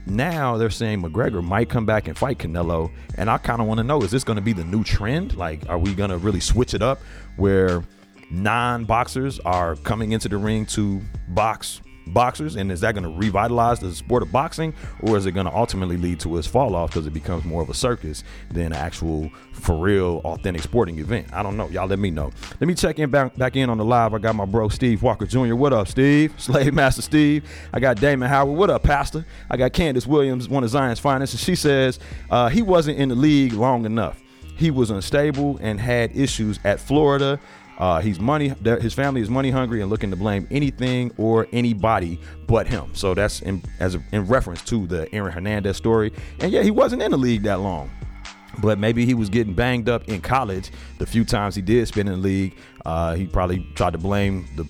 now 0.08 0.58
they're 0.58 0.70
saying 0.70 1.02
McGregor 1.02 1.44
might 1.44 1.70
come 1.70 1.86
back 1.86 2.08
and 2.08 2.18
fight 2.18 2.38
Canelo, 2.40 2.92
and 3.18 3.30
I 3.30 3.38
kind 3.38 3.62
of 3.62 3.68
want 3.68 3.80
to 3.80 3.84
know: 3.84 4.02
is 4.02 4.12
this 4.12 4.24
going 4.24 4.38
to 4.38 4.42
be 4.42 4.54
the 4.54 4.64
new 4.64 4.84
trend? 4.84 5.36
Like, 5.36 5.68
are 5.70 5.78
we 5.78 5.94
going 5.94 6.10
to 6.10 6.18
really 6.18 6.40
switch 6.40 6.74
it 6.74 6.82
up 6.82 7.00
where 7.38 7.84
non-boxers 8.32 9.40
are 9.42 9.76
coming 9.78 10.12
into 10.12 10.28
the 10.28 10.38
ring 10.38 10.66
to 10.66 11.02
box 11.30 11.82
boxers 12.08 12.56
and 12.56 12.72
is 12.72 12.82
that 12.82 12.94
going 12.94 13.04
to 13.04 13.10
revitalize 13.10 13.80
the 13.80 13.94
sport 13.94 14.24
of 14.24 14.32
boxing 14.32 14.74
or 15.02 15.18
is 15.18 15.26
it 15.26 15.32
going 15.32 15.46
to 15.46 15.54
ultimately 15.54 15.98
lead 15.98 16.20
to 16.20 16.38
its 16.38 16.48
fall 16.48 16.76
off 16.76 16.92
because 16.92 17.08
it 17.08 17.14
becomes 17.14 17.44
more 17.46 17.62
of 17.62 17.70
a 17.70 17.74
circus 17.74 18.24
than 18.52 18.68
an 18.68 18.74
actual 18.74 19.30
for 19.52 19.76
real 19.76 20.22
authentic 20.24 20.62
sporting 20.62 21.00
event? 21.00 21.28
I 21.34 21.44
don't 21.44 21.58
know. 21.58 21.68
Y'all 21.70 21.88
let 21.88 22.00
me 22.00 22.12
know. 22.12 22.32
Let 22.60 22.68
me 22.68 22.76
check 22.76 23.00
in 23.00 23.10
back, 23.10 23.36
back 23.36 23.56
in 23.56 23.70
on 23.70 23.78
the 23.78 23.86
live. 23.86 24.14
I 24.14 24.20
got 24.20 24.36
my 24.36 24.46
bro 24.46 24.70
steve 24.70 25.02
walker 25.02 25.26
jr 25.26 25.56
what 25.56 25.74
up 25.74 25.88
steve? 25.88 26.34
Slave 26.38 26.74
master 26.74 27.02
steve. 27.02 27.50
I 27.74 27.80
got 27.80 28.00
damon 28.00 28.30
howard. 28.30 28.58
What 28.58 28.70
up 28.70 28.84
pastor? 28.84 29.26
I 29.50 29.58
got 29.58 29.74
candace 29.74 30.08
williams 30.08 30.48
one 30.50 30.64
of 30.64 30.70
zion's 30.70 31.00
finest 31.00 31.34
and 31.34 31.40
she 31.40 31.56
says 31.56 32.00
uh, 32.30 32.50
he 32.50 32.62
wasn't 32.62 32.98
in 32.98 33.10
the 33.10 33.16
league 33.16 33.54
long 33.54 33.86
enough. 33.86 34.22
He 34.58 34.72
was 34.72 34.90
unstable 34.90 35.58
and 35.62 35.80
had 35.80 36.16
issues 36.16 36.60
at 36.64 36.80
florida 36.80 37.40
uh, 37.78 38.00
he's 38.02 38.20
money. 38.20 38.50
His 38.64 38.94
family 38.94 39.22
is 39.22 39.30
money 39.30 39.50
hungry 39.50 39.82
and 39.82 39.90
looking 39.90 40.10
to 40.12 40.16
blame 40.16 40.48
anything 40.52 41.12
or 41.18 41.48
anybody 41.52 42.20
but 42.48 42.68
him. 42.68 42.94
So 42.94 43.14
that's 43.14 43.42
in, 43.42 43.64
as 43.80 43.96
a, 43.96 44.04
in 44.12 44.26
reference 44.28 44.62
to 44.66 44.88
the 44.88 45.14
Aaron 45.14 45.32
Hernandez 45.32 45.78
story. 45.78 46.14
And 46.40 46.52
yeah, 46.52 46.62
he 46.62 46.72
wasn't 46.72 47.02
in 47.02 47.12
the 47.12 47.18
league 47.18 47.44
that 47.44 47.60
long. 47.60 47.92
But 48.62 48.80
maybe 48.80 49.06
he 49.06 49.14
was 49.14 49.30
getting 49.30 49.54
banged 49.54 49.90
up 49.90 50.08
in 50.08 50.22
college. 50.22 50.72
The 50.98 51.06
few 51.06 51.26
times 51.26 51.56
he 51.56 51.62
did 51.62 51.86
spend 51.88 52.08
in 52.08 52.16
the 52.16 52.22
league, 52.22 52.58
uh, 52.86 53.16
he 53.16 53.28
probably 53.28 53.68
tried 53.76 53.92
to 53.92 53.98
blame 53.98 54.48
the 54.56 54.66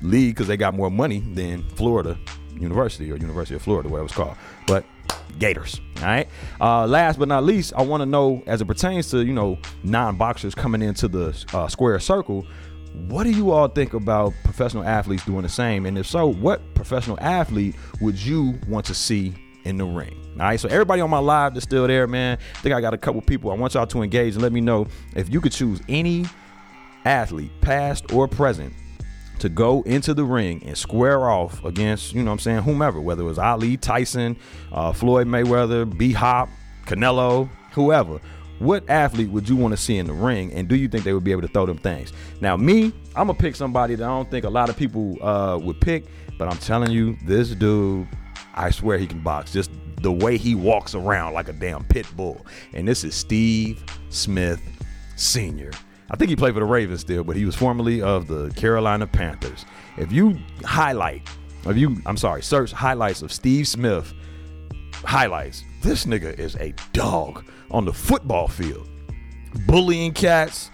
league 0.00 0.34
because 0.34 0.46
they 0.46 0.56
got 0.56 0.74
more 0.74 0.90
money 0.90 1.20
than 1.20 1.68
Florida 1.70 2.18
University 2.54 3.12
or 3.12 3.16
University 3.16 3.54
of 3.54 3.60
Florida, 3.62 3.90
whatever 3.90 4.06
it's 4.06 4.14
called. 4.14 4.36
But 4.66 4.86
Gators. 5.38 5.80
All 5.98 6.04
right. 6.04 6.28
Uh, 6.60 6.86
last 6.86 7.18
but 7.18 7.28
not 7.28 7.44
least, 7.44 7.72
I 7.76 7.82
want 7.82 8.00
to 8.00 8.06
know 8.06 8.42
as 8.46 8.60
it 8.60 8.64
pertains 8.64 9.10
to 9.10 9.24
you 9.24 9.32
know 9.32 9.58
non-boxers 9.82 10.54
coming 10.54 10.82
into 10.82 11.08
the 11.08 11.44
uh, 11.52 11.68
square 11.68 11.98
circle. 12.00 12.46
What 13.08 13.24
do 13.24 13.30
you 13.30 13.50
all 13.50 13.68
think 13.68 13.92
about 13.92 14.32
professional 14.42 14.82
athletes 14.82 15.24
doing 15.26 15.42
the 15.42 15.50
same? 15.50 15.84
And 15.84 15.98
if 15.98 16.06
so, 16.06 16.26
what 16.26 16.74
professional 16.74 17.18
athlete 17.20 17.74
would 18.00 18.18
you 18.18 18.58
want 18.68 18.86
to 18.86 18.94
see 18.94 19.34
in 19.64 19.76
the 19.76 19.84
ring? 19.84 20.18
All 20.38 20.46
right, 20.46 20.58
so 20.58 20.68
everybody 20.70 21.02
on 21.02 21.10
my 21.10 21.18
live 21.18 21.52
that's 21.52 21.64
still 21.64 21.86
there, 21.86 22.06
man. 22.06 22.38
I 22.54 22.58
think 22.60 22.74
I 22.74 22.80
got 22.80 22.94
a 22.94 22.98
couple 22.98 23.20
people. 23.20 23.50
I 23.50 23.54
want 23.54 23.74
y'all 23.74 23.86
to 23.86 24.02
engage 24.02 24.32
and 24.32 24.42
let 24.42 24.52
me 24.52 24.62
know 24.62 24.86
if 25.14 25.30
you 25.30 25.42
could 25.42 25.52
choose 25.52 25.82
any 25.90 26.24
athlete, 27.04 27.50
past 27.60 28.12
or 28.12 28.26
present, 28.26 28.72
to 29.38 29.48
go 29.48 29.82
into 29.82 30.14
the 30.14 30.24
ring 30.24 30.62
and 30.64 30.76
square 30.76 31.28
off 31.28 31.64
against, 31.64 32.14
you 32.14 32.22
know 32.22 32.30
what 32.30 32.34
I'm 32.34 32.38
saying, 32.40 32.62
whomever, 32.62 33.00
whether 33.00 33.22
it 33.22 33.26
was 33.26 33.38
Ali, 33.38 33.76
Tyson, 33.76 34.36
uh, 34.72 34.92
Floyd 34.92 35.26
Mayweather, 35.26 35.96
B 35.96 36.12
Hop, 36.12 36.48
Canelo, 36.86 37.48
whoever. 37.72 38.20
What 38.58 38.88
athlete 38.88 39.28
would 39.30 39.48
you 39.48 39.56
want 39.56 39.72
to 39.72 39.76
see 39.76 39.98
in 39.98 40.06
the 40.06 40.14
ring, 40.14 40.50
and 40.52 40.66
do 40.66 40.76
you 40.76 40.88
think 40.88 41.04
they 41.04 41.12
would 41.12 41.24
be 41.24 41.32
able 41.32 41.42
to 41.42 41.48
throw 41.48 41.66
them 41.66 41.76
things? 41.76 42.14
Now, 42.40 42.56
me, 42.56 42.86
I'm 43.14 43.26
gonna 43.26 43.34
pick 43.34 43.54
somebody 43.54 43.94
that 43.96 44.04
I 44.04 44.08
don't 44.08 44.30
think 44.30 44.46
a 44.46 44.50
lot 44.50 44.70
of 44.70 44.76
people 44.76 45.22
uh, 45.22 45.58
would 45.58 45.80
pick, 45.80 46.06
but 46.38 46.48
I'm 46.48 46.56
telling 46.58 46.90
you, 46.90 47.18
this 47.26 47.50
dude, 47.50 48.08
I 48.54 48.70
swear 48.70 48.96
he 48.96 49.06
can 49.06 49.20
box. 49.20 49.52
Just 49.52 49.70
the 50.00 50.12
way 50.12 50.38
he 50.38 50.54
walks 50.54 50.94
around 50.94 51.34
like 51.34 51.48
a 51.48 51.52
damn 51.52 51.84
pit 51.84 52.06
bull. 52.16 52.46
And 52.72 52.88
this 52.88 53.04
is 53.04 53.14
Steve 53.14 53.84
Smith 54.08 54.60
Sr. 55.16 55.72
I 56.10 56.16
think 56.16 56.30
he 56.30 56.36
played 56.36 56.54
for 56.54 56.60
the 56.60 56.66
Ravens 56.66 57.00
still, 57.00 57.24
but 57.24 57.36
he 57.36 57.44
was 57.44 57.54
formerly 57.56 58.00
of 58.00 58.28
the 58.28 58.50
Carolina 58.50 59.06
Panthers. 59.06 59.64
If 59.96 60.12
you 60.12 60.38
highlight, 60.64 61.28
if 61.66 61.76
you, 61.76 62.00
I'm 62.06 62.16
sorry, 62.16 62.42
search 62.42 62.70
highlights 62.72 63.22
of 63.22 63.32
Steve 63.32 63.66
Smith 63.66 64.14
highlights, 64.94 65.64
this 65.82 66.04
nigga 66.06 66.38
is 66.38 66.54
a 66.56 66.74
dog 66.92 67.44
on 67.70 67.84
the 67.84 67.92
football 67.92 68.46
field, 68.46 68.88
bullying 69.66 70.12
cats, 70.12 70.70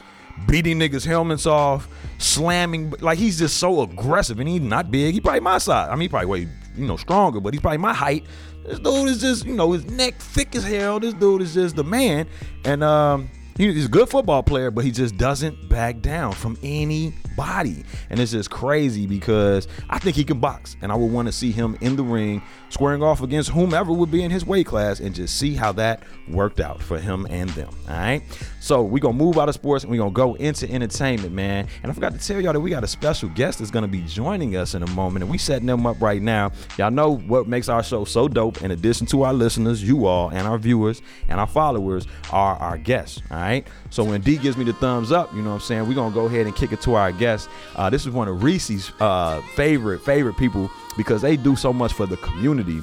beating 0.46 0.78
niggas' 0.78 1.06
helmets 1.06 1.46
off, 1.46 1.88
slamming. 2.18 2.90
Like 3.00 3.18
he's 3.18 3.38
just 3.38 3.56
so 3.56 3.82
aggressive, 3.82 4.38
and 4.38 4.48
he's 4.48 4.60
not 4.60 4.90
big. 4.90 5.14
He 5.14 5.20
probably 5.20 5.40
my 5.40 5.58
size. 5.58 5.88
I 5.88 5.92
mean, 5.92 6.02
he 6.02 6.08
probably 6.08 6.26
way 6.26 6.48
you 6.76 6.86
know 6.86 6.96
stronger, 6.96 7.40
but 7.40 7.54
he's 7.54 7.60
probably 7.62 7.78
my 7.78 7.94
height. 7.94 8.26
This 8.64 8.78
dude 8.78 9.08
is 9.08 9.20
just 9.20 9.46
you 9.46 9.54
know 9.54 9.72
his 9.72 9.86
neck 9.86 10.14
thick 10.16 10.54
as 10.54 10.64
hell. 10.64 11.00
This 11.00 11.14
dude 11.14 11.40
is 11.40 11.54
just 11.54 11.76
the 11.76 11.84
man, 11.84 12.26
and 12.64 12.84
um 12.84 13.30
he's 13.56 13.86
a 13.86 13.88
good 13.88 14.08
football 14.08 14.42
player, 14.42 14.70
but 14.70 14.84
he 14.84 14.90
just 14.90 15.16
doesn't 15.16 15.68
back 15.68 16.00
down 16.00 16.32
from 16.32 16.56
anybody. 16.62 17.84
And 18.10 18.20
it's 18.20 18.32
just 18.32 18.50
crazy 18.50 19.06
because 19.06 19.68
I 19.90 19.98
think 19.98 20.16
he 20.16 20.24
can 20.24 20.38
box, 20.38 20.76
and 20.82 20.90
I 20.90 20.94
would 20.94 21.10
want 21.10 21.26
to 21.26 21.32
see 21.32 21.52
him 21.52 21.76
in 21.80 21.96
the 21.96 22.04
ring 22.04 22.42
squaring 22.72 23.02
off 23.02 23.20
against 23.20 23.50
whomever 23.50 23.92
would 23.92 24.10
be 24.10 24.22
in 24.22 24.30
his 24.30 24.46
weight 24.46 24.66
class 24.66 24.98
and 24.98 25.14
just 25.14 25.38
see 25.38 25.54
how 25.54 25.72
that 25.72 26.02
worked 26.28 26.58
out 26.58 26.80
for 26.82 26.98
him 26.98 27.26
and 27.28 27.50
them. 27.50 27.68
All 27.86 27.96
right. 27.96 28.22
So 28.60 28.82
we're 28.82 28.98
gonna 28.98 29.12
move 29.12 29.38
out 29.38 29.48
of 29.50 29.54
sports 29.54 29.84
and 29.84 29.90
we're 29.90 29.98
gonna 29.98 30.10
go 30.10 30.34
into 30.34 30.70
entertainment, 30.70 31.32
man. 31.32 31.68
And 31.82 31.92
I 31.92 31.94
forgot 31.94 32.12
to 32.12 32.18
tell 32.18 32.40
y'all 32.40 32.54
that 32.54 32.60
we 32.60 32.70
got 32.70 32.82
a 32.82 32.88
special 32.88 33.28
guest 33.30 33.58
that's 33.58 33.70
gonna 33.70 33.88
be 33.88 34.00
joining 34.02 34.56
us 34.56 34.74
in 34.74 34.82
a 34.82 34.90
moment, 34.90 35.22
and 35.22 35.30
we 35.30 35.36
setting 35.36 35.66
them 35.66 35.86
up 35.86 36.00
right 36.00 36.22
now. 36.22 36.50
Y'all 36.78 36.90
know 36.90 37.18
what 37.18 37.46
makes 37.46 37.68
our 37.68 37.82
show 37.82 38.04
so 38.06 38.26
dope. 38.26 38.62
In 38.62 38.70
addition 38.70 39.06
to 39.08 39.24
our 39.24 39.34
listeners, 39.34 39.82
you 39.86 40.06
all, 40.06 40.30
and 40.30 40.48
our 40.48 40.56
viewers 40.56 41.02
and 41.28 41.38
our 41.38 41.46
followers 41.46 42.06
are 42.30 42.56
our 42.56 42.78
guests. 42.78 43.20
All 43.30 43.36
right. 43.36 43.66
So 43.92 44.02
when 44.02 44.22
D 44.22 44.38
gives 44.38 44.56
me 44.56 44.64
the 44.64 44.72
thumbs 44.72 45.12
up, 45.12 45.34
you 45.34 45.42
know 45.42 45.50
what 45.50 45.56
I'm 45.56 45.60
saying, 45.60 45.86
we're 45.86 45.94
gonna 45.94 46.14
go 46.14 46.24
ahead 46.24 46.46
and 46.46 46.56
kick 46.56 46.72
it 46.72 46.80
to 46.80 46.94
our 46.94 47.12
guest. 47.12 47.50
Uh, 47.76 47.90
this 47.90 48.06
is 48.06 48.10
one 48.10 48.26
of 48.26 48.42
Reese's 48.42 48.90
uh, 49.00 49.42
favorite 49.54 50.00
favorite 50.00 50.38
people 50.38 50.70
because 50.96 51.20
they 51.20 51.36
do 51.36 51.54
so 51.56 51.74
much 51.74 51.92
for 51.92 52.06
the 52.06 52.16
community 52.16 52.80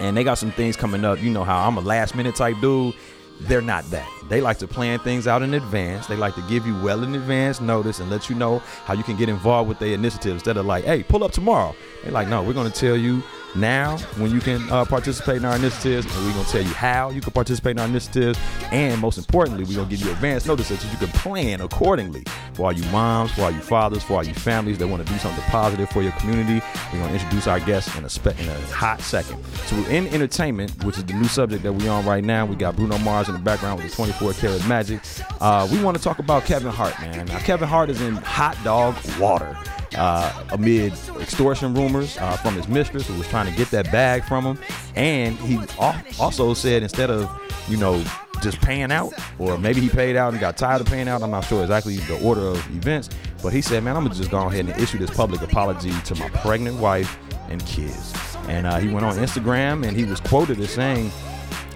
and 0.00 0.14
they 0.14 0.22
got 0.22 0.34
some 0.34 0.52
things 0.52 0.76
coming 0.76 1.02
up. 1.02 1.22
You 1.22 1.30
know 1.30 1.44
how 1.44 1.66
I'm 1.66 1.78
a 1.78 1.80
last 1.80 2.14
minute 2.14 2.36
type 2.36 2.56
dude. 2.60 2.94
They're 3.40 3.62
not 3.62 3.84
that. 3.90 4.06
They 4.28 4.40
like 4.40 4.58
to 4.58 4.66
plan 4.66 4.98
things 5.00 5.26
out 5.26 5.42
in 5.42 5.54
advance. 5.54 6.06
They 6.06 6.16
like 6.16 6.34
to 6.36 6.42
give 6.42 6.66
you 6.66 6.78
well 6.80 7.02
in 7.02 7.14
advance 7.14 7.60
notice 7.60 8.00
and 8.00 8.10
let 8.10 8.28
you 8.28 8.36
know 8.36 8.58
how 8.84 8.94
you 8.94 9.02
can 9.02 9.16
get 9.16 9.28
involved 9.28 9.68
with 9.68 9.78
their 9.78 9.94
initiative 9.94 10.32
instead 10.32 10.56
of 10.56 10.66
like, 10.66 10.84
hey, 10.84 11.02
pull 11.02 11.24
up 11.24 11.32
tomorrow. 11.32 11.74
They're 12.02 12.12
like, 12.12 12.28
no, 12.28 12.42
we're 12.42 12.54
going 12.54 12.70
to 12.70 12.78
tell 12.78 12.96
you 12.96 13.22
now 13.54 13.98
when 14.18 14.32
you 14.32 14.40
can 14.40 14.68
uh, 14.70 14.84
participate 14.84 15.36
in 15.36 15.44
our 15.44 15.56
initiatives 15.56 16.06
and 16.06 16.26
we're 16.26 16.32
going 16.32 16.44
to 16.44 16.50
tell 16.50 16.62
you 16.62 16.74
how 16.74 17.10
you 17.10 17.20
can 17.20 17.32
participate 17.32 17.72
in 17.72 17.78
our 17.78 17.86
initiatives 17.86 18.38
and 18.72 19.00
most 19.00 19.16
importantly 19.18 19.64
we're 19.64 19.76
going 19.76 19.88
to 19.88 19.96
give 19.96 20.04
you 20.04 20.12
advance 20.12 20.46
notice 20.46 20.68
so 20.68 20.74
that 20.74 20.90
you 20.90 20.98
can 20.98 21.08
plan 21.18 21.60
accordingly 21.60 22.24
for 22.54 22.66
all 22.66 22.72
you 22.72 22.84
moms 22.90 23.32
for 23.32 23.42
all 23.42 23.50
you 23.50 23.60
fathers 23.60 24.02
for 24.02 24.14
all 24.14 24.24
you 24.24 24.34
families 24.34 24.78
that 24.78 24.88
want 24.88 25.06
to 25.06 25.12
do 25.12 25.18
something 25.18 25.44
positive 25.44 25.88
for 25.90 26.02
your 26.02 26.12
community 26.12 26.64
we're 26.92 26.98
going 26.98 27.08
to 27.08 27.14
introduce 27.14 27.46
our 27.46 27.60
guests 27.60 27.96
in 27.96 28.04
a, 28.04 28.08
spe- 28.08 28.38
in 28.40 28.48
a 28.48 28.60
hot 28.66 29.00
second 29.00 29.38
so 29.66 29.76
we're 29.76 29.90
in 29.90 30.06
entertainment 30.08 30.84
which 30.84 30.98
is 30.98 31.04
the 31.04 31.12
new 31.12 31.28
subject 31.28 31.62
that 31.62 31.72
we're 31.72 31.90
on 31.90 32.04
right 32.04 32.24
now 32.24 32.44
we 32.44 32.56
got 32.56 32.74
bruno 32.74 32.98
mars 32.98 33.28
in 33.28 33.34
the 33.34 33.40
background 33.40 33.80
with 33.80 33.88
the 33.90 33.96
24 34.18 34.32
karat 34.34 34.68
magic 34.68 35.00
uh, 35.40 35.68
we 35.70 35.82
want 35.82 35.96
to 35.96 36.02
talk 36.02 36.18
about 36.18 36.44
kevin 36.44 36.70
hart 36.70 36.98
man 37.00 37.26
now 37.26 37.38
kevin 37.40 37.68
hart 37.68 37.90
is 37.90 38.00
in 38.00 38.14
hot 38.16 38.56
dog 38.64 38.96
water 39.18 39.56
uh, 39.96 40.44
amid 40.50 40.92
extortion 41.20 41.74
rumors 41.74 42.16
uh, 42.18 42.36
from 42.38 42.54
his 42.54 42.68
mistress 42.68 43.06
who 43.06 43.14
was 43.14 43.28
trying 43.28 43.50
to 43.50 43.56
get 43.56 43.70
that 43.70 43.90
bag 43.92 44.24
from 44.24 44.44
him. 44.44 44.58
And 44.96 45.36
he 45.38 45.58
also 46.18 46.54
said 46.54 46.82
instead 46.82 47.10
of, 47.10 47.30
you 47.68 47.76
know, 47.76 48.02
just 48.42 48.60
paying 48.60 48.92
out, 48.92 49.14
or 49.38 49.56
maybe 49.58 49.80
he 49.80 49.88
paid 49.88 50.16
out 50.16 50.32
and 50.32 50.40
got 50.40 50.56
tired 50.56 50.80
of 50.80 50.86
paying 50.86 51.08
out. 51.08 51.22
I'm 51.22 51.30
not 51.30 51.44
sure 51.44 51.62
exactly 51.62 51.96
the 51.96 52.20
order 52.22 52.48
of 52.48 52.76
events, 52.76 53.08
but 53.42 53.52
he 53.52 53.62
said, 53.62 53.82
"Man, 53.82 53.96
I'm 53.96 54.02
gonna 54.02 54.14
just 54.14 54.30
go 54.30 54.38
ahead 54.38 54.66
and 54.66 54.78
issue 54.80 54.98
this 54.98 55.10
public 55.10 55.40
apology 55.40 55.92
to 56.02 56.14
my 56.16 56.28
pregnant 56.28 56.78
wife 56.78 57.16
and 57.48 57.64
kids." 57.64 58.12
And 58.48 58.66
uh, 58.66 58.78
he 58.78 58.88
went 58.88 59.06
on 59.06 59.16
Instagram 59.16 59.86
and 59.86 59.96
he 59.96 60.04
was 60.04 60.20
quoted 60.20 60.60
as 60.60 60.70
saying 60.70 61.10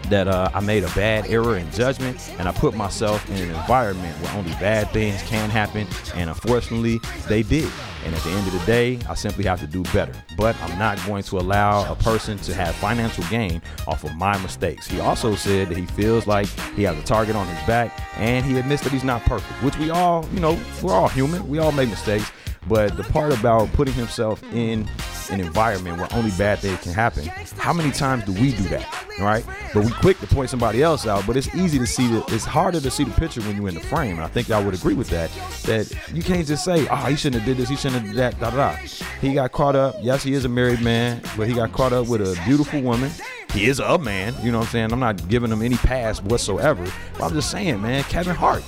that 0.05 0.29
uh, 0.29 0.51
I 0.55 0.61
made 0.61 0.85
a 0.85 0.91
bad 0.91 1.27
error 1.27 1.57
in 1.57 1.71
judgment 1.73 2.33
and 2.39 2.49
I 2.49 2.53
put 2.53 2.75
myself 2.75 3.29
in 3.31 3.37
an 3.37 3.51
environment 3.51 4.17
where 4.23 4.35
only 4.37 4.53
bad 4.53 4.91
things 4.91 5.23
can 5.23 5.51
happen, 5.51 5.87
and 6.15 6.31
unfortunately, 6.31 7.01
they 7.29 7.43
did. 7.43 7.71
And 8.05 8.15
at 8.15 8.23
the 8.23 8.31
end 8.31 8.47
of 8.47 8.53
the 8.53 8.65
day, 8.65 8.99
I 9.09 9.15
simply 9.15 9.45
have 9.45 9.61
to 9.61 9.67
do 9.67 9.83
better. 9.93 10.13
But 10.37 10.57
I'm 10.63 10.79
not 10.79 11.05
going 11.05 11.25
to 11.25 11.39
allow 11.39 11.91
a 11.91 11.97
person 11.97 12.39
to 12.39 12.55
have 12.55 12.75
financial 12.77 13.25
gain 13.25 13.61
off 13.87 14.05
of 14.05 14.15
my 14.15 14.39
mistakes. 14.39 14.87
He 14.87 15.01
also 15.01 15.35
said 15.35 15.69
that 15.69 15.77
he 15.77 15.87
feels 15.87 16.27
like 16.27 16.47
he 16.75 16.85
has 16.85 16.97
a 16.97 17.03
target 17.03 17.37
on 17.37 17.47
his 17.47 17.67
back 17.67 18.01
and 18.17 18.47
he 18.47 18.59
admits 18.59 18.83
that 18.85 18.93
he's 18.93 19.05
not 19.05 19.23
perfect, 19.23 19.53
which 19.63 19.77
we 19.79 19.91
all, 19.91 20.27
you 20.33 20.41
know, 20.41 20.59
we're 20.81 20.95
all 20.95 21.09
human. 21.09 21.47
We 21.49 21.59
all 21.59 21.73
make 21.73 21.91
mistakes. 21.91 22.31
But 22.67 22.97
the 22.97 23.05
part 23.05 23.39
about 23.39 23.73
putting 23.73 23.95
himself 23.95 24.43
in 24.53 24.89
an 25.31 25.41
environment 25.41 25.99
where 25.99 26.09
only 26.13 26.31
bad 26.33 26.59
things 26.59 26.81
can 26.81 26.93
happen, 26.93 27.27
how 27.57 27.73
many 27.73 27.91
times 27.91 28.25
do 28.25 28.33
we 28.33 28.53
do 28.53 28.65
that? 28.65 28.87
Right? 29.21 29.45
But 29.75 29.85
we 29.85 29.91
quick 29.91 30.19
to 30.21 30.27
point 30.27 30.49
somebody 30.49 30.83
else 30.83 31.07
out, 31.07 31.27
but 31.27 31.37
it's 31.37 31.55
easy 31.55 31.79
to 31.79 31.87
see 31.87 32.07
that 32.09 32.33
it's 32.33 32.45
harder 32.45 32.81
to 32.81 32.91
see 32.91 33.05
the 33.05 33.11
picture 33.13 33.41
when 33.43 33.57
you're 33.57 33.69
in 33.69 33.75
the 33.75 33.81
frame. 33.81 34.13
And 34.13 34.23
I 34.23 34.29
think 34.29 34.51
I 34.51 34.63
would 34.63 34.75
agree 34.75 34.95
with 34.95 35.09
that. 35.11 35.31
That 35.65 35.93
you 36.15 36.23
can't 36.23 36.47
just 36.47 36.65
say, 36.65 36.87
oh, 36.89 36.97
he 36.97 37.17
shouldn't 37.17 37.43
have 37.43 37.47
did 37.47 37.57
this, 37.59 37.69
he 37.69 37.77
shouldn't 37.77 38.07
have 38.07 38.15
that, 38.17 38.39
da 38.41 38.51
da. 38.51 38.77
He 39.21 39.35
got 39.35 39.53
caught 39.53 39.77
up. 39.77 39.97
Yes, 40.01 40.23
he 40.23 40.35
is 40.35 40.45
a 40.45 40.49
married 40.49 40.83
man, 40.83 41.21
but 41.37 41.49
he 41.49 41.55
got 41.55 41.73
caught 41.73 41.93
up 41.93 42.07
with 42.09 42.21
a 42.21 42.41
beautiful 42.45 42.81
woman. 42.81 43.11
He 43.53 43.67
is 43.67 43.81
a 43.81 43.99
man, 43.99 44.35
you 44.43 44.53
know 44.53 44.59
what 44.59 44.67
I'm 44.67 44.73
saying? 44.73 44.93
I'm 44.93 45.01
not 45.01 45.27
giving 45.29 45.51
him 45.51 45.63
any 45.63 45.77
pass 45.77 46.23
whatsoever. 46.23 46.87
But 47.15 47.25
I'm 47.25 47.33
just 47.33 47.51
saying, 47.51 47.81
man, 47.81 48.05
Kevin 48.05 48.37
Hart. 48.37 48.63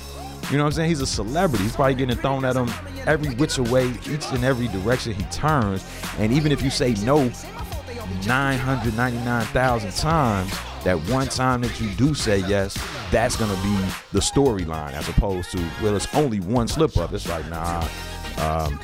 You 0.49 0.57
know 0.57 0.63
what 0.63 0.69
I'm 0.69 0.73
saying? 0.73 0.89
He's 0.89 1.01
a 1.01 1.07
celebrity. 1.07 1.63
He's 1.63 1.75
probably 1.75 1.95
getting 1.95 2.17
thrown 2.17 2.43
at 2.45 2.55
him 2.55 2.69
every 3.07 3.33
which 3.35 3.57
way, 3.57 3.89
each 4.09 4.25
and 4.31 4.43
every 4.43 4.67
direction 4.67 5.13
he 5.13 5.23
turns. 5.25 5.85
And 6.17 6.33
even 6.33 6.51
if 6.51 6.61
you 6.61 6.69
say 6.69 6.93
no 7.05 7.31
999,000 8.25 9.91
times, 9.93 10.51
that 10.83 10.97
one 11.09 11.27
time 11.27 11.61
that 11.61 11.79
you 11.79 11.89
do 11.91 12.13
say 12.13 12.39
yes, 12.39 12.77
that's 13.11 13.35
gonna 13.35 13.55
be 13.61 13.75
the 14.11 14.19
storyline 14.19 14.93
as 14.93 15.07
opposed 15.09 15.51
to 15.51 15.63
well, 15.81 15.95
it's 15.95 16.13
only 16.15 16.39
one 16.39 16.67
slip 16.67 16.97
up. 16.97 17.13
It's 17.13 17.29
like 17.29 17.47
nah, 17.49 17.87
um, 18.37 18.79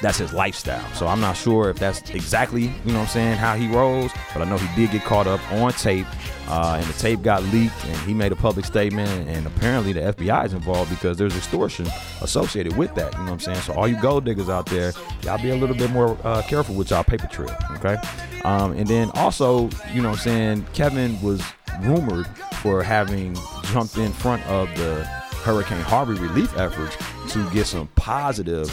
that's 0.00 0.18
his 0.18 0.32
lifestyle. 0.32 0.86
So 0.94 1.06
I'm 1.06 1.20
not 1.20 1.36
sure 1.36 1.70
if 1.70 1.78
that's 1.78 2.08
exactly 2.10 2.62
you 2.62 2.92
know 2.92 3.00
what 3.00 3.00
I'm 3.00 3.06
saying 3.08 3.36
how 3.36 3.56
he 3.56 3.68
rolls, 3.68 4.12
but 4.32 4.42
I 4.42 4.48
know 4.48 4.56
he 4.56 4.74
did 4.74 4.92
get 4.92 5.04
caught 5.04 5.26
up 5.26 5.40
on 5.52 5.72
tape, 5.72 6.06
uh, 6.48 6.78
and 6.80 6.86
the 6.86 6.98
tape 6.98 7.22
got 7.22 7.42
leaked, 7.44 7.84
and 7.84 7.96
he 7.98 8.14
made 8.14 8.32
a 8.32 8.36
public 8.36 8.64
statement, 8.64 9.28
and 9.28 9.46
apparently 9.46 9.92
the 9.92 10.00
FBI 10.00 10.46
is 10.46 10.52
involved 10.52 10.90
because 10.90 11.16
there's 11.16 11.36
extortion 11.36 11.86
associated 12.22 12.76
with 12.76 12.94
that. 12.94 13.12
You 13.12 13.18
know 13.20 13.24
what 13.26 13.32
I'm 13.32 13.40
saying? 13.40 13.60
So 13.60 13.74
all 13.74 13.86
you 13.86 14.00
gold 14.00 14.24
diggers 14.24 14.48
out 14.48 14.66
there, 14.66 14.92
y'all 15.22 15.40
be 15.40 15.50
a 15.50 15.56
little 15.56 15.76
bit 15.76 15.90
more 15.90 16.16
uh, 16.24 16.42
careful 16.42 16.74
with 16.74 16.90
y'all 16.90 17.04
paper 17.04 17.26
trail, 17.26 17.54
okay? 17.72 17.96
Um, 18.44 18.72
and 18.72 18.86
then 18.86 19.10
also, 19.14 19.68
you 19.92 20.02
know 20.02 20.10
what 20.10 20.18
I'm 20.18 20.22
saying, 20.24 20.66
Kevin 20.72 21.20
was 21.22 21.42
rumored 21.82 22.26
for 22.62 22.82
having 22.82 23.36
jumped 23.64 23.96
in 23.96 24.12
front 24.12 24.44
of 24.46 24.68
the 24.76 25.04
Hurricane 25.44 25.80
Harvey 25.80 26.14
relief 26.14 26.56
efforts 26.56 26.96
to 27.32 27.48
get 27.50 27.66
some 27.66 27.86
positive 27.96 28.70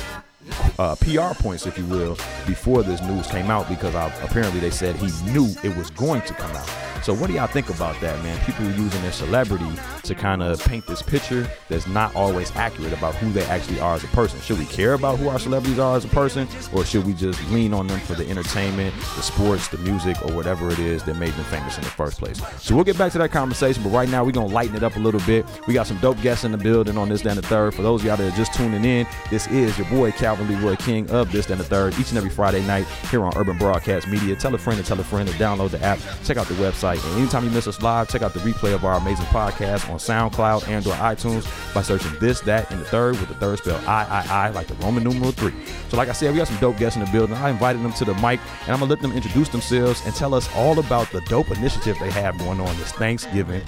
uh, 0.79 0.95
PR 0.95 1.33
points, 1.41 1.65
if 1.65 1.77
you 1.77 1.85
will, 1.85 2.15
before 2.45 2.83
this 2.83 3.01
news 3.01 3.27
came 3.27 3.49
out 3.49 3.67
because 3.69 3.95
uh, 3.95 4.11
apparently 4.23 4.59
they 4.59 4.71
said 4.71 4.95
he 4.95 5.07
knew 5.31 5.53
it 5.63 5.75
was 5.75 5.89
going 5.91 6.21
to 6.21 6.33
come 6.33 6.55
out. 6.55 6.86
So 7.03 7.13
what 7.13 7.27
do 7.27 7.33
y'all 7.33 7.47
think 7.47 7.69
about 7.69 7.99
that, 8.01 8.21
man? 8.23 8.37
People 8.45 8.65
using 8.65 9.01
their 9.01 9.11
celebrity 9.11 9.69
to 10.03 10.15
kind 10.15 10.43
of 10.43 10.59
paint 10.65 10.85
this 10.87 11.01
picture 11.01 11.49
that's 11.69 11.87
not 11.87 12.15
always 12.15 12.53
accurate 12.55 12.93
about 12.93 13.15
who 13.15 13.31
they 13.31 13.43
actually 13.45 13.79
are 13.79 13.95
as 13.95 14.03
a 14.03 14.07
person. 14.07 14.39
Should 14.41 14.59
we 14.59 14.65
care 14.65 14.93
about 14.93 15.19
who 15.19 15.29
our 15.29 15.39
celebrities 15.39 15.79
are 15.79 15.95
as 15.95 16.05
a 16.05 16.09
person, 16.09 16.47
or 16.73 16.83
should 16.85 17.05
we 17.05 17.13
just 17.13 17.43
lean 17.49 17.73
on 17.73 17.87
them 17.87 17.99
for 18.01 18.13
the 18.13 18.27
entertainment, 18.29 18.93
the 19.15 19.21
sports, 19.21 19.67
the 19.67 19.77
music, 19.79 20.17
or 20.25 20.33
whatever 20.33 20.69
it 20.69 20.79
is 20.79 21.03
that 21.03 21.15
made 21.15 21.33
them 21.33 21.45
famous 21.45 21.77
in 21.77 21.83
the 21.83 21.89
first 21.89 22.19
place? 22.19 22.41
So 22.61 22.75
we'll 22.75 22.83
get 22.83 22.97
back 22.97 23.11
to 23.13 23.17
that 23.19 23.31
conversation, 23.31 23.83
but 23.83 23.89
right 23.89 24.09
now 24.09 24.23
we're 24.23 24.31
gonna 24.31 24.47
lighten 24.47 24.75
it 24.75 24.83
up 24.83 24.95
a 24.95 24.99
little 24.99 25.21
bit. 25.21 25.45
We 25.67 25.73
got 25.73 25.87
some 25.87 25.97
dope 25.99 26.21
guests 26.21 26.43
in 26.43 26.51
the 26.51 26.57
building 26.57 26.97
on 26.97 27.09
this, 27.09 27.21
then 27.21 27.35
the 27.35 27.41
third. 27.41 27.73
For 27.73 27.81
those 27.81 28.01
of 28.01 28.07
y'all 28.07 28.17
that 28.17 28.33
are 28.33 28.37
just 28.37 28.53
tuning 28.53 28.83
in, 28.83 29.07
this 29.29 29.47
is 29.47 29.77
your 29.77 29.89
boy 29.89 30.11
Calvin 30.11 30.47
Leroy 30.47 30.75
King 30.75 31.09
of 31.09 31.31
this, 31.31 31.47
then 31.47 31.57
the 31.57 31.63
third, 31.63 31.97
each 31.99 32.09
and 32.09 32.17
every 32.17 32.29
Friday 32.29 32.65
night 32.65 32.85
here 33.09 33.23
on 33.23 33.35
Urban 33.37 33.57
Broadcast 33.57 34.07
Media. 34.07 34.35
Tell 34.35 34.53
a 34.55 34.57
friend 34.57 34.79
and 34.79 34.87
tell 34.87 34.99
a 34.99 35.03
friend 35.03 35.27
to 35.27 35.35
download 35.35 35.71
the 35.71 35.83
app, 35.83 35.99
check 36.23 36.37
out 36.37 36.47
the 36.47 36.53
website, 36.55 36.86
and 36.95 37.19
anytime 37.19 37.43
you 37.43 37.49
miss 37.49 37.67
us 37.67 37.81
live, 37.81 38.09
check 38.09 38.21
out 38.21 38.33
the 38.33 38.39
replay 38.39 38.73
of 38.73 38.85
our 38.85 38.97
amazing 38.97 39.25
podcast 39.25 39.89
on 39.89 39.97
SoundCloud 39.97 40.67
and 40.67 40.85
or 40.87 40.93
iTunes 40.93 41.45
by 41.73 41.81
searching 41.81 42.11
this, 42.19 42.39
that, 42.41 42.71
and 42.71 42.79
the 42.79 42.85
third 42.85 43.19
with 43.19 43.27
the 43.27 43.35
third 43.35 43.57
spell 43.59 43.77
I, 43.87 44.05
I, 44.05 44.47
I, 44.47 44.49
like 44.49 44.67
the 44.67 44.75
Roman 44.75 45.03
numeral 45.03 45.31
three. 45.31 45.53
So 45.89 45.97
like 45.97 46.09
I 46.09 46.13
said, 46.13 46.31
we 46.31 46.37
got 46.37 46.47
some 46.47 46.57
dope 46.57 46.77
guests 46.77 46.97
in 46.97 47.03
the 47.03 47.11
building. 47.11 47.35
I 47.35 47.49
invited 47.49 47.83
them 47.83 47.93
to 47.93 48.05
the 48.05 48.13
mic, 48.15 48.39
and 48.61 48.71
I'm 48.71 48.79
gonna 48.79 48.85
let 48.85 49.01
them 49.01 49.11
introduce 49.11 49.49
themselves 49.49 50.01
and 50.05 50.15
tell 50.15 50.33
us 50.33 50.49
all 50.55 50.79
about 50.79 51.11
the 51.11 51.21
dope 51.21 51.51
initiative 51.51 51.97
they 51.99 52.11
have 52.11 52.37
going 52.37 52.59
on 52.59 52.77
this 52.77 52.91
Thanksgiving 52.93 53.61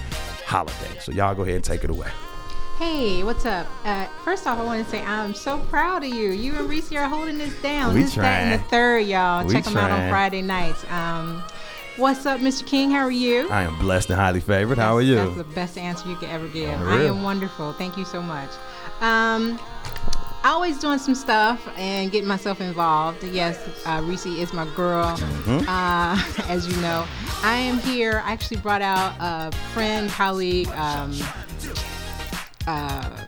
holiday. 0.46 0.98
So 1.00 1.12
y'all 1.12 1.34
go 1.34 1.42
ahead 1.42 1.56
and 1.56 1.64
take 1.64 1.84
it 1.84 1.90
away. 1.90 2.08
Hey, 2.80 3.22
what's 3.22 3.44
up? 3.44 3.66
Uh, 3.84 4.06
first 4.24 4.46
off, 4.46 4.58
I 4.58 4.64
want 4.64 4.82
to 4.82 4.90
say 4.90 5.02
I'm 5.02 5.34
so 5.34 5.58
proud 5.68 6.02
of 6.02 6.08
you. 6.08 6.30
You 6.30 6.54
and 6.54 6.66
Reese 6.66 6.90
are 6.92 7.06
holding 7.06 7.36
this 7.36 7.54
down. 7.60 7.92
We 7.92 8.04
this, 8.04 8.14
that, 8.14 8.24
and 8.24 8.58
the 8.58 8.64
third, 8.68 9.00
y'all. 9.06 9.44
We 9.44 9.52
Check 9.52 9.64
them 9.64 9.76
out 9.76 9.90
on. 9.90 10.08
Friday 10.08 10.40
nights. 10.40 10.90
Um, 10.90 11.42
what's 12.00 12.24
up, 12.26 12.40
Mr. 12.40 12.66
King? 12.66 12.90
How 12.90 13.00
are 13.04 13.10
you? 13.10 13.48
I 13.50 13.62
am 13.62 13.78
blessed 13.78 14.10
and 14.10 14.18
highly 14.18 14.40
favored. 14.40 14.78
How 14.78 14.96
are 14.96 15.02
you? 15.02 15.16
That's 15.16 15.36
the 15.36 15.44
best 15.44 15.78
answer 15.78 16.08
you 16.08 16.16
could 16.16 16.28
ever 16.30 16.48
give. 16.48 16.70
I 16.80 17.02
am 17.04 17.22
wonderful. 17.22 17.72
Thank 17.74 17.96
you 17.96 18.04
so 18.04 18.22
much. 18.22 18.50
Um, 19.00 19.58
always 20.44 20.78
doing 20.78 20.98
some 20.98 21.14
stuff 21.14 21.66
and 21.76 22.10
getting 22.10 22.28
myself 22.28 22.60
involved. 22.60 23.22
Yes, 23.24 23.58
uh, 23.86 24.00
Reese 24.04 24.26
is 24.26 24.52
my 24.52 24.66
girl, 24.74 25.04
Mm-hmm. 25.16 25.68
uh, 25.68 26.44
as 26.52 26.66
you 26.66 26.76
know. 26.80 27.06
I 27.42 27.56
am 27.56 27.78
here. 27.78 28.22
I 28.24 28.32
actually 28.32 28.58
brought 28.58 28.82
out 28.82 29.14
a 29.20 29.54
friend, 29.74 30.08
colleague, 30.10 30.68
um, 30.68 31.12
uh, 32.66 33.26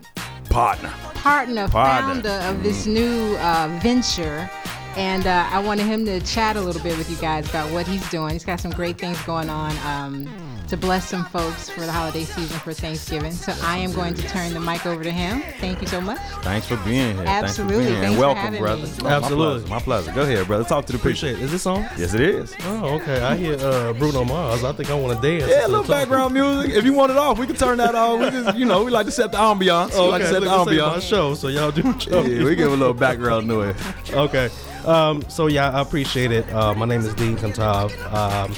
Partner. 0.49 0.93
partner, 1.15 1.69
Partner. 1.69 1.69
founder 1.69 2.47
of 2.49 2.63
this 2.63 2.87
new 2.87 3.37
uh, 3.39 3.79
venture. 3.83 4.51
And 4.97 5.27
uh, 5.27 5.49
I 5.51 5.59
wanted 5.61 5.87
him 5.87 6.05
to 6.05 6.21
chat 6.21 6.57
a 6.57 6.61
little 6.61 6.83
bit 6.83 6.99
with 6.99 7.11
you 7.11 7.17
guys 7.17 7.49
about 7.49 7.71
what 7.73 7.87
he's 7.87 8.09
doing. 8.11 8.33
He's 8.33 8.45
got 8.45 8.61
some 8.61 8.73
great 8.73 8.99
things 8.99 9.21
going 9.23 9.49
on 9.49 9.77
um, 9.87 10.52
to 10.73 10.77
bless 10.79 11.07
some 11.07 11.27
folks 11.27 11.69
for 11.69 11.81
the 11.83 11.93
holiday 11.93 12.25
season 12.25 12.59
for 12.61 12.73
Thanksgiving. 12.73 13.31
So 13.31 13.55
I 13.63 13.77
am 13.77 13.93
going 13.93 14.15
to 14.15 14.23
turn 14.23 14.55
the 14.55 14.61
mic 14.61 14.87
over 14.87 15.05
to 15.05 15.11
him. 15.11 15.43
Thank 15.59 15.83
you 15.83 15.87
so 15.87 16.01
much. 16.01 16.19
Thanks 16.41 16.67
for 16.67 16.79
being 16.79 17.15
here. 17.15 17.25
Absolutely. 17.27 17.35
Thanks 17.35 17.57
for 17.57 17.65
being 17.65 17.83
here. 17.83 18.01
Thanks 18.01 18.11
and 18.13 18.19
welcome, 18.19 18.43
having 18.43 18.61
brother. 18.63 18.83
me. 18.83 18.93
Oh, 19.01 19.05
my 19.05 19.11
Absolutely. 19.11 19.59
pleasure. 19.59 19.69
My 19.69 19.81
pleasure. 19.81 20.13
Go 20.13 20.23
ahead, 20.23 20.47
brother. 20.47 20.65
Talk 20.65 20.87
to 20.87 20.93
the 20.93 20.97
people. 20.97 21.11
Appreciate 21.11 21.35
it. 21.35 21.43
Is 21.43 21.53
this 21.53 21.67
on? 21.67 21.83
Yes, 21.99 22.15
it 22.15 22.23
is. 22.23 22.57
Oh, 22.63 22.95
okay. 22.95 23.21
I 23.21 23.37
hear 23.37 23.59
uh, 23.61 23.93
Bruno 23.93 24.25
Mars. 24.25 24.65
I 24.65 24.73
think 24.73 24.89
I 24.89 24.95
want 24.95 25.21
to 25.21 25.39
dance. 25.39 25.51
Yeah, 25.51 25.67
a 25.67 25.69
little 25.69 25.85
background 25.85 26.33
music. 26.33 26.73
If 26.73 26.87
you 26.87 26.95
want 26.95 27.13
it 27.13 27.19
off, 27.19 27.39
we 27.39 27.47
can 27.47 27.57
turn 27.57 27.77
that 27.77 27.95
off. 27.95 28.19
We 28.21 28.31
just, 28.31 28.57
you 28.57 28.65
know, 28.65 28.83
we 28.83 28.91
like 28.91 29.05
to 29.05 29.13
set 29.13 29.31
the 29.31 29.37
ambiance. 29.37 29.91
Oh, 29.93 30.07
we 30.07 30.13
like 30.13 30.23
okay. 30.23 30.31
to 30.31 30.35
set 30.37 30.43
the 30.43 30.57
Look, 30.57 30.69
this 30.71 30.79
ain't 30.79 30.87
my 30.87 30.95
ambiance. 30.97 31.03
show, 31.07 31.35
so 31.35 31.49
y'all 31.49 31.71
do 31.71 31.83
what 31.83 32.07
y'all 32.07 32.27
Yeah, 32.27 32.45
we 32.45 32.57
give 32.57 32.73
a 32.73 32.77
little 32.77 32.95
background 32.95 33.47
noise. 33.47 33.77
Okay. 34.11 34.49
Um, 34.87 35.23
so 35.29 35.49
yeah, 35.49 35.71
I 35.71 35.83
appreciate 35.83 36.33
it. 36.33 36.51
Uh, 36.51 36.73
my 36.73 36.87
name 36.87 37.03
is 37.03 37.13
Dean 37.13 37.37
Cantave. 37.37 37.93
Um, 38.11 38.55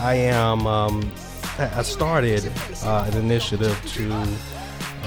I 0.00 0.14
am. 0.14 0.66
Um, 0.66 1.12
I 1.58 1.82
started 1.82 2.50
uh, 2.82 3.10
an 3.10 3.18
initiative 3.18 3.78
to 3.94 4.12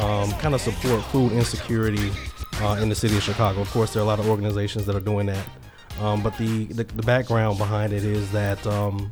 um, 0.03 0.31
kind 0.33 0.53
of 0.53 0.61
support 0.61 1.03
food 1.05 1.31
insecurity 1.31 2.11
uh, 2.61 2.77
in 2.81 2.89
the 2.89 2.95
city 2.95 3.17
of 3.17 3.23
Chicago. 3.23 3.61
Of 3.61 3.71
course, 3.71 3.93
there 3.93 4.01
are 4.01 4.05
a 4.05 4.07
lot 4.07 4.19
of 4.19 4.29
organizations 4.29 4.85
that 4.85 4.95
are 4.95 5.01
doing 5.01 5.25
that. 5.27 5.45
Um, 5.99 6.21
but 6.21 6.37
the, 6.37 6.65
the 6.65 6.83
the 6.83 7.03
background 7.03 7.57
behind 7.57 7.93
it 7.93 8.03
is 8.03 8.31
that 8.31 8.65
um, 8.67 9.11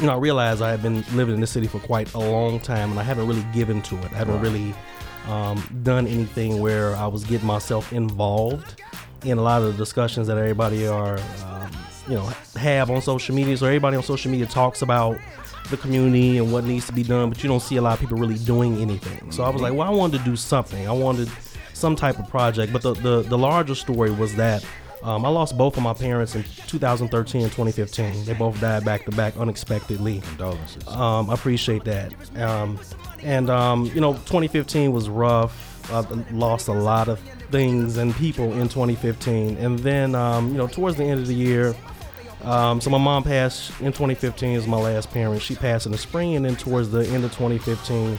you 0.00 0.06
know 0.06 0.14
I 0.14 0.16
realized 0.16 0.62
I 0.62 0.70
have 0.70 0.82
been 0.82 1.04
living 1.12 1.34
in 1.34 1.40
the 1.40 1.46
city 1.46 1.66
for 1.66 1.80
quite 1.80 2.12
a 2.14 2.18
long 2.18 2.60
time, 2.60 2.90
and 2.90 2.98
I 2.98 3.02
haven't 3.02 3.28
really 3.28 3.46
given 3.52 3.82
to 3.82 3.96
it. 3.98 4.12
I 4.12 4.16
haven't 4.16 4.40
really 4.40 4.74
um, 5.26 5.62
done 5.82 6.06
anything 6.06 6.60
where 6.60 6.96
I 6.96 7.06
was 7.06 7.24
getting 7.24 7.46
myself 7.46 7.92
involved 7.92 8.82
in 9.24 9.36
a 9.38 9.42
lot 9.42 9.62
of 9.62 9.72
the 9.72 9.78
discussions 9.78 10.26
that 10.28 10.38
everybody 10.38 10.86
are, 10.86 11.18
um, 11.44 11.70
you 12.08 12.14
know, 12.14 12.32
have 12.56 12.90
on 12.90 13.02
social 13.02 13.34
media. 13.34 13.56
So 13.56 13.66
everybody 13.66 13.96
on 13.96 14.02
social 14.02 14.30
media 14.30 14.46
talks 14.46 14.80
about 14.80 15.18
the 15.70 15.76
community 15.76 16.38
and 16.38 16.52
what 16.52 16.64
needs 16.64 16.86
to 16.86 16.92
be 16.92 17.02
done, 17.02 17.28
but 17.28 17.42
you 17.42 17.48
don't 17.48 17.60
see 17.60 17.76
a 17.76 17.82
lot 17.82 17.94
of 17.94 18.00
people 18.00 18.16
really 18.16 18.38
doing 18.38 18.78
anything. 18.80 19.30
So 19.32 19.44
I 19.44 19.48
was 19.50 19.62
like, 19.62 19.72
well, 19.72 19.86
I 19.86 19.90
wanted 19.90 20.18
to 20.18 20.24
do 20.24 20.36
something. 20.36 20.86
I 20.88 20.92
wanted 20.92 21.28
some 21.74 21.96
type 21.96 22.18
of 22.18 22.28
project. 22.28 22.72
But 22.72 22.82
the 22.82 22.94
the, 22.94 23.22
the 23.22 23.38
larger 23.38 23.74
story 23.74 24.10
was 24.10 24.34
that. 24.36 24.64
Um, 25.02 25.24
I 25.24 25.28
lost 25.28 25.56
both 25.56 25.76
of 25.76 25.82
my 25.84 25.94
parents 25.94 26.34
in 26.34 26.42
2013 26.66 27.42
and 27.42 27.50
2015. 27.52 28.24
They 28.24 28.34
both 28.34 28.60
died 28.60 28.84
back 28.84 29.04
to 29.04 29.12
back 29.12 29.36
unexpectedly. 29.36 30.20
Condolences. 30.20 30.86
Um, 30.88 31.30
I 31.30 31.34
appreciate 31.34 31.84
that. 31.84 32.12
Um, 32.36 32.80
and 33.22 33.48
um, 33.48 33.86
you 33.86 34.00
know, 34.00 34.14
2015 34.14 34.92
was 34.92 35.08
rough. 35.08 35.64
I 35.92 36.00
lost 36.32 36.68
a 36.68 36.72
lot 36.72 37.08
of 37.08 37.20
things 37.50 37.96
and 37.96 38.14
people 38.14 38.52
in 38.52 38.68
2015. 38.68 39.56
And 39.56 39.78
then, 39.78 40.14
um, 40.14 40.48
you 40.48 40.58
know, 40.58 40.66
towards 40.66 40.96
the 40.96 41.04
end 41.04 41.20
of 41.20 41.26
the 41.26 41.34
year, 41.34 41.74
um, 42.44 42.80
so 42.80 42.90
my 42.90 42.98
mom 42.98 43.24
passed 43.24 43.70
in 43.80 43.86
2015 43.86 44.50
is 44.56 44.66
my 44.66 44.76
last 44.78 45.10
parent. 45.10 45.42
She 45.42 45.54
passed 45.54 45.86
in 45.86 45.92
the 45.92 45.98
spring, 45.98 46.36
and 46.36 46.44
then 46.44 46.56
towards 46.56 46.90
the 46.90 47.06
end 47.08 47.24
of 47.24 47.32
2015, 47.32 48.16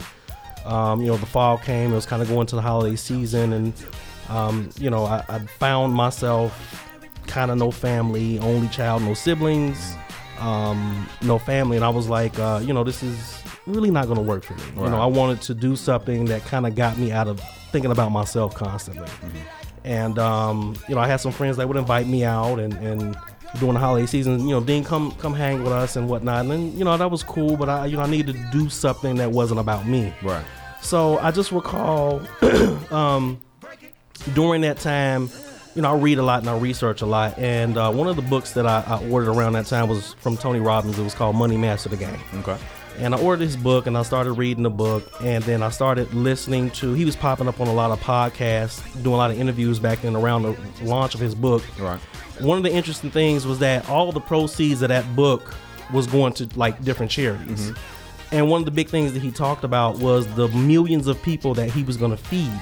Um, 0.66 1.00
you 1.00 1.06
know, 1.06 1.16
the 1.16 1.24
fall 1.26 1.56
came. 1.56 1.90
It 1.92 1.94
was 1.94 2.04
kind 2.04 2.20
of 2.20 2.28
going 2.28 2.46
to 2.48 2.56
the 2.56 2.60
holiday 2.62 2.94
season, 2.96 3.52
and 3.54 3.72
um, 4.28 4.68
you 4.78 4.90
know, 4.90 5.04
I, 5.06 5.24
I 5.28 5.38
found 5.58 5.94
myself 5.94 6.52
kind 7.26 7.50
of 7.50 7.56
no 7.56 7.70
family, 7.70 8.38
only 8.40 8.68
child, 8.68 9.02
no 9.02 9.14
siblings, 9.14 9.94
um, 10.38 11.08
no 11.22 11.38
family, 11.38 11.76
and 11.76 11.84
I 11.84 11.88
was 11.88 12.08
like, 12.08 12.38
uh, 12.38 12.60
you 12.62 12.74
know, 12.74 12.84
this 12.84 13.02
is 13.02 13.42
really 13.66 13.90
not 13.90 14.04
going 14.04 14.16
to 14.16 14.22
work 14.22 14.44
for 14.44 14.54
me. 14.54 14.62
You 14.76 14.90
know, 14.90 15.00
I 15.00 15.06
wanted 15.06 15.40
to 15.42 15.54
do 15.54 15.76
something 15.76 16.26
that 16.26 16.44
kind 16.44 16.66
of 16.66 16.74
got 16.74 16.98
me 16.98 17.10
out 17.10 17.26
of 17.26 17.40
thinking 17.72 17.90
about 17.90 18.10
myself 18.12 18.54
constantly. 18.54 19.08
And 19.84 20.18
um, 20.18 20.76
you 20.88 20.94
know, 20.94 21.00
I 21.00 21.06
had 21.06 21.20
some 21.22 21.32
friends 21.32 21.56
that 21.56 21.66
would 21.68 21.78
invite 21.78 22.06
me 22.06 22.22
out 22.24 22.58
and, 22.60 22.74
and 22.74 23.16
during 23.58 23.74
the 23.74 23.80
holiday 23.80 24.06
season, 24.06 24.40
you 24.46 24.54
know, 24.54 24.60
Dean 24.60 24.84
come 24.84 25.12
come 25.12 25.34
hang 25.34 25.62
with 25.62 25.72
us 25.72 25.96
and 25.96 26.08
whatnot. 26.08 26.40
And 26.42 26.50
then, 26.50 26.78
you 26.78 26.84
know, 26.84 26.96
that 26.96 27.10
was 27.10 27.22
cool, 27.22 27.56
but 27.56 27.68
I 27.68 27.86
you 27.86 27.96
know, 27.96 28.02
I 28.02 28.10
needed 28.10 28.36
to 28.36 28.48
do 28.50 28.68
something 28.68 29.16
that 29.16 29.32
wasn't 29.32 29.60
about 29.60 29.86
me. 29.86 30.14
Right. 30.22 30.44
So 30.82 31.18
I 31.18 31.30
just 31.30 31.52
recall 31.52 32.22
um, 32.90 33.40
during 34.34 34.62
that 34.62 34.78
time, 34.78 35.30
you 35.74 35.82
know, 35.82 35.90
I 35.92 35.96
read 35.96 36.18
a 36.18 36.22
lot 36.22 36.40
and 36.40 36.48
I 36.48 36.56
research 36.56 37.02
a 37.02 37.06
lot. 37.06 37.38
And 37.38 37.76
uh, 37.76 37.90
one 37.92 38.08
of 38.08 38.16
the 38.16 38.22
books 38.22 38.52
that 38.52 38.66
I, 38.66 38.82
I 38.86 39.08
ordered 39.08 39.30
around 39.30 39.52
that 39.54 39.66
time 39.66 39.88
was 39.88 40.14
from 40.14 40.36
Tony 40.36 40.60
Robbins. 40.60 40.98
It 40.98 41.02
was 41.02 41.14
called 41.14 41.36
Money 41.36 41.56
Master 41.56 41.88
the 41.88 41.96
Game. 41.96 42.18
Okay. 42.36 42.56
And 43.00 43.14
I 43.14 43.18
ordered 43.18 43.42
his 43.42 43.56
book 43.56 43.86
and 43.86 43.96
I 43.96 44.02
started 44.02 44.32
reading 44.34 44.62
the 44.62 44.70
book. 44.70 45.10
And 45.22 45.42
then 45.44 45.62
I 45.62 45.70
started 45.70 46.12
listening 46.12 46.70
to, 46.72 46.92
he 46.92 47.06
was 47.06 47.16
popping 47.16 47.48
up 47.48 47.58
on 47.58 47.66
a 47.66 47.72
lot 47.72 47.90
of 47.90 48.00
podcasts, 48.00 48.82
doing 49.02 49.14
a 49.14 49.16
lot 49.16 49.30
of 49.30 49.40
interviews 49.40 49.78
back 49.78 50.02
then 50.02 50.14
around 50.14 50.42
the 50.42 50.56
launch 50.82 51.14
of 51.14 51.20
his 51.20 51.34
book. 51.34 51.62
Right. 51.78 51.98
One 52.40 52.58
of 52.58 52.62
the 52.62 52.72
interesting 52.72 53.10
things 53.10 53.46
was 53.46 53.58
that 53.60 53.88
all 53.88 54.12
the 54.12 54.20
proceeds 54.20 54.82
of 54.82 54.88
that 54.90 55.16
book 55.16 55.54
was 55.92 56.06
going 56.06 56.34
to 56.34 56.48
like 56.56 56.82
different 56.84 57.10
charities. 57.10 57.72
And 58.32 58.48
one 58.48 58.60
of 58.60 58.64
the 58.64 58.70
big 58.70 58.88
things 58.88 59.12
that 59.14 59.20
he 59.20 59.30
talked 59.30 59.64
about 59.64 59.98
was 59.98 60.26
the 60.34 60.48
millions 60.48 61.08
of 61.08 61.20
people 61.22 61.52
that 61.54 61.70
he 61.70 61.82
was 61.82 61.96
going 61.96 62.12
to 62.12 62.16
feed 62.16 62.52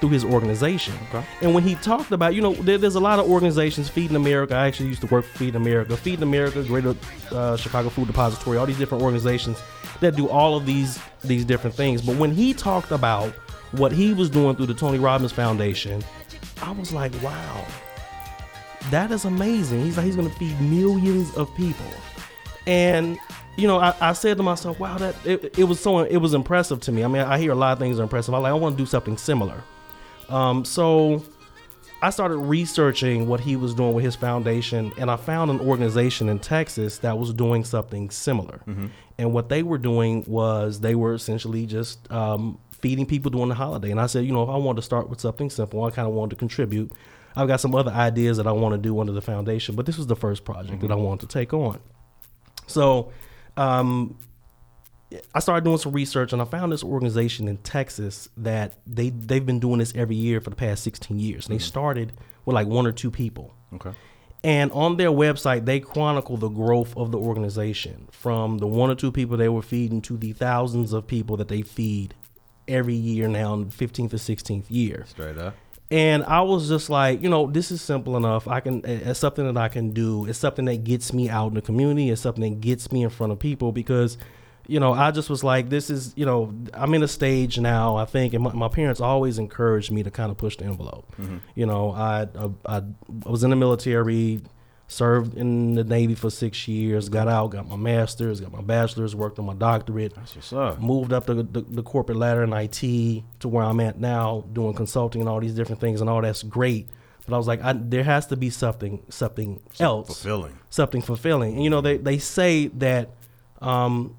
through 0.00 0.10
his 0.10 0.24
organization. 0.24 0.94
Okay. 1.08 1.24
And 1.40 1.54
when 1.54 1.62
he 1.62 1.76
talked 1.76 2.12
about, 2.12 2.34
you 2.34 2.42
know, 2.42 2.52
there, 2.52 2.76
there's 2.76 2.96
a 2.96 3.00
lot 3.00 3.18
of 3.18 3.30
organizations, 3.30 3.88
Feeding 3.88 4.16
America. 4.16 4.54
I 4.54 4.66
actually 4.66 4.90
used 4.90 5.00
to 5.00 5.06
work 5.06 5.24
for 5.24 5.38
Feeding 5.38 5.56
America, 5.56 5.96
Feeding 5.96 6.24
America, 6.24 6.62
Greater 6.64 6.94
uh, 7.30 7.56
Chicago 7.56 7.88
Food 7.88 8.08
Depository, 8.08 8.58
all 8.58 8.66
these 8.66 8.76
different 8.76 9.02
organizations 9.02 9.62
that 10.04 10.16
do 10.16 10.28
all 10.28 10.56
of 10.56 10.66
these 10.66 10.98
these 11.22 11.44
different 11.44 11.74
things. 11.74 12.02
But 12.02 12.16
when 12.16 12.30
he 12.32 12.54
talked 12.54 12.90
about 12.90 13.32
what 13.72 13.92
he 13.92 14.14
was 14.14 14.30
doing 14.30 14.56
through 14.56 14.66
the 14.66 14.74
Tony 14.74 14.98
Robbins 14.98 15.32
Foundation, 15.32 16.04
I 16.62 16.70
was 16.72 16.92
like, 16.92 17.12
wow, 17.22 17.66
that 18.90 19.10
is 19.10 19.24
amazing. 19.24 19.82
He's 19.82 19.96
like, 19.96 20.06
he's 20.06 20.16
to 20.16 20.28
feed 20.30 20.60
millions 20.60 21.34
of 21.36 21.54
people. 21.56 21.86
And 22.66 23.18
you 23.56 23.68
know, 23.68 23.78
I, 23.78 23.94
I 24.00 24.12
said 24.14 24.36
to 24.38 24.42
myself, 24.42 24.80
wow, 24.80 24.98
that 24.98 25.14
it, 25.24 25.58
it 25.58 25.64
was 25.64 25.80
so 25.80 26.00
it 26.00 26.16
was 26.16 26.34
impressive 26.34 26.80
to 26.80 26.92
me. 26.92 27.04
I 27.04 27.08
mean, 27.08 27.22
I 27.22 27.38
hear 27.38 27.52
a 27.52 27.56
lot 27.56 27.72
of 27.72 27.78
things 27.78 27.98
are 27.98 28.02
impressive. 28.02 28.34
I 28.34 28.38
like 28.38 28.50
I 28.50 28.54
want 28.54 28.76
to 28.76 28.82
do 28.82 28.86
something 28.86 29.16
similar. 29.16 29.62
Um, 30.28 30.64
so 30.64 31.22
I 32.04 32.10
started 32.10 32.36
researching 32.36 33.28
what 33.28 33.40
he 33.40 33.56
was 33.56 33.72
doing 33.72 33.94
with 33.94 34.04
his 34.04 34.14
foundation, 34.14 34.92
and 34.98 35.10
I 35.10 35.16
found 35.16 35.50
an 35.50 35.58
organization 35.58 36.28
in 36.28 36.38
Texas 36.38 36.98
that 36.98 37.16
was 37.18 37.32
doing 37.32 37.64
something 37.64 38.10
similar. 38.10 38.60
And 39.16 39.32
what 39.32 39.48
they 39.48 39.62
were 39.62 39.78
doing 39.78 40.22
was 40.26 40.80
they 40.80 40.94
were 40.94 41.14
essentially 41.14 41.64
just 41.64 42.12
um, 42.12 42.58
feeding 42.72 43.06
people 43.06 43.30
during 43.30 43.48
the 43.48 43.54
holiday. 43.54 43.90
And 43.90 43.98
I 43.98 44.04
said, 44.04 44.26
you 44.26 44.34
know, 44.34 44.42
if 44.42 44.50
I 44.50 44.56
wanted 44.58 44.76
to 44.76 44.82
start 44.82 45.08
with 45.08 45.18
something 45.18 45.48
simple, 45.48 45.82
I 45.82 45.90
kind 45.92 46.06
of 46.06 46.12
wanted 46.12 46.32
to 46.32 46.36
contribute. 46.36 46.92
I've 47.36 47.48
got 47.48 47.60
some 47.60 47.74
other 47.74 47.90
ideas 47.90 48.36
that 48.36 48.46
I 48.46 48.52
want 48.52 48.74
to 48.74 48.78
do 48.78 49.00
under 49.00 49.12
the 49.12 49.22
foundation, 49.22 49.74
but 49.74 49.86
this 49.86 49.96
was 49.96 50.06
the 50.06 50.14
first 50.14 50.44
project 50.44 50.82
that 50.82 50.92
I 50.92 50.96
wanted 50.96 51.26
to 51.30 51.32
take 51.38 51.54
on. 51.54 51.80
So, 52.66 53.12
um, 53.56 54.18
I 55.34 55.38
started 55.38 55.64
doing 55.64 55.78
some 55.78 55.92
research 55.92 56.32
and 56.32 56.42
I 56.42 56.44
found 56.44 56.72
this 56.72 56.82
organization 56.82 57.46
in 57.48 57.58
Texas 57.58 58.28
that 58.36 58.74
they 58.86 59.10
they've 59.10 59.44
been 59.44 59.60
doing 59.60 59.78
this 59.78 59.92
every 59.94 60.16
year 60.16 60.40
for 60.40 60.50
the 60.50 60.56
past 60.56 60.82
16 60.82 61.18
years. 61.18 61.46
And 61.46 61.54
they 61.54 61.58
mm-hmm. 61.58 61.68
started 61.68 62.12
with 62.44 62.54
like 62.54 62.66
one 62.66 62.86
or 62.86 62.92
two 62.92 63.10
people. 63.10 63.54
Okay. 63.74 63.92
And 64.42 64.70
on 64.72 64.98
their 64.98 65.10
website, 65.10 65.64
they 65.64 65.80
chronicle 65.80 66.36
the 66.36 66.50
growth 66.50 66.94
of 66.98 67.12
the 67.12 67.18
organization 67.18 68.08
from 68.10 68.58
the 68.58 68.66
one 68.66 68.90
or 68.90 68.94
two 68.94 69.10
people 69.10 69.38
they 69.38 69.48
were 69.48 69.62
feeding 69.62 70.02
to 70.02 70.18
the 70.18 70.32
thousands 70.32 70.92
of 70.92 71.06
people 71.06 71.38
that 71.38 71.48
they 71.48 71.62
feed 71.62 72.14
every 72.68 72.94
year 72.94 73.26
now 73.26 73.54
in 73.54 73.68
the 73.68 73.70
15th 73.70 74.12
or 74.12 74.18
16th 74.18 74.66
year. 74.68 75.04
Straight 75.08 75.38
up. 75.38 75.54
And 75.90 76.24
I 76.24 76.42
was 76.42 76.68
just 76.68 76.90
like, 76.90 77.22
you 77.22 77.28
know, 77.28 77.46
this 77.46 77.70
is 77.70 77.80
simple 77.80 78.16
enough. 78.16 78.46
I 78.46 78.60
can, 78.60 78.84
it's 78.84 79.20
something 79.20 79.46
that 79.46 79.56
I 79.56 79.68
can 79.68 79.92
do. 79.92 80.26
It's 80.26 80.38
something 80.38 80.64
that 80.66 80.84
gets 80.84 81.12
me 81.12 81.28
out 81.28 81.48
in 81.48 81.54
the 81.54 81.62
community. 81.62 82.10
It's 82.10 82.20
something 82.20 82.42
that 82.42 82.60
gets 82.60 82.90
me 82.90 83.02
in 83.02 83.10
front 83.10 83.32
of 83.32 83.38
people 83.38 83.72
because, 83.72 84.18
you 84.66 84.80
know, 84.80 84.92
I 84.92 85.10
just 85.10 85.28
was 85.28 85.44
like, 85.44 85.68
this 85.68 85.90
is, 85.90 86.12
you 86.16 86.24
know, 86.24 86.52
I'm 86.72 86.94
in 86.94 87.02
a 87.02 87.08
stage 87.08 87.58
now, 87.58 87.96
I 87.96 88.04
think, 88.04 88.32
and 88.34 88.42
my, 88.44 88.52
my 88.52 88.68
parents 88.68 89.00
always 89.00 89.38
encouraged 89.38 89.90
me 89.90 90.02
to 90.02 90.10
kind 90.10 90.30
of 90.30 90.38
push 90.38 90.56
the 90.56 90.64
envelope. 90.64 91.12
You 91.54 91.66
know, 91.66 91.90
I, 91.92 92.28
I, 92.66 92.76
I 92.76 92.82
was 93.28 93.44
in 93.44 93.50
the 93.50 93.56
military, 93.56 94.40
served 94.86 95.36
in 95.36 95.74
the 95.74 95.84
Navy 95.84 96.14
for 96.14 96.30
six 96.30 96.66
years, 96.68 97.08
got 97.08 97.28
out, 97.28 97.48
got 97.48 97.68
my 97.68 97.76
master's, 97.76 98.40
got 98.40 98.52
my 98.52 98.62
bachelor's, 98.62 99.14
worked 99.14 99.38
on 99.38 99.46
my 99.46 99.54
doctorate 99.54 100.16
What's 100.16 100.52
up? 100.52 100.80
moved 100.80 101.12
up 101.12 101.26
the, 101.26 101.34
the, 101.42 101.60
the 101.62 101.82
corporate 101.82 102.18
ladder 102.18 102.42
in 102.42 102.52
IT 102.52 103.22
to 103.40 103.48
where 103.48 103.64
I'm 103.64 103.80
at 103.80 103.98
now, 103.98 104.44
doing 104.52 104.74
consulting 104.74 105.20
and 105.20 105.28
all 105.28 105.40
these 105.40 105.54
different 105.54 105.80
things, 105.80 106.00
and 106.00 106.08
all 106.08 106.22
that's 106.22 106.42
great. 106.42 106.88
But 107.26 107.34
I 107.34 107.38
was 107.38 107.46
like, 107.46 107.62
I, 107.62 107.72
there 107.72 108.04
has 108.04 108.26
to 108.28 108.36
be 108.36 108.50
something, 108.50 109.02
something 109.08 109.60
else, 109.80 110.06
fulfilling. 110.08 110.58
something 110.68 111.00
fulfilling. 111.00 111.54
And 111.54 111.64
you 111.64 111.70
know, 111.70 111.80
they 111.80 111.96
they 111.96 112.18
say 112.18 112.66
that 112.66 113.08
um, 113.62 114.14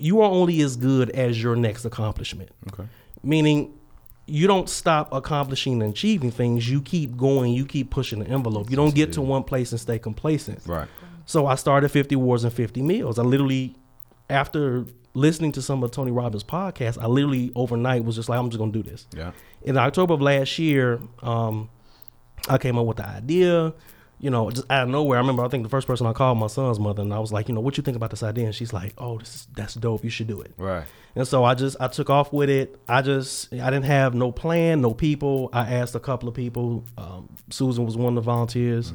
you 0.00 0.20
are 0.20 0.30
only 0.30 0.60
as 0.62 0.76
good 0.76 1.10
as 1.10 1.42
your 1.42 1.56
next 1.56 1.84
accomplishment. 1.84 2.50
Okay. 2.72 2.88
Meaning, 3.22 3.78
you 4.26 4.46
don't 4.46 4.68
stop 4.68 5.12
accomplishing 5.12 5.82
and 5.82 5.92
achieving 5.92 6.30
things. 6.30 6.70
You 6.70 6.80
keep 6.80 7.16
going. 7.16 7.52
You 7.52 7.66
keep 7.66 7.90
pushing 7.90 8.20
the 8.20 8.28
envelope. 8.28 8.70
You 8.70 8.76
don't 8.76 8.94
get 8.94 9.12
to 9.14 9.22
one 9.22 9.42
place 9.42 9.72
and 9.72 9.80
stay 9.80 9.98
complacent. 9.98 10.60
Right. 10.66 10.88
So 11.26 11.46
I 11.46 11.56
started 11.56 11.90
50 11.90 12.16
Wards 12.16 12.44
and 12.44 12.52
50 12.52 12.82
Meals. 12.82 13.18
I 13.18 13.22
literally, 13.22 13.76
after 14.28 14.84
listening 15.14 15.52
to 15.52 15.62
some 15.62 15.82
of 15.82 15.90
Tony 15.90 16.12
Robbins' 16.12 16.44
podcasts, 16.44 16.98
I 17.00 17.06
literally 17.06 17.52
overnight 17.54 18.04
was 18.04 18.16
just 18.16 18.28
like, 18.28 18.38
I'm 18.38 18.48
just 18.50 18.58
gonna 18.58 18.72
do 18.72 18.82
this. 18.82 19.06
Yeah. 19.14 19.32
In 19.62 19.76
October 19.76 20.14
of 20.14 20.22
last 20.22 20.58
year, 20.58 21.00
um, 21.22 21.68
I 22.48 22.58
came 22.58 22.78
up 22.78 22.86
with 22.86 22.98
the 22.98 23.06
idea. 23.06 23.74
You 24.22 24.28
know, 24.28 24.50
just 24.50 24.70
out 24.70 24.82
of 24.82 24.90
nowhere. 24.90 25.16
I 25.16 25.22
remember. 25.22 25.42
I 25.42 25.48
think 25.48 25.62
the 25.62 25.70
first 25.70 25.86
person 25.86 26.06
I 26.06 26.12
called 26.12 26.36
my 26.36 26.46
son's 26.46 26.78
mother, 26.78 27.00
and 27.00 27.12
I 27.14 27.18
was 27.18 27.32
like, 27.32 27.48
you 27.48 27.54
know, 27.54 27.62
what 27.62 27.78
you 27.78 27.82
think 27.82 27.96
about 27.96 28.10
this 28.10 28.22
idea? 28.22 28.44
And 28.44 28.54
she's 28.54 28.72
like, 28.72 28.92
oh, 28.98 29.18
this 29.18 29.34
is 29.34 29.48
that's 29.54 29.74
dope. 29.74 30.04
You 30.04 30.10
should 30.10 30.26
do 30.26 30.42
it. 30.42 30.52
Right. 30.58 30.84
And 31.16 31.26
so 31.26 31.42
I 31.42 31.54
just 31.54 31.78
I 31.80 31.88
took 31.88 32.10
off 32.10 32.30
with 32.30 32.50
it. 32.50 32.78
I 32.86 33.00
just 33.00 33.50
I 33.54 33.70
didn't 33.70 33.86
have 33.86 34.14
no 34.14 34.30
plan, 34.30 34.82
no 34.82 34.92
people. 34.92 35.48
I 35.54 35.74
asked 35.74 35.94
a 35.94 36.00
couple 36.00 36.28
of 36.28 36.34
people. 36.34 36.84
Um, 36.98 37.34
Susan 37.48 37.86
was 37.86 37.96
one 37.96 38.08
of 38.16 38.22
the 38.22 38.30
volunteers, 38.30 38.92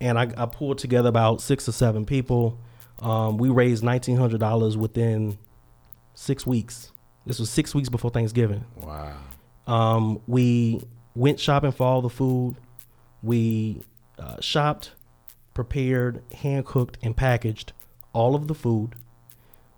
and 0.00 0.16
I, 0.16 0.30
I 0.36 0.46
pulled 0.46 0.78
together 0.78 1.08
about 1.08 1.40
six 1.40 1.68
or 1.68 1.72
seven 1.72 2.06
people. 2.06 2.60
Um, 3.00 3.38
we 3.38 3.48
raised 3.50 3.82
nineteen 3.82 4.16
hundred 4.16 4.38
dollars 4.38 4.76
within 4.76 5.38
six 6.14 6.46
weeks. 6.46 6.92
This 7.26 7.40
was 7.40 7.50
six 7.50 7.74
weeks 7.74 7.88
before 7.88 8.10
Thanksgiving. 8.12 8.64
Wow. 8.76 9.16
Um, 9.66 10.20
we 10.28 10.82
went 11.16 11.40
shopping 11.40 11.72
for 11.72 11.84
all 11.84 12.00
the 12.00 12.08
food. 12.10 12.56
We 13.22 13.82
uh, 14.22 14.40
shopped, 14.40 14.92
prepared, 15.54 16.22
hand 16.34 16.64
cooked, 16.66 16.98
and 17.02 17.16
packaged 17.16 17.72
all 18.12 18.34
of 18.34 18.48
the 18.48 18.54
food. 18.54 18.94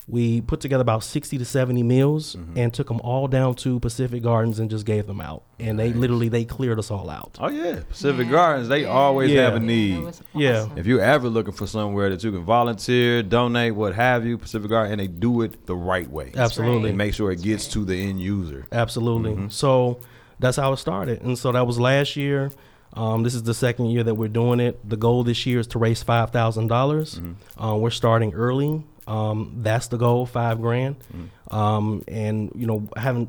We 0.07 0.43
put 0.43 0.61
together 0.61 0.83
about 0.83 1.03
60 1.03 1.39
to 1.39 1.47
70 1.47 1.83
meals 1.83 2.37
and 2.57 2.75
took 2.75 2.89
them 2.89 3.01
all 3.01 3.27
down 3.27 3.55
to 3.57 3.81
Pacific 3.81 4.23
Gardens 4.23 4.59
and 4.59 4.69
just 4.69 4.85
gave 4.85 5.07
them 5.07 5.19
out. 5.19 5.45
And 5.59 5.79
they 5.79 5.95
literally 5.95 6.29
they 6.29 6.45
cleared 6.45 6.79
us 6.79 6.91
all 6.91 7.09
out. 7.09 7.39
Oh 7.41 7.49
yeah. 7.49 7.81
Pacific 7.89 8.29
Gardens, 8.29 8.69
they 8.69 8.85
always 8.85 9.31
Yeah. 9.31 9.45
have 9.45 9.55
a 9.55 9.61
That 9.61 9.65
need. 9.65 10.05
was 10.05 10.23
Yeah. 10.35 10.69
If 10.77 10.85
you're 10.87 11.01
ever 11.01 11.31
looking 11.31 11.55
for 11.55 11.67
somewhere 11.67 12.11
that 12.11 12.23
you 12.23 12.33
can 12.33 12.45
volunteer, 12.45 13.23
donate, 13.23 13.75
what 13.75 13.95
have 13.95 14.27
you, 14.27 14.37
Pacific 14.37 14.69
Garden, 14.69 14.93
and 14.93 15.01
they 15.01 15.07
do 15.07 15.41
it 15.41 15.65
the 15.65 15.75
right 15.75 16.11
way. 16.11 16.33
Absolutely. 16.37 16.91
They 16.91 16.97
make 16.97 17.15
sure 17.15 17.31
it 17.33 17.41
gets 17.41 17.67
to 17.69 17.87
the 17.87 17.95
end 17.97 18.21
user. 18.21 18.67
Absolutely. 18.73 19.49
So 19.49 20.01
that's 20.39 20.59
how 20.59 20.75
it 20.75 20.77
started. 20.77 21.23
And 21.23 21.39
so 21.39 21.51
that 21.53 21.67
was 21.67 21.81
last 21.81 22.15
year. 22.15 22.51
Um, 22.95 23.23
this 23.25 23.35
is 23.35 23.43
the 23.43 23.55
second 23.55 23.87
year 23.87 24.05
that 24.05 24.15
we're 24.15 24.29
doing 24.29 24.61
it. 24.61 24.89
The 24.89 24.97
goal 24.97 25.25
this 25.25 25.45
year 25.47 25.59
is 25.59 25.67
to 25.69 25.79
raise 25.79 26.03
five 26.03 26.31
thousand 26.31 26.69
dollars. 26.69 27.21
Uh, 27.63 27.77
we're 27.77 27.91
starting 27.91 28.33
early. 28.35 28.85
Um, 29.07 29.57
that's 29.59 29.89
the 29.89 29.97
goal, 29.99 30.27
five 30.27 30.61
grand. 30.61 30.97
Um, 31.51 32.05
and 32.09 32.51
you 32.55 32.67
know, 32.67 32.89
I 32.97 33.01
haven't 33.01 33.29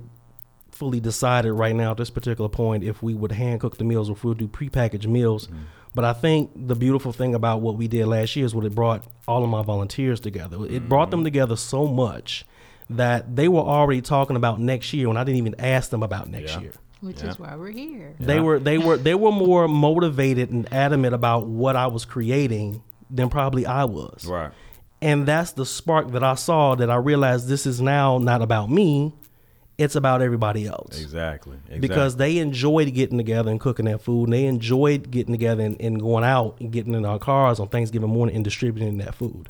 fully 0.71 0.99
decided 0.99 1.53
right 1.53 1.75
now 1.75 1.91
at 1.91 1.97
this 1.97 2.09
particular 2.09 2.49
point 2.49 2.83
if 2.83 3.01
we 3.01 3.13
would 3.13 3.31
hand 3.31 3.61
cook 3.61 3.77
the 3.77 3.83
meals 3.83 4.09
or 4.09 4.13
if 4.13 4.23
we'll 4.23 4.33
do 4.33 4.47
prepackaged 4.47 5.07
meals. 5.07 5.47
But 5.95 6.03
I 6.03 6.11
think 6.13 6.51
the 6.67 6.75
beautiful 6.75 7.13
thing 7.13 7.33
about 7.35 7.61
what 7.61 7.75
we 7.77 7.87
did 7.87 8.05
last 8.07 8.35
year 8.35 8.45
is 8.45 8.53
what 8.53 8.65
it 8.65 8.75
brought 8.75 9.05
all 9.27 9.43
of 9.43 9.49
my 9.49 9.63
volunteers 9.63 10.19
together. 10.19 10.57
It 10.69 10.89
brought 10.89 11.09
them 11.11 11.23
together 11.23 11.55
so 11.55 11.87
much 11.87 12.45
that 12.89 13.35
they 13.35 13.47
were 13.47 13.61
already 13.61 14.01
talking 14.01 14.35
about 14.35 14.59
next 14.59 14.91
year 14.93 15.07
when 15.07 15.15
I 15.17 15.23
didn't 15.23 15.37
even 15.37 15.55
ask 15.57 15.89
them 15.89 16.03
about 16.03 16.29
next 16.29 16.53
Yeah. 16.55 16.59
year. 16.59 16.73
Which 17.05 17.21
Yeah. 17.21 17.29
is 17.29 17.39
why 17.39 17.55
we're 17.55 17.69
here. 17.71 18.15
They 18.19 18.39
were 18.39 18.57
they 18.59 18.77
were 18.77 18.97
they 18.97 19.15
were 19.15 19.31
more 19.31 19.67
motivated 19.67 20.49
and 20.49 20.71
adamant 20.73 21.13
about 21.13 21.45
what 21.47 21.75
I 21.75 21.87
was 21.87 22.03
creating 22.05 22.81
than 23.09 23.29
probably 23.29 23.65
I 23.65 23.83
was. 23.85 24.25
Right. 24.25 24.51
And 25.01 25.27
that's 25.27 25.51
the 25.51 25.65
spark 25.65 26.11
that 26.13 26.23
I 26.23 26.33
saw 26.35 26.73
that 26.75 26.89
I 26.89 26.95
realized 26.95 27.47
this 27.47 27.65
is 27.67 27.79
now 27.81 28.17
not 28.17 28.41
about 28.41 28.69
me. 28.71 29.13
it's 29.77 29.95
about 29.97 30.21
everybody 30.21 30.65
else. 30.65 30.97
Exactly. 31.01 31.57
exactly. 31.65 31.79
Because 31.79 32.15
they 32.15 32.37
enjoyed 32.37 32.93
getting 32.93 33.17
together 33.17 33.51
and 33.51 33.59
cooking 33.59 33.87
that 33.87 33.99
food, 34.01 34.23
and 34.23 34.33
they 34.33 34.45
enjoyed 34.45 35.11
getting 35.11 35.33
together 35.33 35.63
and, 35.63 35.75
and 35.81 35.99
going 35.99 36.23
out 36.23 36.55
and 36.61 36.71
getting 36.71 36.93
in 36.93 37.03
our 37.05 37.19
cars 37.19 37.59
on 37.59 37.67
Thanksgiving 37.67 38.09
morning 38.09 38.35
and 38.37 38.43
distributing 38.45 38.99
that 38.99 39.13
food. 39.15 39.49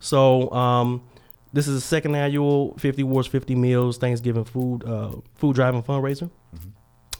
So 0.00 0.50
um, 0.52 1.00
this 1.54 1.66
is 1.66 1.76
the 1.76 1.80
second 1.80 2.14
annual 2.14 2.74
50 2.76 3.04
Wards 3.04 3.26
50 3.26 3.54
Meals 3.54 3.96
Thanksgiving 3.96 4.44
food 4.44 4.84
uh, 4.84 5.12
food 5.34 5.54
driving 5.56 5.82
fundraiser. 5.82 6.30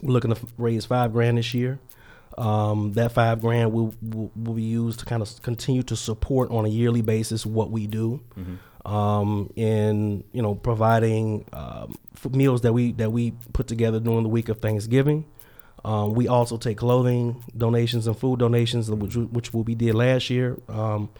We're 0.04 0.12
looking 0.12 0.34
to 0.34 0.40
raise 0.58 0.84
five 0.84 1.12
grand 1.12 1.38
this 1.38 1.54
year. 1.54 1.80
Um, 2.36 2.92
that 2.92 3.12
five 3.12 3.40
grand 3.40 3.72
will, 3.72 3.94
will 4.02 4.30
will 4.36 4.54
be 4.54 4.62
used 4.62 4.98
to 4.98 5.04
kind 5.06 5.22
of 5.22 5.42
continue 5.42 5.82
to 5.84 5.96
support 5.96 6.50
on 6.50 6.66
a 6.66 6.68
yearly 6.68 7.00
basis 7.00 7.46
what 7.46 7.70
we 7.70 7.86
do, 7.86 8.20
um, 8.84 9.50
in 9.56 10.24
you 10.32 10.42
know 10.42 10.54
providing 10.54 11.46
um, 11.52 11.94
meals 12.32 12.60
that 12.62 12.72
we 12.72 12.92
that 12.92 13.12
we 13.12 13.32
put 13.52 13.66
together 13.66 13.98
during 13.98 14.24
the 14.24 14.28
week 14.28 14.48
of 14.48 14.58
Thanksgiving. 14.60 15.24
Um, 15.84 16.14
we 16.14 16.28
also 16.28 16.56
take 16.56 16.78
clothing 16.78 17.44
donations 17.56 18.06
and 18.06 18.18
food 18.18 18.40
donations, 18.40 18.90
which 18.90 19.14
which 19.16 19.54
we 19.54 19.74
did 19.74 19.94
last 19.94 20.28
year. 20.28 20.58
Um, 20.68 21.10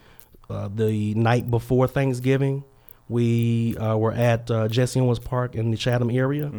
uh, 0.50 0.68
the 0.74 1.14
night 1.14 1.50
before 1.50 1.86
Thanksgiving, 1.86 2.64
we 3.08 3.76
uh, 3.76 3.96
were 3.96 4.12
at 4.12 4.50
uh, 4.50 4.68
Jesse 4.68 4.98
Owens 5.00 5.18
Park 5.18 5.54
in 5.54 5.70
the 5.70 5.76
Chatham 5.76 6.10
area. 6.10 6.50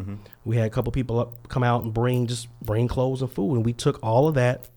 We 0.44 0.56
had 0.56 0.66
a 0.66 0.70
couple 0.70 0.92
people 0.92 1.18
up, 1.18 1.48
come 1.48 1.62
out 1.62 1.82
and 1.82 1.92
bring 1.92 2.26
just 2.26 2.48
bring 2.60 2.88
clothes 2.88 3.22
and 3.22 3.30
food, 3.30 3.56
and 3.56 3.64
we 3.64 3.72
took 3.72 3.98
all 4.02 4.28
of 4.28 4.34
that 4.34 4.68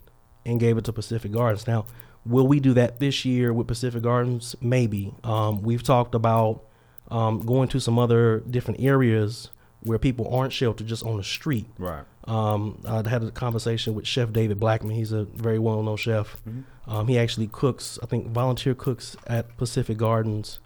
and 0.46 0.60
gave 0.60 0.78
it 0.78 0.86
to 0.86 0.94
Pacific 0.94 1.32
Gardens. 1.32 1.68
Now, 1.68 1.86
will 2.26 2.48
we 2.48 2.60
do 2.60 2.74
that 2.74 3.00
this 3.00 3.24
year 3.24 3.54
with 3.54 3.68
Pacific 3.68 4.02
Gardens? 4.02 4.56
Maybe. 4.62 5.14
Um, 5.24 5.62
we've 5.62 5.84
talked 5.84 6.16
about 6.16 6.64
um, 7.10 7.42
going 7.42 7.70
to 7.70 7.80
some 7.80 8.00
other 8.00 8.40
different 8.40 8.82
areas 8.82 9.50
where 9.82 10.00
people 10.00 10.34
aren't 10.34 10.54
sheltered 10.54 10.88
just 10.88 11.06
on 11.06 11.18
the 11.18 11.24
street. 11.24 11.68
Right. 11.78 12.04
Um, 12.26 12.82
I 12.86 13.08
had 13.08 13.24
a 13.24 13.32
conversation 13.32 13.96
with 13.96 14.06
Chef 14.06 14.32
David 14.34 14.60
Blackman. 14.60 14.96
He's 14.96 15.12
a 15.12 15.24
very 15.24 15.58
well-known 15.58 15.98
chef. 15.98 16.42
Um, 16.86 17.08
he 17.08 17.18
actually 17.18 17.48
cooks, 17.48 17.98
I 18.04 18.06
think, 18.06 18.28
volunteer 18.28 18.76
cooks 18.76 19.16
at 19.26 19.56
Pacific 19.58 19.98
Gardens 19.98 20.60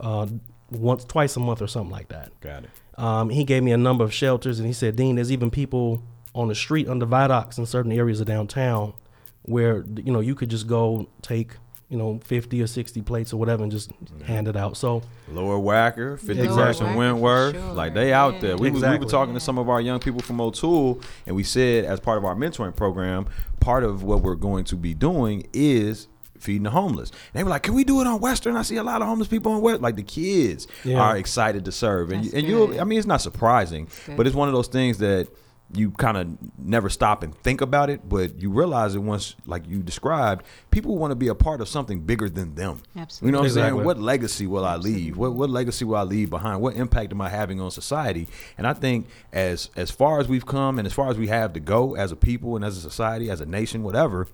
uh, 0.00 0.26
once, 0.70 1.04
twice 1.04 1.36
a 1.36 1.40
month 1.40 1.62
or 1.62 1.66
something 1.66 1.90
like 1.92 2.08
that. 2.08 2.38
Got 2.40 2.64
it. 2.64 2.70
Um, 2.98 3.30
he 3.30 3.44
gave 3.44 3.62
me 3.62 3.72
a 3.72 3.76
number 3.78 4.04
of 4.04 4.12
shelters, 4.12 4.58
and 4.58 4.66
he 4.66 4.72
said, 4.72 4.96
"Dean, 4.96 5.16
there's 5.16 5.30
even 5.32 5.50
people 5.50 6.02
on 6.34 6.48
the 6.48 6.54
street 6.54 6.88
under 6.88 7.06
viaducts 7.06 7.58
in 7.58 7.66
certain 7.66 7.92
areas 7.92 8.20
of 8.20 8.26
downtown 8.26 8.92
where 9.42 9.84
you 9.96 10.12
know 10.12 10.20
you 10.20 10.34
could 10.34 10.50
just 10.50 10.66
go 10.66 11.08
take 11.22 11.52
you 11.88 11.96
know 11.96 12.20
50 12.24 12.60
or 12.60 12.66
60 12.66 13.00
plates 13.02 13.32
or 13.32 13.38
whatever 13.38 13.62
and 13.62 13.72
just 13.72 13.92
hand 14.24 14.48
it 14.48 14.56
out." 14.56 14.76
So 14.76 15.02
Lower 15.30 15.58
Wacker, 15.58 16.18
50 16.18 16.42
Exactly. 16.42 16.86
And 16.88 16.96
Wentworth. 16.96 17.54
Sure, 17.54 17.72
Like 17.72 17.94
they 17.94 18.12
out 18.12 18.34
yeah. 18.34 18.40
there. 18.40 18.56
We, 18.56 18.70
was, 18.70 18.82
we 18.82 18.86
Exactly. 18.88 19.04
were 19.06 19.10
talking 19.10 19.34
to 19.34 19.40
some 19.40 19.58
of 19.58 19.68
our 19.68 19.80
young 19.80 20.00
people 20.00 20.20
from 20.20 20.40
O'Toole, 20.40 21.00
and 21.26 21.36
we 21.36 21.44
said 21.44 21.84
as 21.84 22.00
part 22.00 22.18
of 22.18 22.24
our 22.24 22.34
mentoring 22.34 22.74
program, 22.74 23.26
part 23.60 23.84
of 23.84 24.02
what 24.02 24.22
we're 24.22 24.34
going 24.34 24.64
to 24.64 24.76
be 24.76 24.92
doing 24.92 25.46
is 25.52 26.08
feeding 26.40 26.64
the 26.64 26.70
homeless. 26.70 27.10
And 27.10 27.18
they 27.40 27.44
were 27.44 27.50
like, 27.50 27.62
"Can 27.62 27.74
we 27.74 27.84
do 27.84 28.00
it 28.00 28.06
on 28.06 28.20
Western?" 28.20 28.56
I 28.56 28.62
see 28.62 28.76
a 28.76 28.82
lot 28.82 29.02
of 29.02 29.08
homeless 29.08 29.28
people 29.28 29.52
on 29.52 29.60
West. 29.62 29.80
Like 29.80 29.96
the 29.96 30.02
kids 30.02 30.66
Yeah. 30.84 31.00
are 31.00 31.16
excited 31.16 31.64
to 31.66 31.72
serve, 31.72 32.10
and 32.12 32.24
and 32.32 32.46
you. 32.46 32.78
I 32.80 32.84
mean, 32.84 32.98
it's 32.98 33.06
not 33.08 33.20
surprising, 33.20 33.88
but 34.16 34.26
it's 34.26 34.36
one 34.36 34.48
of 34.48 34.54
those 34.54 34.68
things 34.68 34.98
that 34.98 35.28
you 35.74 35.90
kind 35.90 36.16
of 36.16 36.26
never 36.56 36.88
stop 36.88 37.22
and 37.22 37.34
think 37.42 37.60
about 37.60 37.90
it, 37.90 38.08
but 38.08 38.40
you 38.40 38.48
realize 38.48 38.94
it 38.94 39.00
once, 39.00 39.36
like 39.44 39.68
you 39.68 39.82
described, 39.82 40.42
people 40.70 40.96
want 40.96 41.10
to 41.10 41.14
be 41.14 41.28
a 41.28 41.34
part 41.34 41.60
of 41.60 41.68
something 41.68 42.00
bigger 42.00 42.26
than 42.30 42.54
them. 42.54 42.80
Absolutely. 42.96 43.26
You 43.28 43.32
know 43.32 43.38
what 43.40 43.48
I'm 43.48 43.74
saying? 43.74 43.84
What 43.84 44.00
legacy 44.00 44.46
will 44.46 44.64
I 44.64 44.76
leave? 44.76 45.18
What 45.18 45.34
what 45.34 45.50
legacy 45.50 45.84
will 45.84 45.96
I 45.96 46.04
leave 46.04 46.30
behind? 46.30 46.62
What 46.62 46.74
impact 46.76 47.12
am 47.12 47.20
I 47.20 47.28
having 47.28 47.60
on 47.60 47.70
society? 47.70 48.28
And 48.56 48.66
I 48.66 48.72
think 48.72 49.08
as 49.30 49.68
as 49.76 49.90
far 49.90 50.20
as 50.20 50.26
we've 50.26 50.46
come 50.46 50.78
and 50.78 50.86
as 50.86 50.94
far 50.94 51.10
as 51.10 51.18
we 51.18 51.28
have 51.28 51.52
to 51.52 51.60
go 51.60 51.94
as 51.96 52.12
a 52.12 52.16
people 52.16 52.56
and 52.56 52.64
as 52.64 52.78
a 52.78 52.80
society, 52.80 53.28
as 53.28 53.42
a 53.42 53.46
nation, 53.46 53.82
whatever, 53.82 54.26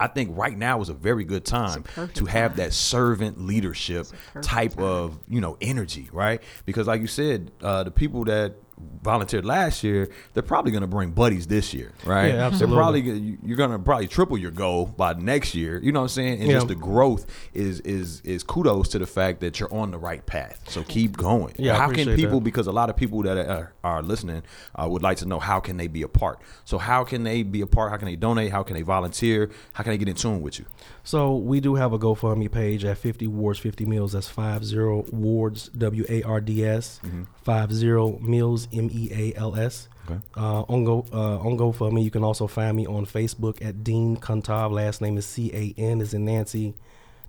I 0.00 0.06
think 0.06 0.36
right 0.36 0.56
now 0.56 0.80
is 0.80 0.88
a 0.88 0.94
very 0.94 1.24
good 1.24 1.44
time 1.44 1.84
to 2.14 2.24
have 2.26 2.52
time. 2.52 2.56
that 2.58 2.72
servant 2.72 3.40
leadership 3.40 4.06
type 4.42 4.74
time. 4.74 4.84
of 4.84 5.18
you 5.28 5.40
know 5.40 5.56
energy, 5.60 6.08
right? 6.12 6.42
Because 6.66 6.86
like 6.86 7.00
you 7.00 7.06
said, 7.06 7.50
uh, 7.62 7.82
the 7.84 7.90
people 7.90 8.24
that 8.24 8.54
volunteered 9.02 9.44
last 9.44 9.82
year, 9.84 10.08
they're 10.34 10.42
probably 10.42 10.70
going 10.72 10.80
to 10.82 10.86
bring 10.88 11.10
buddies 11.10 11.46
this 11.46 11.72
year, 11.72 11.92
right? 12.04 12.28
Yeah, 12.34 12.46
absolutely. 12.46 12.74
They're 12.74 12.82
probably 12.82 13.00
you- 13.28 13.38
you're 13.44 13.56
going 13.56 13.70
to 13.70 13.78
probably 13.78 14.06
triple 14.08 14.36
your 14.38 14.50
goal 14.50 14.86
by 14.86 15.12
next 15.14 15.54
year. 15.54 15.80
You 15.82 15.92
know 15.92 16.00
what 16.00 16.04
I'm 16.04 16.08
saying? 16.10 16.40
And 16.40 16.48
Yeah. 16.48 16.54
just 16.56 16.68
the 16.68 16.74
growth 16.74 17.26
is 17.54 17.80
is 17.80 18.20
is 18.22 18.42
kudos 18.42 18.88
to 18.88 18.98
the 18.98 19.06
fact 19.06 19.40
that 19.40 19.58
you're 19.60 19.72
on 19.72 19.90
the 19.90 19.98
right 19.98 20.24
path. 20.26 20.60
So 20.68 20.82
keep 20.82 21.16
going. 21.16 21.54
Yeah, 21.58 21.76
how 21.76 21.90
can 21.90 22.14
people? 22.16 22.40
that. 22.40 22.44
Because 22.44 22.66
a 22.66 22.72
lot 22.72 22.90
of 22.90 22.96
people 22.96 23.22
that 23.22 23.38
are, 23.48 23.72
are 23.84 24.02
listening 24.02 24.42
uh, 24.74 24.86
would 24.88 25.02
like 25.02 25.18
to 25.18 25.26
know 25.26 25.38
how 25.38 25.60
can 25.60 25.76
they 25.76 25.86
be 25.86 26.02
a 26.02 26.08
part. 26.08 26.40
So 26.64 26.78
how 26.78 27.04
can 27.04 27.22
they 27.24 27.42
be 27.42 27.60
a 27.60 27.66
part? 27.66 27.90
How 27.90 27.96
can 27.96 28.06
they 28.06 28.16
donate? 28.16 28.50
How 28.50 28.62
can 28.62 28.74
they 28.74 28.82
volunteer? 28.82 29.50
How 29.72 29.82
can 29.84 29.92
they 29.92 29.98
get 29.98 30.08
in 30.08 30.14
tune 30.16 30.42
with 30.42 30.58
you? 30.58 30.66
So 31.08 31.36
we 31.36 31.60
do 31.60 31.76
have 31.76 31.94
a 31.94 31.98
GoFundMe 31.98 32.52
page 32.52 32.84
at 32.84 32.98
50 32.98 33.28
Wards 33.28 33.58
50 33.58 33.86
Meals. 33.86 34.12
That's 34.12 34.28
50 34.28 35.10
Wards 35.10 35.68
W 35.68 36.04
A 36.06 36.22
R 36.22 36.38
D 36.42 36.66
S 36.66 37.00
50 37.44 38.18
Meals 38.20 38.68
M 38.74 38.90
E 38.92 39.08
A 39.10 39.38
L 39.38 39.56
S. 39.56 39.88
Okay. 40.04 40.20
Uh, 40.36 40.64
on 40.68 40.84
Go 40.84 41.06
uh, 41.10 41.38
on 41.38 41.56
GoFundMe, 41.56 42.04
you 42.04 42.10
can 42.10 42.22
also 42.22 42.46
find 42.46 42.76
me 42.76 42.86
on 42.86 43.06
Facebook 43.06 43.64
at 43.64 43.82
Dean 43.82 44.18
Cantave. 44.18 44.70
Last 44.70 45.00
name 45.00 45.16
is 45.16 45.24
C 45.24 45.50
A 45.54 45.80
N 45.80 46.02
is 46.02 46.12
in 46.12 46.26
Nancy, 46.26 46.74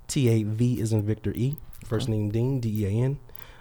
T 0.09 0.27
A 0.27 0.43
V 0.43 0.81
is 0.81 0.91
in 0.91 1.03
Victor 1.03 1.31
E. 1.33 1.55
First 1.85 2.09
name 2.09 2.31
Dean 2.31 2.59
D 2.59 2.83
E 2.83 2.85
A 2.85 2.89
N. 3.05 3.17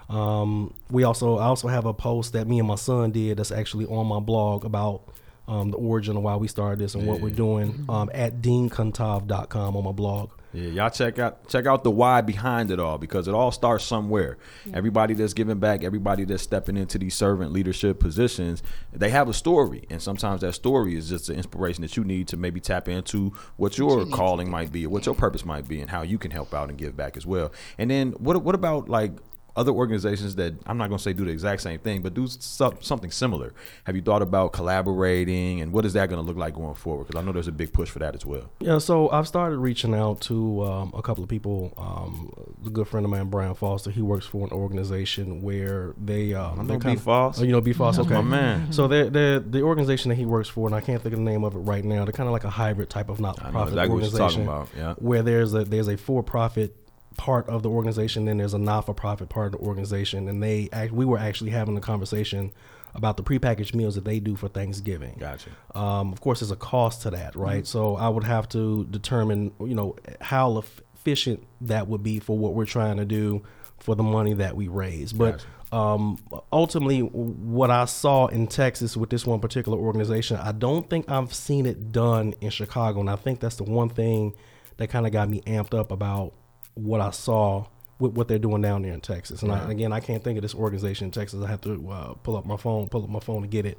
Um, 0.09 0.75
we 0.91 1.05
also 1.05 1.39
I 1.39 1.45
also 1.45 1.69
have 1.69 1.87
a 1.87 1.95
post 1.95 2.33
that 2.33 2.49
me 2.49 2.59
and 2.59 2.67
my 2.67 2.75
son 2.75 3.13
did 3.13 3.37
that's 3.37 3.53
actually 3.53 3.87
on 3.87 4.09
my 4.09 4.19
blog 4.19 4.65
about 4.65 5.03
um, 5.49 5.71
the 5.71 5.79
origin 5.79 6.17
of 6.17 6.23
why 6.23 6.37
we 6.37 6.47
started 6.47 6.79
this 6.79 6.95
and 6.95 7.07
what 7.07 7.21
we're 7.21 7.31
doing 7.31 7.87
um, 7.89 8.11
at 8.15 8.41
deancantave.com 8.43 9.77
on 9.77 9.85
my 9.85 9.93
blog. 9.93 10.31
Yeah, 10.53 10.69
y'all 10.71 10.91
check 10.91 11.19
out 11.19 11.47
check 11.49 11.67
out 11.67 11.85
the 11.85 11.91
why 11.91 12.23
behind 12.23 12.71
it 12.71 12.81
all 12.81 12.97
because 12.97 13.29
it 13.29 13.35
all 13.35 13.51
starts 13.51 13.85
somewhere. 13.85 14.39
Everybody 14.73 15.13
that's 15.13 15.35
giving 15.35 15.59
back, 15.59 15.85
everybody 15.85 16.25
that's 16.25 16.43
stepping 16.43 16.77
into 16.79 16.97
these 16.99 17.15
servant 17.15 17.53
leadership 17.53 18.01
positions, 18.01 18.63
they 18.91 19.11
have 19.11 19.29
a 19.29 19.35
story, 19.35 19.85
and 19.91 20.01
sometimes 20.01 20.41
that 20.41 20.55
story 20.55 20.97
is 20.97 21.11
just 21.11 21.27
the 21.27 21.35
inspiration 21.35 21.83
that 21.83 21.99
you 21.99 22.05
need 22.05 22.29
to 22.29 22.39
maybe 22.39 22.61
tap 22.61 22.89
into 22.89 23.35
what 23.57 23.77
your 23.77 24.07
calling 24.07 24.51
might 24.51 24.73
be, 24.73 24.87
or 24.87 24.89
what 24.89 25.05
your 25.05 25.15
purpose 25.15 25.45
might 25.45 25.69
be, 25.69 25.83
and 25.83 25.91
how 25.91 26.01
you 26.01 26.17
can 26.17 26.31
help 26.31 26.55
out 26.55 26.71
and 26.71 26.79
give 26.79 26.97
back 26.97 27.19
as 27.19 27.27
well. 27.27 27.53
And 27.77 27.91
then 27.91 28.13
what 28.13 28.43
what 28.43 28.55
about 28.55 28.89
like 28.89 29.13
other 29.59 29.73
organizations 29.73 30.37
that 30.37 30.55
I'm 30.67 30.79
not 30.79 30.89
going 30.89 30.99
to 30.99 31.03
say 31.03 31.13
do 31.13 31.25
the 31.25 31.33
exact 31.33 31.63
same 31.63 31.81
thing, 31.81 32.01
but 32.01 32.15
do 32.15 32.29
so, 32.29 32.77
something 32.81 33.11
similar. 33.11 33.53
Have 33.85 33.97
you 33.97 34.03
thought 34.03 34.23
about 34.23 34.53
collaborating, 34.53 35.61
and 35.61 35.73
what 35.73 35.85
is 35.85 35.95
that 35.95 36.09
going 36.09 36.21
to 36.23 36.27
look 36.27 36.37
like 36.37 36.55
going 36.55 36.75
forward? 36.75 37.09
Because 37.09 37.21
I 37.21 37.25
know 37.25 37.33
there's 37.33 37.49
a 37.49 37.53
big 37.53 37.73
push 37.73 37.91
for 37.91 37.99
that 37.99 38.15
as 38.15 38.25
well. 38.25 38.51
Yeah, 38.61 38.79
so 38.79 39.11
I've 39.11 39.27
started 39.27 39.59
reaching 39.59 39.95
out 39.95 40.21
to 40.23 40.63
um, 40.65 40.93
a 40.97 41.03
couple 41.03 41.25
of 41.25 41.29
people. 41.29 41.75
Um, 41.77 42.33
a 42.65 42.71
good 42.71 42.87
friend 42.87 43.05
of 43.05 43.11
mine, 43.11 43.29
Brian 43.31 43.55
Foster, 43.55 43.91
he 43.91 44.01
works 44.01 44.27
for 44.27 44.45
an 44.47 44.53
organization 44.53 45.43
where 45.43 45.95
they 46.03 46.35
um, 46.35 46.53
I 46.53 46.57
they're 46.57 46.65
know 46.65 46.69
kind 46.79 46.83
B. 46.85 46.93
of- 46.93 47.03
Foss. 47.03 47.41
Oh, 47.41 47.45
you 47.45 47.53
know 47.53 47.61
B. 47.61 47.73
Foss, 47.73 47.99
okay, 47.99 48.15
my 48.15 48.23
man. 48.23 48.73
So 48.73 48.87
they're, 48.87 49.11
they're 49.11 49.41
the 49.41 49.63
organization 49.63 50.11
that 50.11 50.15
he 50.15 50.25
works 50.25 50.49
for, 50.49 50.67
and 50.69 50.75
I 50.75 50.81
can't 50.81 51.03
think 51.03 51.13
of 51.15 51.19
the 51.19 51.25
name 51.25 51.43
of 51.43 51.57
it 51.57 51.59
right 51.59 51.85
now. 51.85 52.05
They're 52.05 52.13
kind 52.13 52.29
of 52.29 52.33
like 52.33 52.45
a 52.45 52.51
hybrid 52.51 52.91
type 52.91 53.09
of 53.09 53.21
not-for-profit 53.21 53.73
exactly 53.73 53.95
what 53.95 54.05
you're 54.05 54.13
organization, 54.13 54.47
talking 54.47 54.47
about, 54.47 54.69
yeah. 54.77 54.95
where 54.99 55.23
there's 55.23 55.53
a 55.55 55.65
there's 55.65 55.89
a 55.89 55.97
for-profit 55.97 56.77
part 57.19 57.47
of 57.51 57.63
the 57.63 57.69
organization, 57.69 58.25
then 58.25 58.39
there's 58.39 58.55
a 58.55 58.59
not-for-profit 58.59 59.29
part 59.29 59.53
of 59.53 59.61
the 59.61 59.67
organization, 59.67 60.29
and 60.29 60.43
they 60.43 60.71
act, 60.73 60.93
we 60.93 61.05
were 61.05 61.19
actually 61.19 61.51
having 61.51 61.77
a 61.77 61.81
conversation 61.81 62.53
about 62.95 63.19
the 63.19 63.23
prepackaged 63.23 63.75
meals 63.75 63.95
that 63.97 64.05
they 64.05 64.19
do 64.19 64.35
for 64.35 64.49
Thanksgiving. 64.49 65.17
Gotcha. 65.19 65.51
Um, 65.75 66.13
of 66.13 66.23
course, 66.23 66.41
there's 66.41 66.51
a 66.51 66.57
cost 66.57 67.03
to 67.03 67.11
that, 67.11 67.37
right? 67.37 67.67
So 67.67 67.97
I 67.97 68.09
would 68.09 68.25
have 68.25 68.49
to 68.51 68.87
determine, 68.87 69.53
you 69.61 69.75
know, 69.75 69.95
how 70.23 70.57
efficient 70.57 71.47
that 71.61 71.87
would 71.87 72.03
be 72.03 72.19
for 72.19 72.39
what 72.39 72.55
we're 72.55 72.65
trying 72.65 72.97
to 72.97 73.05
do 73.05 73.45
for 73.79 73.95
the 73.95 74.03
money 74.03 74.33
that 74.35 74.57
we 74.57 74.69
raise. 74.69 75.13
But 75.13 75.45
um, 75.71 76.19
ultimately, 76.51 77.01
what 77.01 77.71
I 77.71 77.85
saw 77.85 78.27
in 78.27 78.47
Texas 78.47 78.97
with 78.97 79.11
this 79.11 79.27
one 79.27 79.41
particular 79.41 79.79
organization, 79.79 80.39
I 80.39 80.53
don't 80.53 80.89
think 80.89 81.11
I've 81.11 81.35
seen 81.35 81.67
it 81.67 81.93
done 81.93 82.35
in 82.41 82.51
Chicago, 82.51 83.01
and 83.01 83.11
I 83.11 83.17
think 83.17 83.41
that's 83.41 83.57
the 83.57 83.65
one 83.65 83.91
thing 83.91 84.35
that 84.79 84.89
kind 84.89 85.07
of 85.07 85.13
got 85.13 85.29
me 85.29 85.43
amped 85.43 85.79
up 85.79 85.93
about 85.93 86.33
what 86.79 87.01
I 87.01 87.11
saw 87.11 87.67
with 87.99 88.13
what 88.13 88.29
they're 88.29 88.39
doing 88.39 88.63
down 88.63 88.83
there 88.83 88.93
in 88.93 89.01
Texas. 89.01 89.43
And 89.43 89.51
I, 89.51 89.71
again, 89.71 89.93
I 89.93 90.01
can't 90.01 90.23
think 90.23 90.39
of 90.39 90.43
this 90.43 90.55
organization 90.55 91.07
in 91.07 91.11
Texas. 91.11 91.43
I 91.43 91.49
have 91.49 91.61
to 91.63 91.91
uh, 91.91 92.15
pull 92.23 92.37
up 92.37 92.47
my 92.47 92.57
phone, 92.57 92.89
pull 92.89 93.03
up 93.03 93.11
my 93.11 93.21
phone 93.21 93.43
to 93.43 93.49
get 93.49 93.67
it. 93.67 93.79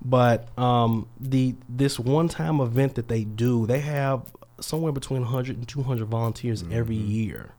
But 0.00 0.56
um, 0.56 1.08
the 1.18 1.56
this 1.68 1.98
one 1.98 2.28
time 2.28 2.60
event 2.60 2.94
that 2.94 3.08
they 3.08 3.24
do, 3.24 3.66
they 3.66 3.80
have 3.80 4.22
somewhere 4.60 4.92
between 4.92 5.22
100 5.22 5.56
and 5.56 5.66
200 5.66 6.06
volunteers 6.06 6.64
every 6.70 6.94
year, 6.96 7.52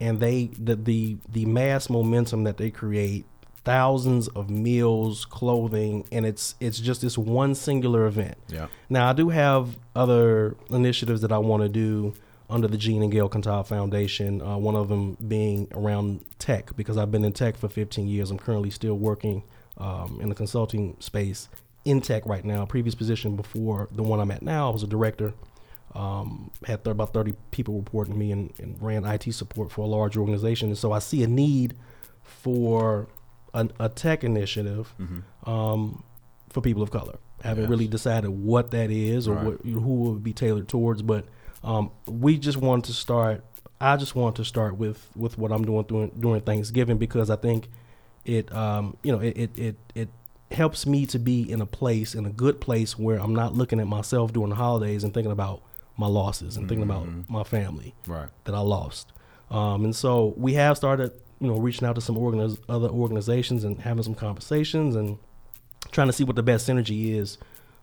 and 0.00 0.18
they 0.18 0.46
the, 0.58 0.74
the 0.74 1.18
the 1.28 1.46
mass 1.46 1.88
momentum 1.88 2.42
that 2.44 2.56
they 2.56 2.72
create, 2.72 3.26
thousands 3.64 4.26
of 4.28 4.50
meals, 4.50 5.24
clothing, 5.24 6.04
and 6.10 6.26
it's 6.26 6.56
it's 6.58 6.80
just 6.80 7.00
this 7.00 7.16
one 7.16 7.54
singular 7.54 8.06
event. 8.06 8.38
Yeah. 8.48 8.66
Now 8.88 9.10
I 9.10 9.12
do 9.12 9.28
have 9.28 9.76
other 9.94 10.56
initiatives 10.70 11.20
that 11.20 11.30
I 11.30 11.38
want 11.38 11.62
to 11.62 11.68
do 11.68 12.12
under 12.50 12.66
the 12.68 12.78
Gene 12.78 13.02
and 13.02 13.12
Gail 13.12 13.28
Cantave 13.28 13.66
Foundation. 13.66 14.40
Uh, 14.40 14.56
one 14.56 14.74
of 14.74 14.88
them 14.88 15.16
being 15.26 15.68
around 15.72 16.24
tech 16.38 16.74
because 16.76 16.96
I've 16.96 17.10
been 17.10 17.24
in 17.24 17.32
tech 17.32 17.56
for 17.56 17.68
15 17.68 18.08
years. 18.08 18.30
I'm 18.30 18.38
currently 18.38 18.70
still 18.70 18.94
working 18.94 19.42
um, 19.76 20.18
in 20.22 20.28
the 20.28 20.34
consulting 20.34 20.96
space 20.98 21.48
in 21.84 22.00
tech 22.00 22.24
right 22.26 22.44
now. 22.44 22.64
Previous 22.64 22.94
position 22.94 23.36
before 23.36 23.88
the 23.92 24.02
one 24.02 24.18
I'm 24.20 24.30
at 24.30 24.42
now, 24.42 24.70
I 24.70 24.72
was 24.72 24.82
a 24.82 24.86
director. 24.86 25.34
Um, 25.94 26.50
had 26.66 26.84
th- 26.84 26.92
about 26.92 27.12
30 27.14 27.34
people 27.50 27.76
reporting 27.78 28.12
to 28.14 28.18
me 28.18 28.30
and, 28.32 28.52
and 28.58 28.76
ran 28.80 29.04
IT 29.04 29.32
support 29.32 29.72
for 29.72 29.82
a 29.82 29.86
large 29.86 30.16
organization. 30.16 30.68
And 30.68 30.76
so 30.78 30.92
I 30.92 30.98
see 30.98 31.22
a 31.22 31.26
need 31.26 31.76
for 32.22 33.08
an, 33.54 33.72
a 33.80 33.88
tech 33.88 34.22
initiative 34.22 34.94
um, 35.44 36.02
for 36.50 36.60
people 36.60 36.82
of 36.82 36.90
color. 36.90 37.18
I 37.42 37.48
Haven't 37.48 37.64
Yes. 37.64 37.70
really 37.70 37.88
decided 37.88 38.30
what 38.30 38.70
that 38.72 38.90
is 38.90 39.26
or 39.28 39.34
Right. 39.36 39.44
what, 39.44 39.60
who 39.64 40.08
it 40.08 40.12
would 40.12 40.22
be 40.24 40.32
tailored 40.34 40.68
towards, 40.68 41.02
but 41.02 41.24
um, 41.64 41.90
we 42.06 42.38
just 42.38 42.58
want 42.58 42.84
to 42.86 42.92
start. 42.92 43.44
I 43.80 43.96
just 43.96 44.14
want 44.14 44.36
to 44.36 44.44
start 44.44 44.76
with 44.76 45.08
with 45.16 45.38
what 45.38 45.52
I'm 45.52 45.64
doing 45.64 45.84
during, 45.84 46.10
during 46.18 46.40
Thanksgiving 46.42 46.98
because 46.98 47.30
I 47.30 47.36
think 47.36 47.68
it 48.24 48.52
um, 48.54 48.96
you 49.02 49.12
know 49.12 49.20
it, 49.20 49.36
it 49.36 49.58
it 49.58 49.76
it 49.94 50.08
helps 50.50 50.86
me 50.86 51.04
to 51.06 51.18
be 51.18 51.50
in 51.50 51.60
a 51.60 51.66
place 51.66 52.14
in 52.14 52.24
a 52.26 52.30
good 52.30 52.60
place 52.60 52.98
where 52.98 53.18
I'm 53.20 53.34
not 53.34 53.54
looking 53.54 53.80
at 53.80 53.86
myself 53.86 54.32
during 54.32 54.50
the 54.50 54.56
holidays 54.56 55.04
and 55.04 55.12
thinking 55.12 55.30
about 55.32 55.62
my 55.96 56.06
losses 56.06 56.56
and 56.56 56.68
thinking 56.68 56.84
about 56.84 57.06
my 57.28 57.42
family 57.44 57.94
Right. 58.06 58.28
that 58.44 58.54
I 58.54 58.60
lost. 58.60 59.12
Um, 59.50 59.84
and 59.84 59.94
so 59.96 60.32
we 60.36 60.54
have 60.54 60.76
started, 60.76 61.10
you 61.40 61.48
know, 61.48 61.58
reaching 61.58 61.86
out 61.88 61.96
to 61.96 62.00
some 62.00 62.16
organiz- 62.16 62.60
other 62.68 62.88
organizations 62.88 63.64
and 63.64 63.80
having 63.80 64.04
some 64.04 64.14
conversations 64.14 64.94
and 64.94 65.18
trying 65.90 66.06
to 66.06 66.12
see 66.12 66.22
what 66.24 66.36
the 66.36 66.42
best 66.42 66.68
synergy 66.68 67.14
is 67.14 67.36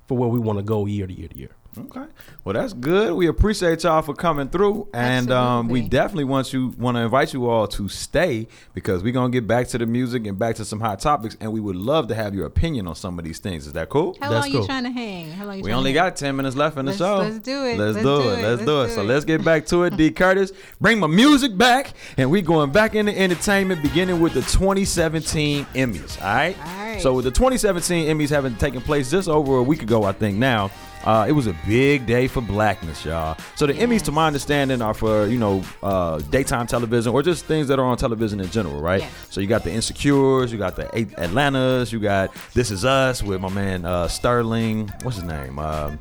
for 0.08 0.18
where 0.18 0.30
we 0.30 0.40
want 0.40 0.58
to 0.60 0.64
go 0.64 0.86
year 0.86 1.06
to 1.08 1.14
year 1.14 1.28
to 1.28 1.38
year. 1.38 1.50
Okay. 1.78 2.06
Well, 2.44 2.54
that's 2.54 2.74
good. 2.74 3.14
We 3.16 3.28
appreciate 3.28 3.84
y'all 3.84 4.02
for 4.02 4.14
coming 4.14 4.48
through, 4.50 4.88
and 4.94 5.30
um, 5.32 5.68
we 5.68 5.82
definitely 5.82 6.24
want 6.24 6.54
you 6.54 6.70
want 6.78 6.96
to 6.96 7.02
invite 7.02 7.34
you 7.34 7.50
all 7.50 7.68
to 7.70 7.90
stay 7.90 8.48
because 8.74 9.04
we're 9.04 9.12
gonna 9.12 9.30
get 9.32 9.46
back 9.48 9.68
to 9.70 9.78
the 9.78 9.86
music 9.86 10.26
and 10.26 10.40
back 10.40 10.56
to 10.56 10.66
some 10.66 10.80
hot 10.80 11.00
topics, 11.00 11.36
and 11.42 11.52
we 11.52 11.60
would 11.60 11.76
love 11.76 12.08
to 12.08 12.16
have 12.16 12.34
your 12.34 12.46
opinion 12.46 12.88
on 12.88 12.96
some 12.96 13.20
of 13.20 13.26
these 13.26 13.40
things. 13.40 13.68
Is 13.68 13.74
that 13.74 13.90
cool? 13.90 14.18
How 14.22 14.30
That's 14.30 14.46
long 14.46 14.52
cool. 14.54 14.62
you 14.62 14.68
trying 14.68 14.84
to 14.86 14.92
hang? 14.92 15.32
How 15.32 15.46
long 15.46 15.58
you 15.58 15.64
We 15.64 15.70
trying 15.70 15.78
only 15.80 15.94
to 15.94 16.00
hang? 16.00 16.10
got 16.12 16.16
10 16.18 16.36
minutes 16.36 16.56
left 16.56 16.78
in 16.78 16.86
the 16.86 16.92
Let's- 16.92 16.98
show. 17.00 17.18
let's 17.18 17.40
do 17.40 17.66
it. 17.66 17.78
Let's, 17.78 17.96
Let's 17.96 17.98
do 17.98 18.04
do 18.04 18.22
it. 18.22 18.24
it. 18.24 18.28
Let's 18.28 18.44
Let's 18.44 18.66
do 18.66 18.82
it. 18.82 18.88
do 18.88 18.94
So 18.94 19.04
let's 19.04 19.26
get 19.26 19.44
back 19.44 19.66
to 19.68 19.84
it. 19.84 19.98
D. 19.98 20.12
Curtis, 20.12 20.52
bring 20.80 21.00
my 21.00 21.08
music 21.08 21.58
back, 21.58 21.94
and 22.18 22.30
we 22.32 22.42
going 22.42 22.72
back 22.72 22.96
into 22.96 23.18
entertainment, 23.18 23.82
beginning 23.82 24.20
with 24.22 24.34
the 24.34 24.42
2017 24.42 25.66
Emmys. 25.76 26.22
All 26.22 26.28
right. 26.34 26.56
All 26.58 26.64
right. 26.86 27.02
So 27.02 27.14
with 27.14 27.26
the 27.26 27.32
2017 27.32 28.08
Emmys 28.08 28.30
having 28.30 28.56
taken 28.56 28.82
place 28.82 29.12
just 29.12 29.28
over 29.28 29.58
a 29.58 29.64
week 29.64 29.82
ago, 29.84 30.04
I 30.04 30.14
think 30.14 30.38
now. 30.38 30.72
Uh, 31.06 31.26
it 31.30 31.34
was 31.34 31.46
a 31.48 31.56
big 31.68 32.06
day 32.06 32.28
for 32.28 32.42
blackness, 32.42 33.06
y'all. 33.06 33.38
So 33.56 33.68
the 33.68 33.74
Emmys, 33.74 34.02
to 34.04 34.12
my 34.12 34.28
understanding, 34.28 34.82
are 34.82 34.94
for 34.94 35.28
you 35.28 35.38
know 35.38 35.64
uh, 35.84 36.18
daytime 36.20 36.68
television 36.68 37.14
or 37.14 37.22
just 37.22 37.46
things 37.46 37.68
that 37.68 37.78
are 37.80 37.86
on 37.86 37.98
television 37.98 38.40
in 38.40 38.50
general, 38.50 38.82
right? 38.82 39.02
Yes. 39.02 39.12
So 39.30 39.40
you 39.42 39.48
got 39.48 39.64
the 39.64 39.72
Insecures, 39.72 40.52
you 40.52 40.58
got 40.58 40.76
the 40.76 40.90
A- 40.98 41.24
Atlantas, 41.24 41.92
you 41.94 42.00
got 42.00 42.34
This 42.54 42.72
Is 42.72 42.86
Us 42.86 43.22
with 43.22 43.40
my 43.42 43.50
man 43.50 43.86
uh, 43.86 44.08
Sterling. 44.08 44.88
What's 45.04 45.18
his 45.18 45.26
name? 45.26 45.60
Um, 45.60 46.00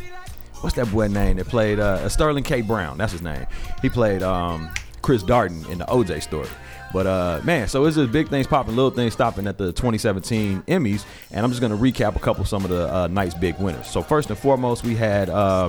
what's 0.60 0.76
that 0.76 0.90
boy 0.90 1.08
name 1.08 1.36
that 1.36 1.48
played 1.48 1.78
uh, 1.78 2.08
Sterling 2.08 2.44
K. 2.44 2.62
Brown? 2.62 2.96
That's 2.96 3.12
his 3.12 3.22
name. 3.22 3.46
He 3.82 3.90
played 3.90 4.22
um, 4.22 4.70
Chris 5.02 5.22
Darden 5.22 5.68
in 5.68 5.78
the 5.78 5.84
OJ 5.84 6.22
story. 6.22 6.48
But 6.94 7.08
uh, 7.08 7.40
man, 7.42 7.66
so 7.66 7.84
it's 7.86 7.96
just 7.96 8.12
big 8.12 8.28
things 8.28 8.46
popping, 8.46 8.76
little 8.76 8.92
things 8.92 9.12
stopping 9.12 9.48
at 9.48 9.58
the 9.58 9.72
2017 9.72 10.62
Emmys, 10.62 11.04
and 11.32 11.44
I'm 11.44 11.50
just 11.50 11.60
gonna 11.60 11.76
recap 11.76 12.14
a 12.14 12.20
couple 12.20 12.44
some 12.44 12.62
of 12.64 12.70
the 12.70 12.86
uh, 12.86 13.30
big 13.40 13.58
winners. 13.58 13.88
So 13.88 14.00
first 14.00 14.30
and 14.30 14.38
foremost, 14.38 14.84
we 14.84 14.94
had. 14.94 15.28
Uh, 15.28 15.68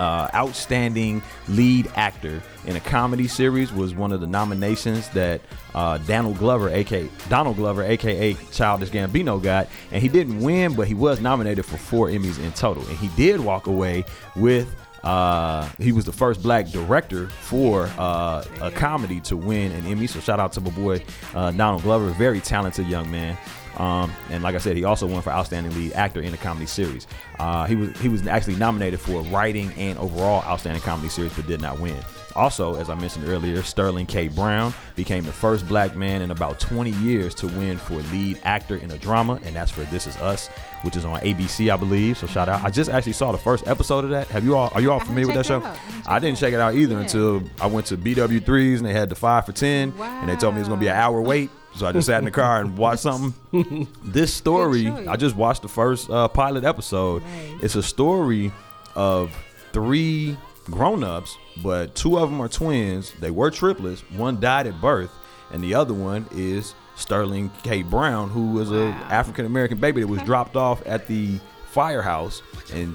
uh, 0.00 0.28
outstanding 0.34 1.22
lead 1.48 1.88
actor 1.94 2.42
in 2.64 2.76
a 2.76 2.80
comedy 2.80 3.28
series 3.28 3.70
was 3.72 3.94
one 3.94 4.10
of 4.10 4.20
the 4.20 4.26
nominations 4.26 5.08
that 5.10 5.40
uh, 5.74 5.98
Donald 5.98 6.38
Glover, 6.38 6.70
aka 6.70 7.08
Donald 7.28 7.56
Glover, 7.56 7.82
aka 7.82 8.34
Childish 8.52 8.90
Gambino, 8.90 9.40
got, 9.40 9.68
and 9.92 10.02
he 10.02 10.08
didn't 10.08 10.40
win, 10.40 10.74
but 10.74 10.88
he 10.88 10.94
was 10.94 11.20
nominated 11.20 11.64
for 11.64 11.76
four 11.76 12.08
Emmys 12.08 12.42
in 12.42 12.50
total, 12.52 12.82
and 12.88 12.98
he 12.98 13.08
did 13.16 13.38
walk 13.38 13.66
away 13.66 14.04
with. 14.34 14.74
Uh, 15.02 15.68
he 15.78 15.92
was 15.92 16.04
the 16.04 16.12
first 16.12 16.42
black 16.42 16.68
director 16.68 17.28
for 17.28 17.90
uh, 17.98 18.44
a 18.60 18.70
comedy 18.70 19.20
to 19.20 19.36
win 19.36 19.72
an 19.72 19.86
Emmy. 19.86 20.06
So 20.06 20.20
shout 20.20 20.38
out 20.38 20.52
to 20.52 20.60
my 20.60 20.70
boy 20.70 21.04
uh, 21.34 21.50
Donald 21.52 21.82
Glover, 21.82 22.10
very 22.10 22.40
talented 22.40 22.86
young 22.86 23.10
man. 23.10 23.36
Um, 23.78 24.12
and 24.30 24.42
like 24.42 24.54
I 24.54 24.58
said, 24.58 24.76
he 24.76 24.84
also 24.84 25.06
won 25.06 25.22
for 25.22 25.30
outstanding 25.30 25.74
lead 25.74 25.92
actor 25.94 26.20
in 26.20 26.34
a 26.34 26.36
comedy 26.36 26.66
series. 26.66 27.06
Uh, 27.38 27.64
he 27.66 27.74
was 27.74 27.98
he 28.00 28.08
was 28.08 28.26
actually 28.26 28.56
nominated 28.56 29.00
for 29.00 29.22
writing 29.22 29.72
and 29.78 29.98
overall 29.98 30.42
outstanding 30.44 30.82
comedy 30.82 31.08
series, 31.08 31.32
but 31.34 31.46
did 31.46 31.60
not 31.60 31.78
win. 31.80 31.96
Also, 32.34 32.76
as 32.76 32.88
I 32.88 32.94
mentioned 32.94 33.28
earlier, 33.28 33.62
Sterling 33.62 34.06
K. 34.06 34.28
Brown 34.28 34.72
became 34.96 35.22
the 35.24 35.32
first 35.32 35.68
black 35.68 35.94
man 35.94 36.22
in 36.22 36.30
about 36.30 36.58
20 36.60 36.90
years 36.92 37.34
to 37.34 37.46
win 37.46 37.76
for 37.76 37.96
lead 38.10 38.38
actor 38.44 38.76
in 38.76 38.90
a 38.90 38.96
drama, 38.96 39.38
and 39.44 39.54
that's 39.54 39.70
for 39.70 39.82
This 39.84 40.06
Is 40.06 40.16
Us, 40.16 40.48
which 40.80 40.96
is 40.96 41.04
on 41.04 41.20
ABC, 41.20 41.70
I 41.70 41.76
believe. 41.76 42.16
So 42.16 42.26
shout 42.26 42.48
out! 42.48 42.64
I 42.64 42.70
just 42.70 42.88
actually 42.90 43.12
saw 43.12 43.32
the 43.32 43.38
first 43.38 43.66
episode 43.68 44.04
of 44.04 44.10
that. 44.10 44.28
Have 44.28 44.44
you 44.44 44.56
all? 44.56 44.70
Are 44.74 44.80
you 44.80 44.90
all 44.92 45.00
familiar 45.00 45.26
with 45.26 45.36
that 45.36 45.44
show? 45.46 45.62
out. 45.62 45.76
I 46.06 46.18
didn't 46.18 46.38
check 46.38 46.54
it 46.54 46.60
out 46.60 46.74
either 46.74 46.94
Yeah. 46.94 47.00
until 47.02 47.42
I 47.60 47.66
went 47.66 47.86
to 47.86 47.96
BW3s 47.98 48.78
and 48.78 48.86
they 48.86 48.94
had 48.94 49.08
the 49.10 49.14
five 49.14 49.44
for 49.44 49.52
10, 49.52 49.92
and 49.98 50.28
they 50.28 50.36
told 50.36 50.54
me 50.54 50.60
it 50.60 50.62
was 50.62 50.68
gonna 50.68 50.80
be 50.80 50.88
an 50.88 50.96
hour 50.96 51.20
wait. 51.20 51.50
So 51.76 51.86
I 51.86 51.92
just 51.92 52.06
sat 52.06 52.18
in 52.18 52.24
the 52.24 52.30
car 52.30 52.60
and 52.60 52.76
watched 52.76 53.02
something. 53.02 53.88
this 54.04 54.32
story, 54.32 54.88
I 54.88 55.16
just 55.16 55.36
watched 55.36 55.62
the 55.62 55.68
first 55.68 56.10
uh, 56.10 56.28
pilot 56.28 56.64
episode. 56.64 57.22
Nice. 57.22 57.62
It's 57.62 57.74
a 57.76 57.82
story 57.82 58.52
of 58.94 59.34
three 59.72 60.36
grown-ups, 60.66 61.36
but 61.62 61.94
two 61.94 62.18
of 62.18 62.30
them 62.30 62.40
are 62.40 62.48
twins. 62.48 63.12
They 63.20 63.30
were 63.30 63.50
triplets. 63.50 64.02
One 64.10 64.38
died 64.38 64.66
at 64.66 64.80
birth, 64.80 65.10
and 65.50 65.62
the 65.62 65.74
other 65.74 65.94
one 65.94 66.26
is 66.32 66.74
Sterling 66.96 67.50
K. 67.62 67.82
Brown, 67.82 68.28
who 68.30 68.52
was 68.52 68.70
a 68.70 68.88
African 69.08 69.46
American 69.46 69.78
baby 69.78 70.02
that 70.02 70.08
was 70.08 70.22
dropped 70.24 70.56
off 70.56 70.86
at 70.86 71.06
the 71.06 71.38
firehouse 71.70 72.42
and 72.74 72.94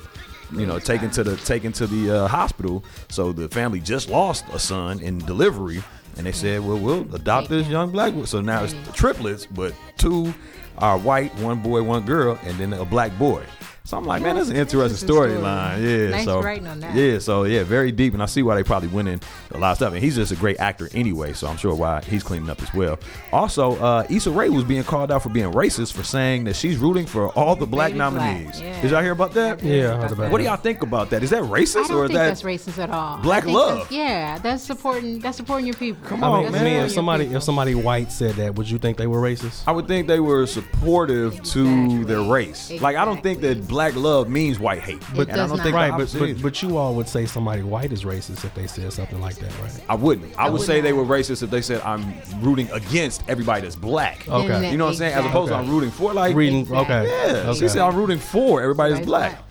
you 0.51 0.65
know 0.67 0.77
taken 0.77 1.09
to 1.09 1.23
the 1.23 1.35
taken 1.37 1.71
to 1.73 1.87
the 1.87 2.11
uh, 2.11 2.27
hospital. 2.27 2.83
So 3.09 3.31
the 3.33 3.49
family 3.49 3.79
just 3.79 4.09
lost 4.09 4.45
a 4.53 4.59
son 4.59 4.99
in 4.99 5.17
delivery, 5.19 5.83
and 6.17 6.25
they 6.25 6.31
said, 6.31 6.65
"Well, 6.65 6.77
we'll 6.77 7.13
adopt 7.15 7.49
this 7.49 7.67
young 7.67 7.91
black." 7.91 8.13
one." 8.13 8.25
So 8.25 8.41
now 8.41 8.63
it's 8.63 8.75
triplets, 8.93 9.45
but 9.45 9.73
two 9.97 10.33
are 10.77 10.97
white, 10.97 11.33
one 11.35 11.61
boy, 11.61 11.83
one 11.83 12.05
girl, 12.05 12.39
and 12.43 12.57
then 12.57 12.73
a 12.73 12.85
black 12.85 13.17
boy. 13.17 13.43
So 13.87 13.95
I'm 13.97 14.03
like, 14.03 14.21
man, 14.21 14.35
that's 14.35 14.49
an 14.49 14.57
interesting 14.57 14.79
Interesting 14.81 15.07
story. 15.07 15.29
storyline. 15.31 15.81
Yeah, 15.81 16.09
Nice 16.09 16.25
so 16.25 16.41
writing 16.41 16.67
on 16.67 16.81
that. 16.81 16.93
yeah, 16.93 17.19
so 17.19 17.45
yeah, 17.45 17.63
very 17.63 17.93
deep, 17.93 18.13
and 18.13 18.21
I 18.21 18.25
see 18.25 18.43
why 18.43 18.55
they 18.55 18.63
probably 18.63 18.89
went 18.89 19.07
in 19.07 19.21
a 19.51 19.57
lot 19.57 19.71
of 19.71 19.77
stuff. 19.77 19.93
And 19.93 20.03
he's 20.03 20.15
just 20.17 20.33
a 20.33 20.35
great 20.35 20.59
actor 20.59 20.89
anyway, 20.93 21.31
so 21.31 21.47
I'm 21.47 21.55
sure 21.55 21.73
why 21.73 22.01
he's 22.01 22.21
cleaning 22.21 22.49
up 22.49 22.61
as 22.61 22.73
well. 22.73 22.99
Also, 23.31 23.77
uh, 23.77 24.05
Issa 24.09 24.29
Rae 24.31 24.49
was 24.49 24.65
being 24.65 24.83
called 24.83 25.09
out 25.09 25.23
for 25.23 25.29
being 25.29 25.53
racist 25.53 25.93
for 25.93 26.03
saying 26.03 26.43
that 26.43 26.57
she's 26.57 26.75
rooting 26.77 27.05
for 27.05 27.29
all 27.29 27.55
the 27.55 27.65
black 27.65 27.91
Baby 27.91 27.99
black, 27.99 28.13
nominees. 28.13 28.59
yeah. 28.59 28.81
Did 28.81 28.91
y'all 28.91 29.01
hear 29.01 29.13
about 29.13 29.33
that? 29.35 29.63
Yeah, 29.63 29.93
I 29.93 30.01
heard 30.01 30.11
about 30.11 30.31
What 30.31 30.39
do 30.39 30.43
y'all 30.43 30.57
think 30.57 30.81
about 30.81 31.09
that? 31.11 31.23
Is 31.23 31.29
that 31.29 31.43
racist 31.43 31.85
I 31.85 31.87
don't 31.87 31.97
or 31.97 32.03
is 32.03 32.07
think 32.09 32.17
that 32.19 32.27
that's 32.27 32.43
racist 32.43 32.83
at 32.83 32.89
all. 32.89 33.19
black 33.19 33.45
love? 33.45 33.87
that's- 33.89 33.91
Yeah, 33.93 34.37
that's 34.39 34.63
supporting. 34.63 35.19
That's 35.19 35.37
supporting 35.37 35.65
your 35.65 35.75
people. 35.77 36.05
Come 36.09 36.25
I 36.25 36.27
on, 36.27 36.37
mean, 36.43 36.47
I 36.47 36.51
mean, 36.55 36.63
man. 36.73 36.85
if 36.87 36.91
somebody 36.91 37.23
people. 37.23 37.37
if 37.37 37.43
somebody 37.43 37.73
white 37.73 38.11
said 38.11 38.35
that, 38.35 38.55
would 38.55 38.69
you 38.69 38.79
think 38.79 38.97
they 38.97 39.07
were 39.07 39.21
racist? 39.21 39.63
I 39.65 39.71
would 39.71 39.87
think 39.87 40.07
they 40.09 40.19
were 40.19 40.45
supportive 40.45 41.41
to 41.41 41.61
Exactly. 41.65 42.03
their 42.03 42.21
race. 42.21 42.69
Like 42.81 42.97
I 42.97 43.05
don't 43.05 43.23
think 43.23 43.37
Exactly. 43.39 43.61
that 43.61 43.67
black 43.77 43.95
love 43.95 44.27
means 44.27 44.57
white 44.57 44.81
hate. 44.81 45.03
It 45.13 45.29
and 45.29 45.31
I 45.31 45.35
don't 45.35 45.49
not. 45.49 45.57
think 45.57 45.63
the 45.65 45.71
Right, 45.73 45.91
but, 45.95 46.15
but 46.17 46.41
but 46.41 46.63
you 46.63 46.77
all 46.77 46.95
would 46.95 47.07
say 47.07 47.27
somebody 47.27 47.61
white 47.61 47.93
is 47.93 48.03
racist 48.03 48.43
if 48.43 48.55
they 48.55 48.65
said 48.65 48.91
something 48.91 49.21
like 49.21 49.35
that, 49.35 49.51
right? 49.59 49.83
I 49.87 49.93
wouldn't. 49.93 50.35
I, 50.35 50.45
I 50.45 50.49
would 50.49 50.53
would 50.53 50.61
say 50.65 50.81
they 50.81 50.93
were 50.93 51.03
racist 51.05 51.43
if 51.43 51.51
they 51.51 51.61
said 51.61 51.81
I'm 51.81 52.03
rooting 52.41 52.71
against 52.71 53.21
everybody 53.27 53.61
that's 53.61 53.75
black. 53.75 54.27
Okay. 54.27 54.47
Then 54.47 54.71
You 54.71 54.79
know 54.79 54.85
what 54.85 54.91
I'm 54.91 54.97
saying? 54.97 55.13
As 55.13 55.19
exactly. 55.19 55.29
opposed 55.29 55.51
to 55.51 55.57
I'm 55.57 55.69
rooting 55.69 55.91
for 55.91 56.11
like 56.11 56.35
Reading, 56.35 56.61
Exactly. 56.61 56.95
okay. 56.95 57.07
Yeah, 57.07 57.49
okay. 57.49 57.59
she 57.59 57.67
said 57.67 57.81
I'm 57.83 57.95
rooting 57.95 58.17
for 58.17 58.63
everybody 58.63 58.93
that's 58.93 59.01
Everybody's 59.01 59.35
black. 59.35 59.43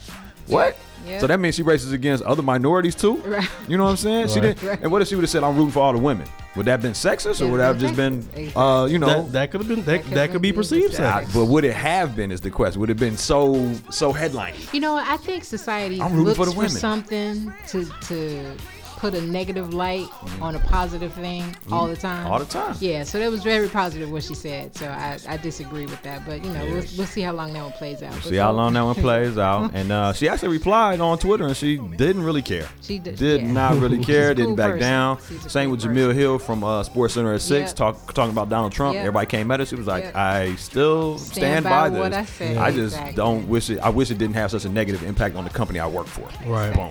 What? 0.48 0.76
Yeah. 1.06 1.20
So 1.20 1.26
that 1.28 1.38
means 1.40 1.54
she 1.54 1.62
races 1.62 1.92
against 1.92 2.24
other 2.24 2.42
minorities 2.42 2.94
too. 2.94 3.16
Right. 3.18 3.48
You 3.68 3.76
know 3.76 3.84
what 3.84 3.90
I'm 3.90 3.96
saying? 3.96 4.28
She 4.28 4.40
Right. 4.40 4.58
didn't. 4.60 4.82
And 4.82 4.90
what 4.92 5.02
if 5.02 5.08
she 5.08 5.14
would 5.14 5.22
have 5.22 5.30
said 5.30 5.42
I'm 5.44 5.56
rooting 5.56 5.70
for 5.72 5.80
all 5.80 5.92
the 5.92 5.98
women? 5.98 6.26
Would 6.56 6.64
that 6.66 6.72
have 6.72 6.82
been 6.82 6.92
sexist, 6.92 7.42
or 7.42 7.50
would 7.50 7.58
that 7.60 7.66
have 7.66 7.78
just 7.78 7.94
been, 7.96 8.26
uh, 8.56 8.88
you 8.90 8.98
know? 8.98 9.24
that 9.24 9.32
that 9.32 9.50
could 9.50 9.60
have 9.60 9.68
been 9.68 9.82
that, 9.84 9.98
could've 10.02 10.14
that 10.14 10.30
could 10.30 10.40
be 10.40 10.52
perceived 10.52 10.94
easy. 10.94 11.02
I- 11.02 11.22
sexist. 11.24 11.34
but 11.34 11.44
would 11.46 11.64
it 11.64 11.74
have 11.74 12.16
been? 12.16 12.32
Is 12.32 12.40
the 12.40 12.50
question? 12.50 12.80
Would 12.80 12.88
it 12.90 12.94
have 12.94 13.00
been 13.00 13.16
so 13.18 13.72
so 13.90 14.12
headlining? 14.12 14.72
You 14.72 14.80
know, 14.80 14.96
I 14.96 15.18
think 15.18 15.44
society 15.44 16.00
I'm 16.00 16.12
rooting 16.12 16.24
looks 16.24 16.36
for 16.38 16.44
for, 16.46 16.50
the 16.52 16.56
women. 16.56 16.70
something 16.70 17.52
to 17.68 17.84
to 17.84 18.52
put 18.96 19.14
a 19.14 19.20
negative 19.20 19.74
light 19.74 20.08
on 20.40 20.54
a 20.56 20.58
positive 20.58 21.12
thing 21.14 21.44
all 21.70 21.86
the 21.86 21.96
time. 21.96 22.26
All 22.26 22.38
the 22.38 22.44
time. 22.46 22.74
Yeah, 22.80 23.04
so 23.04 23.18
that 23.18 23.30
was 23.30 23.42
very 23.42 23.68
positive 23.68 24.10
what 24.10 24.22
she 24.24 24.34
said. 24.34 24.74
So 24.74 24.86
I, 24.88 25.18
I 25.28 25.36
disagree 25.36 25.84
with 25.86 26.02
that, 26.02 26.24
but 26.26 26.42
you 26.44 26.50
know, 26.50 26.64
we'll, 26.64 26.84
we'll 26.96 27.06
see 27.06 27.20
how 27.20 27.32
long 27.32 27.52
that 27.52 27.62
one 27.62 27.72
plays 27.72 28.02
out. 28.02 28.14
But 28.14 28.22
See 28.24 28.36
how 28.36 28.52
long 28.52 28.72
that 28.72 28.82
one 28.82 28.94
plays 28.94 29.36
out. 29.50 29.72
And 29.74 29.92
uh, 29.92 30.12
she 30.14 30.28
actually 30.28 30.48
replied 30.56 31.00
on 31.00 31.18
Twitter, 31.18 31.46
and 31.46 31.56
she 31.56 31.76
didn't 31.76 32.22
really 32.22 32.42
care. 32.42 32.68
She 32.82 32.98
did- 32.98 33.16
did 33.16 33.42
yeah. 33.42 33.52
not 33.52 33.76
really 33.76 33.98
care. 34.04 34.30
She's 34.30 34.36
didn't 34.36 34.56
back 34.56 34.72
person. 34.72 34.80
down. 34.80 35.20
Same 35.48 35.66
cool 35.68 35.72
with 35.72 35.82
Jamil 35.84 36.06
person. 36.08 36.16
Hill 36.18 36.38
from 36.38 36.64
uh, 36.64 36.82
Sports 36.82 37.14
Center 37.14 37.34
at 37.34 37.42
six, 37.42 37.70
Yep. 37.70 37.76
talk, 37.76 38.14
talking 38.14 38.32
about 38.32 38.48
Donald 38.48 38.72
Trump. 38.72 38.94
Yep. 38.94 39.00
Everybody 39.02 39.26
came 39.26 39.50
at 39.50 39.60
her. 39.60 39.66
She 39.66 39.76
was 39.76 39.86
like, 39.86 40.04
Yep. 40.04 40.16
"I 40.16 40.54
still 40.56 41.18
stand, 41.18 41.34
Stand 41.34 41.64
by, 41.64 41.70
by 41.70 41.88
this. 41.90 41.98
what 41.98 42.12
I 42.14 42.24
said." 42.24 42.56
I 42.56 42.70
just 42.70 42.94
Exactly. 42.96 43.14
don't 43.14 43.48
wish 43.48 43.68
it. 43.70 43.78
I 43.80 43.88
wish 43.90 44.10
it 44.10 44.18
didn't 44.18 44.34
have 44.36 44.50
such 44.50 44.64
a 44.64 44.68
negative 44.68 45.02
impact 45.02 45.36
on 45.36 45.44
the 45.44 45.50
company 45.50 45.80
I 45.80 45.86
work 45.86 46.06
for." 46.06 46.28
Right. 46.46 46.72
Boom. 46.74 46.90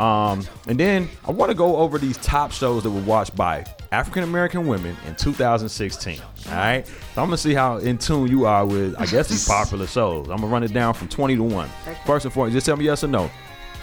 Um, 0.00 0.46
and 0.66 0.78
then 0.80 1.08
I 1.26 1.30
want 1.30 1.50
to 1.50 1.54
go 1.54 1.76
over 1.76 1.98
these 1.98 2.16
top 2.18 2.52
shows 2.52 2.84
that 2.84 2.90
were 2.90 3.02
watched 3.02 3.36
by 3.36 3.66
African 3.92 4.22
American 4.22 4.66
women 4.66 4.96
in 5.06 5.14
2016. 5.16 6.20
All 6.20 6.52
right, 6.54 6.86
so 6.86 6.92
I'm 7.16 7.26
gonna 7.26 7.36
see 7.36 7.52
how 7.54 7.76
in 7.78 7.98
tune 7.98 8.28
you 8.28 8.46
are 8.46 8.64
with, 8.64 8.94
I 8.98 9.04
guess, 9.06 9.28
these 9.28 9.46
popular 9.48 9.86
shows. 9.86 10.28
I'm 10.30 10.36
gonna 10.38 10.46
run 10.46 10.62
it 10.62 10.72
down 10.72 10.94
from 10.94 11.08
20 11.08 11.36
to 11.36 11.42
one. 11.42 11.68
First 12.06 12.24
and 12.24 12.32
foremost, 12.32 12.54
just 12.54 12.64
tell 12.66 12.76
me 12.76 12.86
yes 12.86 13.04
or 13.04 13.08
no. 13.08 13.30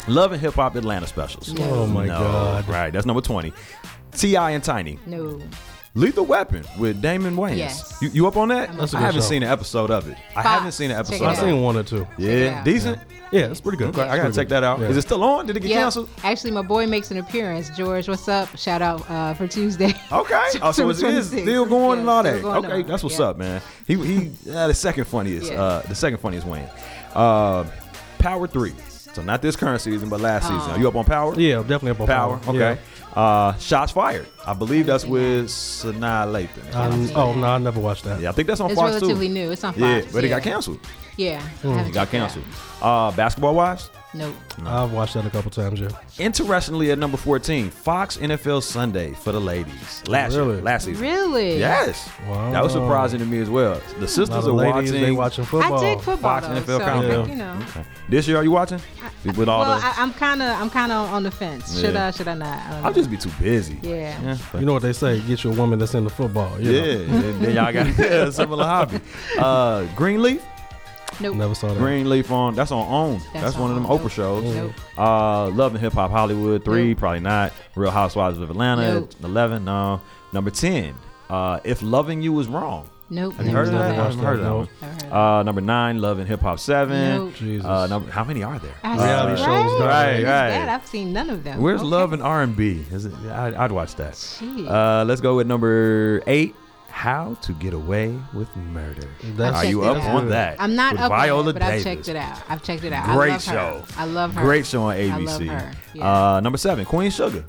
Love 0.07 0.31
and 0.31 0.41
Hip 0.41 0.53
Hop 0.55 0.75
Atlanta 0.75 1.05
specials. 1.05 1.53
Oh 1.59 1.85
my 1.85 2.05
No. 2.07 2.17
God. 2.19 2.67
Right, 2.67 2.91
that's 2.91 3.05
number 3.05 3.21
20. 3.21 3.53
T.I. 4.13 4.51
and 4.51 4.63
Tiny. 4.63 4.97
No. 5.05 5.39
Lethal 5.93 6.25
Weapon 6.25 6.63
with 6.79 7.01
Damon 7.01 7.35
Wayans. 7.35 7.57
Yes. 7.57 7.97
You, 8.01 8.09
you 8.09 8.27
up 8.27 8.37
on 8.37 8.47
that? 8.49 8.75
That's 8.77 8.93
a 8.93 8.97
I 8.97 8.99
good 9.01 9.05
haven't 9.07 9.21
show. 9.21 9.27
seen 9.27 9.43
an 9.43 9.49
episode 9.49 9.91
of 9.91 10.07
it. 10.07 10.17
I 10.35 10.41
haven't 10.43 10.71
seen 10.73 10.91
an 10.91 10.97
episode. 10.97 11.15
I've 11.15 11.21
out. 11.37 11.43
of 11.43 11.49
it. 11.49 11.51
seen 11.51 11.61
one 11.61 11.75
or 11.75 11.83
two. 11.83 12.07
Yeah, 12.17 12.63
decent. 12.63 12.99
Yeah, 13.09 13.16
it's 13.31 13.61
pretty 13.61 13.77
good. 13.77 13.89
Okay, 13.89 14.01
I 14.01 14.17
gotta 14.17 14.33
check 14.33 14.47
that 14.49 14.63
out. 14.63 14.79
good. 14.79 14.91
Is 14.91 14.97
it 14.97 15.01
still 15.03 15.23
on? 15.23 15.45
Did 15.45 15.57
it 15.57 15.61
get 15.61 15.69
Yeah. 15.69 15.81
canceled? 15.81 16.09
Actually, 16.23 16.51
my 16.51 16.61
boy 16.61 16.87
makes 16.87 17.11
an 17.11 17.17
appearance. 17.17 17.69
George, 17.75 18.07
what's 18.07 18.27
up? 18.27 18.55
Shout 18.57 18.81
out 18.81 19.09
uh, 19.09 19.33
for 19.33 19.47
Tuesday. 19.47 19.93
Okay. 20.11 20.35
Oh, 20.61 20.71
so 20.71 20.89
it 20.89 20.95
September 20.95 21.19
is 21.19 21.29
26th. 21.31 21.41
still 21.41 21.65
going 21.65 21.97
Yeah, 21.97 21.99
and 22.01 22.09
all 22.09 22.23
that. 22.23 22.43
Okay, 22.43 22.81
on. 22.81 22.87
that's 22.87 23.03
what's 23.03 23.19
Yeah. 23.19 23.25
up, 23.25 23.37
man. 23.37 23.61
He 23.85 23.95
he 23.95 24.31
uh, 24.51 24.67
the 24.67 24.73
second 24.73 25.05
funniest. 25.05 25.51
Yeah. 25.51 25.61
Uh, 25.61 25.81
the 25.83 25.95
second 25.95 26.19
funniest 26.19 26.47
win. 26.47 26.67
Uh, 27.13 27.65
Power 28.19 28.47
three. 28.47 28.73
So 29.13 29.21
not 29.23 29.41
this 29.41 29.55
current 29.55 29.81
season, 29.81 30.09
but 30.09 30.21
last 30.21 30.43
season. 30.47 30.71
Are 30.71 30.77
you 30.79 30.87
up 30.87 30.95
on 30.95 31.05
Power? 31.05 31.33
Yeah, 31.39 31.57
definitely 31.57 31.91
up 31.91 32.01
on 32.01 32.07
Power. 32.07 32.37
power. 32.37 32.55
Okay. 32.55 32.79
Uh, 33.15 33.55
Shots 33.57 33.91
fired. 33.91 34.27
I 34.45 34.53
believe 34.53 34.85
that's 34.85 35.05
with 35.05 35.47
Sanaa 35.47 36.27
Lathan. 36.27 36.75
Um, 36.75 37.09
oh 37.15 37.33
no, 37.33 37.47
I 37.47 37.57
never 37.57 37.79
watched 37.79 38.03
that. 38.03 38.21
yeah, 38.21 38.29
I 38.29 38.31
think 38.31 38.47
that's 38.47 38.59
on 38.61 38.69
It's 38.69 38.79
Fox 38.79 38.93
relatively 38.93 39.27
too. 39.27 39.33
new. 39.33 39.51
It's 39.51 39.63
on 39.63 39.73
Fox. 39.73 39.81
Yeah, 39.81 40.01
but 40.13 40.23
it 40.23 40.29
got 40.29 40.43
canceled. 40.43 40.79
Yeah. 41.17 41.41
I 41.63 41.67
haven't 41.67 41.91
got 41.93 42.05
checked 42.11 42.13
it 42.13 42.17
out. 42.17 42.29
canceled. 42.31 42.45
Uh, 42.81 43.11
Basketball 43.11 43.55
Wives. 43.55 43.89
Nope. 44.13 44.35
I've 44.65 44.93
watched 44.93 45.15
that 45.15 45.25
a 45.25 45.29
couple 45.29 45.51
times. 45.51 45.79
Yeah. 45.79 45.89
Interestingly, 46.17 46.91
at 46.91 46.97
number 46.97 47.17
14, 47.17 47.69
Fox 47.69 48.17
NFL 48.17 48.63
Sunday 48.63 49.13
for 49.13 49.31
the 49.31 49.39
ladies. 49.41 50.01
Last 50.07 50.33
year, 50.33 50.43
Really? 50.43 50.61
last 50.61 50.85
season. 50.85 51.03
Really? 51.03 51.59
Yes. 51.59 52.09
Wow. 52.27 52.51
That 52.51 52.63
was 52.63 52.71
surprising 52.71 53.19
to 53.19 53.25
me 53.25 53.39
as 53.39 53.49
well. 53.49 53.75
The 53.75 53.97
A 53.97 53.99
lot 54.01 54.09
sisters 54.09 54.45
of 54.45 54.47
are 54.47 54.51
ladies 54.51 54.91
watching. 54.91 55.01
they 55.01 55.11
watching 55.11 55.43
football. 55.45 55.77
I 55.79 55.81
dig 55.95 55.99
football 56.03 56.39
Fox 56.41 56.47
though, 56.47 56.53
NFL 56.53 56.65
so 56.65 56.79
count? 56.79 57.29
you 57.29 57.35
know. 57.35 57.59
Okay. 57.69 57.83
This 58.09 58.27
year, 58.27 58.37
are 58.37 58.43
you 58.43 58.51
watching? 58.51 58.79
With 59.35 59.49
all 59.49 59.59
Well, 59.59 59.77
the. 59.79 59.85
I, 59.85 59.93
I'm 59.97 60.13
kind 60.13 60.41
of, 60.41 60.59
I'm 60.61 60.69
kind 60.69 60.91
of 60.91 61.09
on 61.13 61.23
the 61.23 61.31
fence. 61.31 61.79
Should 61.79 61.93
Yeah. 61.95 62.07
I? 62.07 62.11
Should 62.11 62.27
I 62.29 62.33
not? 62.35 62.47
I 62.47 62.69
don't 62.69 62.77
I'll 62.77 62.83
know. 62.91 62.93
just 62.93 63.11
be 63.11 63.17
too 63.17 63.31
busy. 63.41 63.77
Yeah. 63.83 64.19
Yeah. 64.23 64.37
but- 64.51 64.59
You 64.61 64.65
know 64.65 64.73
what 64.73 64.83
they 64.83 64.93
say? 64.93 65.19
Get 65.21 65.43
you 65.43 65.51
a 65.51 65.55
woman 65.55 65.79
that's 65.79 65.93
into 65.93 66.09
football. 66.09 66.59
you 66.61 66.71
yeah. 66.71 66.81
know. 67.07 67.21
then, 67.21 67.41
then 67.41 67.55
y'all 67.55 67.73
got 67.73 67.87
a 67.99 68.31
similar 68.31 68.63
hobby. 68.63 68.99
Uh, 69.37 69.83
Greenleaf. 69.95 70.41
Nope. 71.19 71.35
Never 71.35 71.55
saw 71.55 71.69
that. 71.69 71.77
Greenleaf 71.77 72.31
on. 72.31 72.53
That's 72.55 72.71
on 72.71 72.85
OWN. 72.87 73.19
That's, 73.33 73.45
That's 73.45 73.57
one 73.57 73.69
of 73.71 73.75
them 73.75 73.85
on 73.85 73.97
Oprah 73.99 74.11
shows. 74.11 74.43
Nope. 74.43 74.73
Uh, 74.97 75.49
Love 75.49 75.73
and 75.73 75.81
Hip 75.83 75.93
Hop 75.93 76.11
Hollywood 76.11 76.63
three, 76.63 76.89
Nope. 76.89 76.97
probably 76.99 77.19
not. 77.21 77.53
Real 77.75 77.91
Housewives 77.91 78.37
of 78.39 78.49
Atlanta 78.49 78.93
Nope. 78.95 79.11
eleven, 79.23 79.65
no. 79.65 80.01
Number 80.33 80.51
ten, 80.51 80.93
uh, 81.29 81.59
If 81.63 81.81
Loving 81.81 82.21
You 82.21 82.33
Was 82.33 82.47
Wrong. 82.47 82.89
Nope. 83.09 83.35
Have 83.35 83.45
you 83.45 83.53
never 83.53 83.65
heard 83.65 83.73
of 83.73 83.73
saw 83.73 83.77
that? 83.79 83.89
I 83.99 84.03
haven't 84.03 84.19
heard 84.19 84.39
of 84.39 84.39
that 84.39 84.49
that, 84.49 84.55
one. 84.55 84.67
Never 84.81 84.93
heard 84.95 85.03
of 85.05 85.13
Uh, 85.39 85.43
number 85.43 85.61
nine, 85.61 86.01
Love 86.01 86.19
and 86.19 86.27
Hip 86.27 86.41
Hop 86.41 86.59
seven. 86.59 87.15
Nope. 87.15 87.33
Jesus. 87.35 87.65
Uh, 87.65 87.87
number, 87.87 88.11
how 88.11 88.25
many 88.25 88.43
are 88.43 88.59
there? 88.59 88.73
I 88.83 88.95
Reality 88.97 89.37
see- 89.37 89.45
shows, 89.45 89.81
Right, 89.81 90.11
right, 90.15 90.23
that? 90.23 90.67
I've 90.69 90.85
seen 90.87 91.13
none 91.13 91.29
of 91.29 91.43
them. 91.45 91.61
Where's 91.61 91.79
Okay. 91.79 91.89
Love 91.89 92.11
and 92.13 92.21
R 92.21 92.41
and 92.43 92.53
B? 92.55 92.83
Is 92.91 93.05
it? 93.05 93.13
I'd, 93.31 93.53
I'd 93.53 93.71
watch 93.71 93.95
that. 93.95 94.15
Shit. 94.17 94.67
Uh, 94.67 95.05
let's 95.07 95.21
go 95.21 95.37
with 95.37 95.47
number 95.47 96.21
eight. 96.27 96.53
How 96.97 97.37
to 97.43 97.53
Get 97.53 97.75
Away 97.75 98.17
with 98.33 98.53
Murder. 98.57 99.07
That's- 99.35 99.63
Are 99.63 99.69
you 99.69 99.83
up 99.83 99.97
it 99.97 100.03
on 100.03 100.23
out. 100.23 100.29
that? 100.29 100.55
I'm 100.59 100.75
not 100.75 100.93
With 100.93 101.01
up 101.01 101.09
Viola 101.11 101.43
on 101.43 101.49
it, 101.49 101.53
but 101.53 101.59
Davis. 101.59 101.85
I've 101.85 101.95
checked 101.95 102.09
it 102.09 102.15
out. 102.15 102.37
I've 102.49 102.63
checked 102.63 102.83
it 102.85 102.91
out. 102.91 103.05
Great 103.15 103.29
I 103.29 103.33
love 103.33 103.43
show. 103.43 103.83
Her. 103.95 104.01
I 104.01 104.05
love 104.05 104.33
her. 104.33 104.41
Great 104.41 104.65
show 104.65 104.81
on 104.81 104.95
I 104.95 105.05
love 105.17 105.39
ABC. 105.41 105.47
her. 105.47 105.71
Yeah. 105.93 106.33
Uh, 106.35 106.39
number 106.39 106.57
seven, 106.57 106.85
Queen 106.85 107.11
Sugar. 107.11 107.45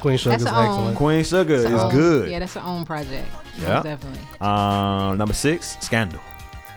Queen 0.00 0.16
Sugar's 0.16 0.44
That's 0.44 0.56
a 0.56 0.58
own- 0.58 0.64
excellent. 0.66 0.96
Queen 0.96 1.24
Sugar 1.24 1.60
That's 1.60 1.74
is 1.74 1.80
own- 1.82 1.90
good. 1.92 2.30
Yeah, 2.30 2.38
that's 2.38 2.54
her 2.54 2.62
own 2.62 2.86
project. 2.86 3.28
Yeah. 3.60 3.82
Definitely. 3.82 4.20
Um, 4.40 5.18
number 5.18 5.34
six, 5.34 5.76
Scandal. 5.82 6.20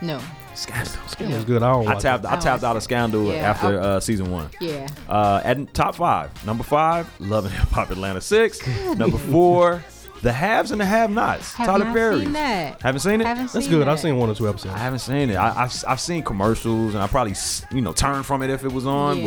No. 0.02 0.20
Scandal. 0.54 0.92
It 1.20 1.28
was 1.34 1.44
good. 1.46 1.62
I 1.62 1.72
don't 1.72 1.88
I 1.88 1.94
watch 1.94 2.02
tapped. 2.02 2.24
it. 2.24 2.30
I 2.30 2.36
tapped 2.36 2.64
out 2.64 2.76
of 2.76 2.82
Scandal 2.82 3.24
Yeah, 3.32 3.50
after 3.50 3.80
uh, 3.80 3.98
season 4.00 4.30
one. 4.30 4.50
Yeah. 4.60 4.86
Uh, 5.08 5.40
at 5.42 5.72
top 5.72 5.94
five, 5.94 6.30
number 6.44 6.64
five, 6.64 7.08
Love 7.18 7.46
and 7.46 7.54
Hip 7.54 7.68
Hop 7.70 7.90
Atlanta 7.90 8.20
six. 8.20 8.60
number 8.96 9.16
four, 9.18 9.82
The 10.24 10.32
Haves 10.32 10.70
and 10.72 10.80
the 10.80 10.84
Have 10.86 11.10
Nots. 11.10 11.52
Have 11.54 11.66
Tyler 11.66 11.84
not 11.84 11.94
Perry. 11.94 12.20
seen 12.20 12.32
that. 12.32 12.80
Haven't 12.82 13.00
seen 13.00 13.20
it. 13.20 13.26
Haven't 13.26 13.48
seen 13.48 13.48
it? 13.48 13.52
That's 13.52 13.66
seen 13.66 13.70
good. 13.70 13.86
That. 13.86 13.88
I've 13.90 14.00
seen 14.00 14.16
one 14.16 14.30
or 14.30 14.34
two 14.34 14.48
episodes. 14.48 14.74
I 14.74 14.78
haven't 14.78 15.00
seen 15.00 15.28
it. 15.30 15.34
I, 15.36 15.64
I've 15.64 15.84
I've 15.86 16.00
seen 16.00 16.22
commercials 16.22 16.94
and 16.94 17.02
I 17.02 17.06
probably 17.06 17.34
you 17.72 17.82
know 17.82 17.92
turn 17.92 18.22
from 18.22 18.42
it 18.42 18.48
if 18.50 18.64
it 18.64 18.72
was 18.72 18.86
on, 18.86 19.18
Yeah. 19.18 19.24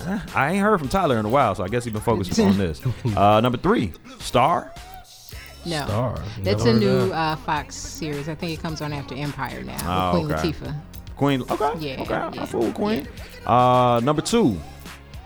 but 0.00 0.06
eh, 0.08 0.20
I 0.34 0.52
ain't 0.52 0.62
heard 0.62 0.78
from 0.78 0.88
Tyler 0.88 1.18
in 1.18 1.24
a 1.26 1.28
while, 1.28 1.54
so 1.56 1.64
I 1.64 1.68
guess 1.68 1.84
he 1.84 1.90
been 1.90 2.00
focused 2.12 2.38
on 2.38 2.56
this. 2.56 2.80
Uh, 3.16 3.40
number 3.40 3.58
three, 3.58 3.92
Star. 4.20 4.72
No. 5.66 5.84
Star. 5.84 6.18
That's 6.42 6.64
Never 6.64 6.76
a 6.76 6.80
new 6.80 7.08
that. 7.08 7.14
uh, 7.14 7.36
Fox 7.36 7.74
series. 7.74 8.28
I 8.28 8.34
think 8.36 8.52
it 8.56 8.62
comes 8.62 8.82
on 8.82 8.92
after 8.92 9.14
Empire 9.16 9.62
now. 9.64 10.12
Oh, 10.12 10.20
Queen 10.20 10.32
okay. 10.32 10.48
Latifah. 10.52 10.80
Queen. 11.16 11.42
Okay. 11.50 11.72
Yeah, 11.80 12.02
Okay. 12.02 12.14
I, 12.14 12.28
I 12.28 12.46
fool 12.46 12.60
with 12.66 12.74
Queen. 12.74 13.08
Uh, 13.46 14.00
number 14.04 14.22
two, 14.22 14.60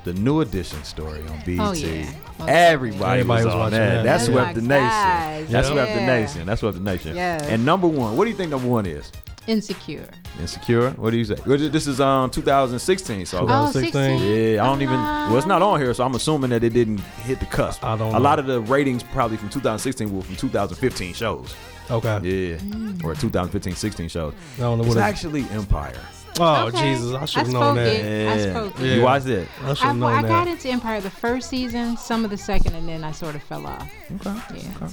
the 0.04 0.12
new 0.14 0.40
edition 0.40 0.82
story 0.84 1.20
on 1.28 1.40
BET. 1.44 1.58
Oh, 1.60 1.72
yeah. 1.72 2.10
Most 2.38 2.48
Everybody, 2.48 3.20
Everybody 3.20 3.24
was, 3.24 3.44
was 3.46 3.54
on 3.54 3.60
watching 3.60 3.78
that. 3.78 3.94
that. 3.94 4.02
That 4.04 4.20
Oh 4.20 4.32
swept 4.32 4.54
the 4.54 4.60
nation. 4.62 4.78
gosh, 4.88 5.48
That 5.50 5.66
swept 5.66 5.94
the 5.94 6.00
nation. 6.00 6.46
That 6.46 6.58
swept 6.58 6.74
the 6.76 6.82
nation. 6.82 7.16
Yes. 7.16 7.42
And 7.42 7.64
number 7.64 7.86
one, 7.88 8.16
what 8.16 8.24
do 8.24 8.30
you 8.30 8.36
think 8.36 8.50
number 8.50 8.68
one 8.68 8.86
is? 8.86 9.10
Insecure. 9.46 10.08
Insecure. 10.38 10.90
What 10.90 11.10
do 11.10 11.16
you 11.16 11.24
say? 11.24 11.34
This 11.46 11.86
is 11.86 12.00
um 12.00 12.30
2016. 12.30 13.24
So 13.26 13.38
Oh, 13.38 13.40
2016. 13.72 14.18
16? 14.18 14.52
Yeah, 14.54 14.62
I 14.62 14.66
don't 14.66 14.82
even. 14.82 14.94
Well, 14.94 15.38
it's 15.38 15.46
not 15.46 15.62
on 15.62 15.80
here, 15.80 15.92
so 15.94 16.04
I'm 16.04 16.14
assuming 16.14 16.50
that 16.50 16.62
it 16.62 16.74
didn't 16.74 17.00
hit 17.00 17.40
the 17.40 17.46
cusp. 17.46 17.82
I 17.82 17.96
don't 17.96 18.10
A 18.10 18.12
know. 18.12 18.18
lot 18.20 18.38
of 18.38 18.46
the 18.46 18.60
ratings 18.60 19.02
probably 19.02 19.38
from 19.38 19.48
2016 19.48 20.14
were 20.14 20.22
from 20.22 20.36
2015 20.36 21.14
shows. 21.14 21.54
Okay. 21.90 22.18
Yeah, 22.50 22.56
or 23.02 23.14
2015, 23.14 23.74
16 23.74 24.08
shows. 24.10 24.34
I 24.58 24.60
don't 24.60 24.76
know 24.76 24.84
It's 24.84 24.94
what 24.94 25.00
it- 25.00 25.04
actually 25.04 25.46
Empire. 25.50 25.94
Oh 26.40 26.66
Okay. 26.68 26.94
Jesus! 26.94 27.14
I 27.14 27.24
should 27.24 27.38
I 27.38 27.44
have 27.44 27.52
known 27.52 27.74
that. 27.76 27.86
it. 27.86 28.56
I. 28.56 28.84
You 28.84 29.02
watched 29.02 29.26
it? 29.26 29.48
I 29.64 29.74
should 29.74 29.84
I, 29.84 29.86
have 29.88 29.96
known 29.96 30.12
I 30.12 30.22
that. 30.22 30.28
got 30.28 30.48
into 30.48 30.68
Empire 30.68 31.00
the 31.00 31.10
first 31.10 31.48
season, 31.50 31.96
some 31.96 32.24
of 32.24 32.30
the 32.30 32.36
second, 32.36 32.74
and 32.74 32.88
then 32.88 33.04
I 33.04 33.12
sort 33.12 33.34
of 33.34 33.42
fell 33.42 33.66
off. 33.66 33.90
Okay. 34.26 34.36
Yeah. 34.60 34.88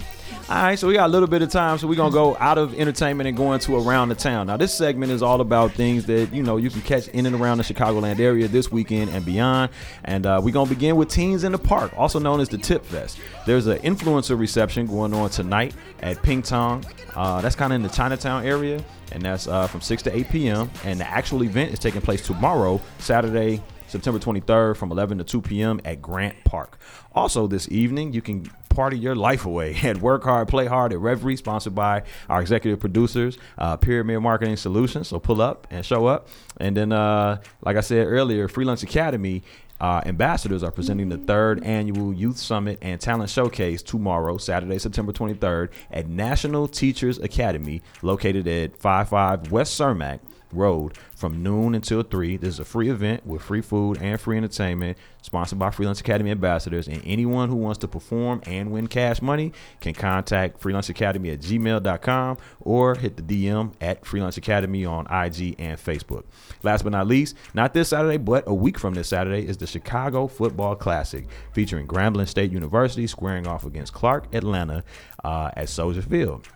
All 0.48 0.62
right, 0.62 0.78
so 0.78 0.86
we 0.86 0.94
got 0.94 1.06
a 1.06 1.12
little 1.12 1.26
bit 1.26 1.42
of 1.42 1.50
time, 1.50 1.76
so 1.78 1.88
we're 1.88 1.96
gonna 1.96 2.12
go 2.12 2.36
out 2.38 2.56
of 2.56 2.72
entertainment 2.78 3.26
and 3.26 3.36
go 3.36 3.52
into 3.52 3.76
around 3.76 4.10
the 4.10 4.14
town. 4.14 4.46
Now, 4.46 4.56
this 4.56 4.72
segment 4.72 5.10
is 5.10 5.20
all 5.20 5.40
about 5.40 5.72
things 5.72 6.06
that 6.06 6.32
you 6.32 6.42
know 6.44 6.56
you 6.56 6.70
can 6.70 6.82
catch 6.82 7.08
in 7.08 7.26
and 7.26 7.34
around 7.34 7.58
the 7.58 7.64
Chicagoland 7.64 8.20
area 8.20 8.46
this 8.46 8.70
weekend 8.70 9.10
and 9.10 9.24
beyond. 9.24 9.72
And 10.04 10.24
uh, 10.24 10.40
we're 10.42 10.52
gonna 10.52 10.70
begin 10.70 10.94
with 10.94 11.08
Teens 11.08 11.42
in 11.42 11.50
the 11.50 11.58
Park, 11.58 11.92
also 11.96 12.20
known 12.20 12.40
as 12.40 12.48
the 12.48 12.58
Tip 12.58 12.84
Fest. 12.84 13.18
There's 13.44 13.66
an 13.66 13.78
influencer 13.78 14.38
reception 14.38 14.86
going 14.86 15.12
on 15.14 15.30
tonight 15.30 15.74
at 16.00 16.22
Ping 16.22 16.42
Tom. 16.42 16.82
Uh, 17.16 17.40
that's 17.40 17.56
kind 17.56 17.72
of 17.72 17.76
in 17.76 17.82
the 17.82 17.88
Chinatown 17.88 18.44
area, 18.44 18.84
and 19.10 19.22
that's 19.22 19.48
uh, 19.48 19.66
from 19.66 19.80
6 19.80 20.02
to 20.04 20.16
8 20.16 20.28
p.m. 20.28 20.70
And 20.84 21.00
the 21.00 21.08
actual 21.08 21.42
event 21.42 21.72
is 21.72 21.80
taking 21.80 22.02
place 22.02 22.24
tomorrow, 22.24 22.80
Saturday, 22.98 23.62
September 23.88 24.18
23rd 24.18 24.76
from 24.76 24.90
11 24.90 25.18
to 25.18 25.24
2 25.24 25.40
p.m. 25.42 25.80
at 25.84 26.02
Grant 26.02 26.44
Park. 26.44 26.78
Also, 27.14 27.46
this 27.46 27.68
evening, 27.70 28.12
you 28.12 28.22
can 28.22 28.50
party 28.76 28.98
your 28.98 29.16
life 29.16 29.46
away 29.46 29.74
at 29.82 29.96
Work 29.98 30.24
Hard, 30.24 30.48
Play 30.48 30.66
Hard 30.66 30.92
at 30.92 30.98
Reverie, 31.00 31.36
sponsored 31.36 31.74
by 31.74 32.02
our 32.28 32.40
executive 32.40 32.78
producers, 32.78 33.38
uh, 33.58 33.76
Pyramid 33.76 34.20
Marketing 34.20 34.56
Solutions. 34.56 35.08
So 35.08 35.18
pull 35.18 35.40
up 35.40 35.66
and 35.70 35.84
show 35.84 36.06
up. 36.06 36.28
And 36.58 36.76
then, 36.76 36.92
uh, 36.92 37.40
like 37.62 37.76
I 37.76 37.80
said 37.80 38.06
earlier, 38.06 38.46
Free 38.48 38.64
Lunch 38.64 38.82
Academy. 38.82 39.42
Uh, 39.78 40.00
ambassadors 40.06 40.62
are 40.62 40.70
presenting 40.70 41.10
the 41.10 41.18
third 41.18 41.62
annual 41.62 42.10
Youth 42.10 42.38
Summit 42.38 42.78
and 42.80 42.98
Talent 42.98 43.28
Showcase 43.28 43.82
tomorrow, 43.82 44.38
Saturday, 44.38 44.78
September 44.78 45.12
23rd, 45.12 45.68
at 45.90 46.08
National 46.08 46.66
Teachers 46.66 47.18
Academy, 47.18 47.82
located 48.00 48.48
at 48.48 48.72
55 48.72 49.52
West 49.52 49.78
Cermak. 49.78 50.20
Road 50.52 50.96
from 51.14 51.42
noon 51.42 51.74
until 51.74 52.02
3. 52.02 52.36
This 52.36 52.54
is 52.54 52.60
a 52.60 52.64
free 52.64 52.90
event 52.90 53.26
with 53.26 53.42
free 53.42 53.60
food 53.60 53.98
and 54.00 54.20
free 54.20 54.36
entertainment, 54.36 54.98
sponsored 55.22 55.58
by 55.58 55.70
Free 55.70 55.86
Lunch 55.86 56.00
Academy 56.00 56.30
ambassadors. 56.30 56.88
And 56.88 57.02
anyone 57.04 57.48
who 57.48 57.56
wants 57.56 57.78
to 57.78 57.88
perform 57.88 58.42
and 58.46 58.70
win 58.70 58.86
cash 58.86 59.22
money 59.22 59.52
can 59.80 59.94
contact 59.94 60.60
Free 60.60 60.72
Lunch 60.72 60.88
Academy 60.88 61.30
at 61.30 61.40
gmail.com 61.40 62.38
or 62.60 62.94
hit 62.94 63.16
the 63.16 63.22
DM 63.22 63.72
at 63.80 64.04
Free 64.04 64.20
Lunch 64.20 64.36
Academy 64.36 64.84
on 64.84 65.06
IG 65.06 65.56
and 65.58 65.78
Facebook. 65.78 66.24
Last 66.62 66.82
but 66.82 66.92
not 66.92 67.06
least, 67.06 67.36
not 67.54 67.74
this 67.74 67.88
Saturday, 67.90 68.18
but 68.18 68.44
a 68.46 68.54
week 68.54 68.78
from 68.78 68.94
this 68.94 69.08
Saturday 69.08 69.46
is 69.46 69.56
the 69.56 69.66
Chicago 69.66 70.26
Football 70.26 70.76
Classic 70.76 71.26
featuring 71.52 71.86
Grambling 71.86 72.28
State 72.28 72.52
University 72.52 73.06
squaring 73.06 73.46
off 73.46 73.64
against 73.64 73.92
Clark 73.92 74.34
Atlanta 74.34 74.84
uh, 75.24 75.50
at 75.56 75.68
Soldier 75.68 76.02
Field. 76.02 76.46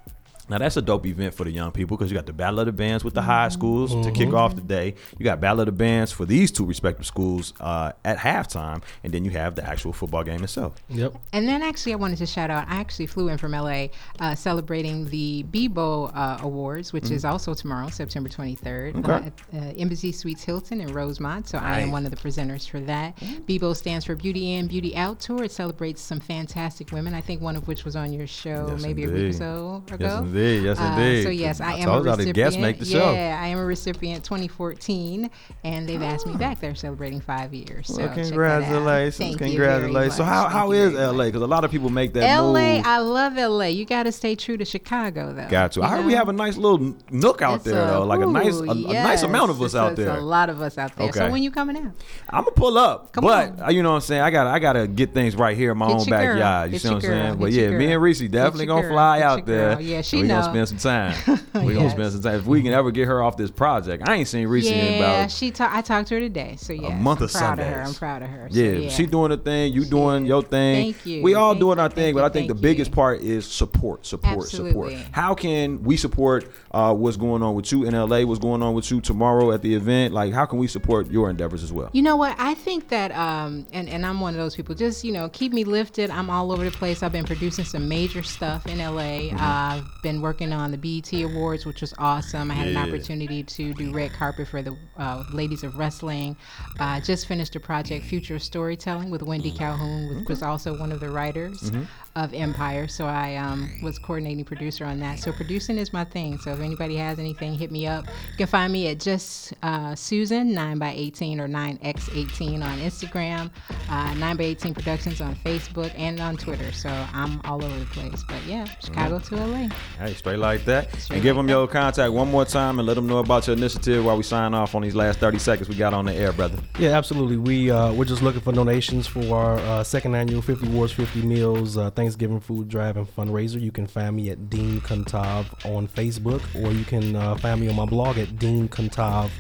Now 0.51 0.59
that's 0.59 0.77
a 0.77 0.83
dope 0.83 1.07
event 1.07 1.33
for 1.33 1.45
the 1.45 1.51
young 1.53 1.71
people 1.71 1.97
because 1.97 2.11
you 2.11 2.17
got 2.17 2.27
the 2.27 2.33
Battle 2.33 2.61
of 2.61 2.67
the 2.67 2.73
Bands 2.73 3.05
with 3.05 3.15
the 3.15 3.23
high 3.23 3.49
schools 3.49 3.95
to 4.05 4.11
kick 4.11 4.33
off 4.35 4.55
the 4.57 4.61
day. 4.61 4.97
You 5.17 5.25
got 5.25 5.41
Battle 5.41 5.61
of 5.61 5.67
the 5.67 5.73
Bands 5.73 6.11
for 6.11 6.27
these 6.27 6.51
two 6.51 6.65
respective 6.67 7.07
schools 7.07 7.55
uh, 7.61 7.93
at 8.05 8.19
halftime, 8.19 8.83
and 9.05 9.15
then 9.15 9.25
you 9.25 9.31
have 9.31 9.55
the 9.55 9.65
actual 9.65 9.93
football 9.93 10.25
game 10.25 10.43
itself. 10.43 10.75
Yep. 10.89 11.15
And 11.33 11.49
then 11.49 11.63
actually, 11.63 11.93
I 11.93 11.97
wanted 11.97 12.19
to 12.19 12.27
shout 12.27 12.51
out. 12.51 12.67
I 12.69 12.75
actually 12.75 13.07
flew 13.07 13.29
in 13.29 13.39
from 13.39 13.53
LA, 13.53 13.87
uh, 14.19 14.35
celebrating 14.35 15.09
the 15.09 15.45
BIBO 15.53 16.11
uh, 16.15 16.39
Awards, 16.43 16.93
which 16.93 17.11
is 17.13 17.25
also 17.25 17.55
tomorrow, 17.55 17.89
September 17.89 18.29
23rd, 18.29 18.91
Mm-hmm. 18.91 18.99
Okay. 19.01 19.13
uh, 19.13 19.27
at 19.27 19.33
uh, 19.55 19.73
Embassy 19.79 20.11
Suites 20.11 20.43
Hilton 20.43 20.81
in 20.81 20.93
Rosemont. 20.93 21.47
So 21.49 21.59
I 21.59 21.79
am 21.81 21.93
one 21.93 22.05
of 22.05 22.11
the 22.11 22.17
presenters 22.17 22.69
for 22.69 22.81
that. 22.81 23.17
BIBO 23.47 23.77
stands 23.77 24.05
for 24.05 24.15
Beauty 24.17 24.55
In, 24.55 24.67
Beauty 24.67 24.97
Out 24.97 25.21
Tour. 25.21 25.45
It 25.45 25.53
celebrates 25.53 26.01
some 26.03 26.19
fantastic 26.19 26.91
women. 26.93 27.15
I 27.15 27.21
think 27.21 27.41
one 27.41 27.55
of 27.57 27.69
which 27.69 27.85
was 27.85 27.95
on 27.95 28.13
your 28.13 28.27
show 28.27 28.69
Yes, 28.71 28.83
maybe 28.83 29.05
a 29.05 29.09
week 29.11 29.31
or 29.31 29.33
so 29.33 29.83
ago. 29.93 30.07
Yes, 30.25 30.40
indeed. 30.41 30.65
Yes, 30.65 30.79
Uh, 30.81 30.85
indeed. 30.97 31.23
so 31.25 31.29
yes, 31.31 31.61
I 31.61 31.73
I 31.73 31.77
am 31.79 31.89
a 31.89 32.01
recipient. 32.03 32.35
guests 32.37 32.59
make 32.59 32.79
the 32.79 32.85
show. 32.85 33.13
Yeah, 33.13 33.39
I 33.43 33.49
am 33.49 33.59
a 33.59 33.65
recipient 33.65 34.25
2014, 34.25 35.31
and 35.65 35.89
they've 35.89 36.03
asked 36.03 36.27
me 36.27 36.35
back. 36.35 36.61
They're 36.61 36.75
celebrating 36.75 37.21
five 37.21 37.53
years. 37.55 37.87
So 37.89 37.99
Well, 37.99 38.15
congratulations, 38.15 39.17
Thank 39.17 39.39
congratulations. 39.39 40.17
So 40.17 40.25
how, 40.25 40.43
Thank 40.43 40.53
how 40.53 40.73
is 40.73 40.95
LA? 40.95 41.25
Because 41.27 41.43
a 41.43 41.47
lot 41.47 41.65
of 41.65 41.71
people 41.71 41.91
make 41.91 42.13
that 42.15 42.41
LA, 42.41 42.77
move. 42.79 42.87
I 42.87 42.99
love 42.99 43.37
LA. 43.37 43.67
You 43.67 43.85
got 43.85 44.05
to 44.05 44.13
stay 44.13 44.35
true 44.35 44.57
to 44.57 44.65
Chicago, 44.65 45.33
though. 45.33 45.49
Got 45.49 45.73
to. 45.73 45.81
You 45.81 45.87
I 45.87 45.89
heard 45.91 46.07
we 46.07 46.15
have 46.15 46.29
a 46.29 46.33
nice 46.33 46.57
little 46.57 46.95
nook 47.11 47.43
out 47.43 47.57
It's 47.57 47.65
there 47.65 47.87
though, 47.87 48.05
like 48.05 48.21
a 48.21 48.27
nice, 48.27 48.55
a, 48.59 48.63
a 48.65 48.75
nice 48.75 49.23
amount 49.23 49.51
of 49.51 49.59
yes, 49.61 49.67
us 49.67 49.75
out 49.75 49.93
a- 49.93 49.95
there. 49.97 50.17
A 50.17 50.21
lot 50.21 50.49
of 50.51 50.61
us 50.61 50.79
out 50.79 50.97
there. 50.97 51.13
So 51.13 51.23
Okay. 51.23 51.33
when 51.33 51.43
you 51.43 51.51
coming 51.51 51.77
out? 51.77 51.93
I'm 52.31 52.45
gonna 52.45 52.51
pull 52.53 52.79
up, 52.79 53.13
Come 53.13 53.25
but 53.25 53.51
on. 53.61 53.63
uh, 53.67 53.71
you 53.71 53.83
know 53.83 53.91
what 53.91 53.95
I'm 53.97 54.01
saying. 54.03 54.23
I 54.23 54.31
got 54.31 54.47
I 54.47 54.59
got 54.59 54.75
to 54.75 54.87
get 54.87 55.13
things 55.15 55.37
right 55.37 55.57
here 55.57 55.73
in 55.73 55.79
my 55.79 55.87
Hit 55.87 55.93
own 55.95 56.07
your 56.07 56.19
girl. 56.19 56.35
backyard. 56.35 56.71
You 56.71 56.73
Hit 56.73 56.83
see 56.83 56.89
what 56.89 56.95
I'm 56.97 57.01
saying? 57.03 57.37
But 57.39 57.53
yeah, 57.53 57.71
me 57.71 57.93
and 57.93 58.03
Reese 58.03 58.21
definitely 58.21 58.67
gonna 58.67 58.83
girl. 58.83 58.93
fly 58.93 59.21
out 59.23 59.47
there. 59.47 59.81
Yeah, 59.81 60.03
she 60.03 60.23
gonna 60.31 60.67
spend 60.67 60.69
some 60.69 60.79
time. 60.79 61.41
we 61.67 61.75
gonna 61.75 61.91
spend 61.91 62.13
some 62.13 62.23
time. 62.23 62.35
If 62.37 62.47
we 62.47 62.63
can 62.63 62.73
ever 62.73 62.91
get 62.91 63.07
her 63.07 63.23
off 63.23 63.37
this 63.37 63.51
project, 63.51 64.09
I 64.09 64.15
ain't 64.17 64.29
seen 64.29 64.47
in 64.47 64.63
yeah, 64.63 64.97
about. 64.99 65.31
she. 65.31 65.51
Ta- 65.51 65.71
I 65.73 65.83
talked 65.83 66.09
to 66.09 66.15
her 66.15 66.21
today. 66.21 66.57
So 66.59 66.73
yeah, 66.73 66.89
a 66.89 66.91
month 66.91 67.21
I'm 67.21 67.25
of 67.25 67.33
proud 67.33 67.59
of 67.59 67.65
her. 67.67 67.73
Sundays. 67.73 67.89
I'm 67.89 67.95
proud 67.95 68.23
of 68.23 68.29
her. 68.29 68.49
So, 68.51 68.59
Yeah, 68.59 68.71
yeah, 68.73 68.89
she 68.91 69.07
doing 69.07 69.31
her 69.31 69.37
thing. 69.37 69.73
You 69.73 69.85
doing 69.85 70.27
your 70.27 70.43
thing. 70.43 70.93
Thank 70.93 71.07
you. 71.07 71.23
We 71.23 71.35
all 71.35 71.53
Thank 71.53 71.61
doing 71.61 71.79
you, 71.79 71.83
our 71.83 71.89
thing, 71.91 72.15
but 72.15 72.25
I 72.25 72.29
think 72.29 72.49
the 72.49 72.55
biggest 72.55 72.93
part 72.93 73.21
is 73.21 73.47
support, 73.47 74.07
support, 74.07 74.49
support. 74.49 74.93
How 75.13 75.35
can 75.35 75.83
we 75.83 75.97
support 75.97 76.51
uh, 76.71 76.95
what's 76.95 77.17
going 77.17 77.43
on 77.43 77.55
with 77.55 77.71
you 77.73 77.85
in 77.85 77.95
LA? 77.95 78.23
What's 78.23 78.41
going 78.41 78.63
on 78.63 78.75
with 78.75 78.91
you 78.91 79.01
tomorrow 79.01 79.53
at 79.53 79.63
the 79.63 79.75
event? 79.75 80.15
Like, 80.15 80.33
how 80.33 80.47
can 80.47 80.59
we 80.59 80.67
support 80.67 81.11
your 81.11 81.31
endeavors 81.31 81.63
as 81.63 81.73
well? 81.73 81.91
You 81.93 82.03
know 82.03 82.17
what? 82.17 82.37
I 82.39 82.55
think 82.55 82.89
that, 82.89 83.13
um, 83.13 83.67
and, 83.73 83.89
and 83.89 84.05
I'm 84.07 84.21
one 84.21 84.35
of 84.35 84.39
those 84.39 84.55
people, 84.55 84.75
just, 84.75 85.05
you 85.05 85.13
know, 85.13 85.29
keep 85.29 85.53
me 85.53 85.65
lifted. 85.65 86.11
I'm 86.11 86.31
all 86.31 86.53
over 86.53 86.65
the 86.65 86.71
place. 86.71 87.03
I've 87.03 87.13
been 87.13 87.25
producing 87.25 87.65
some 87.65 87.89
major 87.89 88.23
stuff 88.23 88.67
in 88.67 88.79
LA. 88.79 89.31
Mm-hmm. 89.31 89.37
I've 89.39 90.03
been 90.11 90.21
working 90.21 90.53
on 90.53 90.73
the 90.73 90.77
BET 90.79 91.13
Awards, 91.23 91.65
which 91.65 91.81
was 91.83 91.95
awesome. 91.99 92.51
I 92.51 92.55
had 92.55 92.67
Yeah. 92.69 92.83
an 92.83 92.89
opportunity 92.89 93.45
to 93.45 93.73
do 93.75 93.93
red 93.93 94.13
carpet 94.13 94.49
for 94.49 94.61
the 94.61 94.77
uh, 94.99 95.23
Ladies 95.33 95.63
of 95.63 95.77
Wrestling. 95.77 96.37
I 96.81 96.99
just 97.01 97.27
finished 97.27 97.55
a 97.55 97.61
project, 97.61 98.05
Future 98.07 98.41
Storytelling, 98.41 99.11
with 99.11 99.23
Wendy 99.23 99.53
Calhoun, 99.53 100.17
which 100.19 100.29
was 100.29 100.43
also 100.43 100.77
one 100.77 100.91
of 100.93 100.99
the 101.01 101.11
writers 101.11 101.61
Mm-hmm. 101.71 101.83
Of 102.17 102.35
Empire. 102.35 102.89
So 102.89 103.07
I 103.07 103.37
um, 103.37 103.71
was 103.85 103.97
coordinating 103.97 104.45
producer 104.45 104.85
on 104.85 104.99
that. 104.99 105.21
So 105.21 105.31
producing 105.31 105.79
is 105.79 105.93
my 105.93 106.03
thing. 106.03 106.39
So 106.39 106.53
if 106.53 106.59
anybody 106.59 106.97
has 106.97 107.21
anything, 107.21 107.55
hit 107.55 107.71
me 107.71 107.87
up. 107.87 108.05
You 108.33 108.37
can 108.39 108.47
find 108.49 108.73
me 108.73 108.89
at 108.89 108.99
just 108.99 109.55
uh, 109.63 109.95
Susan 109.95 110.51
9x18 110.51 111.39
or 111.39 111.47
9x18 111.47 112.65
on 112.65 112.79
Instagram, 112.79 113.51
uh, 113.89 114.13
9x18 114.15 114.75
Productions 114.75 115.21
on 115.21 115.37
Facebook 115.37 115.93
and 115.97 116.19
on 116.19 116.37
Twitter. 116.37 116.73
So 116.73 116.89
I'm 117.13 117.41
all 117.45 117.65
over 117.65 117.79
the 117.79 117.85
place. 117.87 118.25
But 118.27 118.45
yeah, 118.45 118.65
Chicago 118.81 119.21
to 119.21 119.37
LA. 119.37 119.69
Hey, 119.99 120.15
straight 120.15 120.41
like 120.41 120.65
that. 120.65 120.93
Straight 120.97 121.17
and 121.17 121.23
give 121.23 121.37
like 121.37 121.47
them 121.47 121.49
your 121.49 121.69
contact 121.69 122.13
one 122.13 122.29
more 122.29 122.45
time 122.45 122.81
and 122.81 122.89
let 122.89 122.95
them 122.95 123.07
know 123.07 123.19
about 123.19 123.47
your 123.47 123.57
initiative 123.57 124.05
while 124.05 124.17
we 124.17 124.25
sign 124.25 124.53
off 124.53 124.75
on 124.75 124.83
these 124.83 124.97
last 124.97 125.21
30 125.21 125.39
seconds 125.39 125.69
we 125.69 125.77
got 125.77 125.95
on 125.95 126.07
the 126.07 126.15
air, 126.15 126.33
brother. 126.33 126.59
Yeah, 126.77 126.91
absolutely. 126.91 127.37
We 127.37 127.71
uh, 127.71 127.93
we're 127.93 128.05
just 128.05 128.23
looking 128.23 128.41
for 128.41 128.53
donations 128.53 129.07
for 129.07 129.33
our 129.33 129.59
uh, 129.59 129.85
second 129.85 130.17
annual 130.17 130.43
50 130.43 130.69
Wards 130.71 130.93
50 130.93 131.23
Meals 131.23 131.77
uh, 131.77 131.91
Thanksgiving 132.01 132.41
food 132.41 132.71
drive 132.71 132.97
and 132.97 133.07
fundraiser. 133.15 133.61
You 133.61 133.71
can 133.71 133.87
find 133.87 134.17
me 134.17 134.31
at 134.31 134.49
Dean 134.49 134.81
Cantave 134.81 135.55
on 135.67 135.87
Facebook, 135.87 136.41
or 136.55 136.73
you 136.73 136.83
can 136.87 137.15
uh, 137.15 137.37
find 137.37 137.61
me 137.61 137.69
on 137.69 137.77
my 137.77 137.85
blog 137.85 138.17
at 138.17 138.29
deancantave.com. 138.29 139.31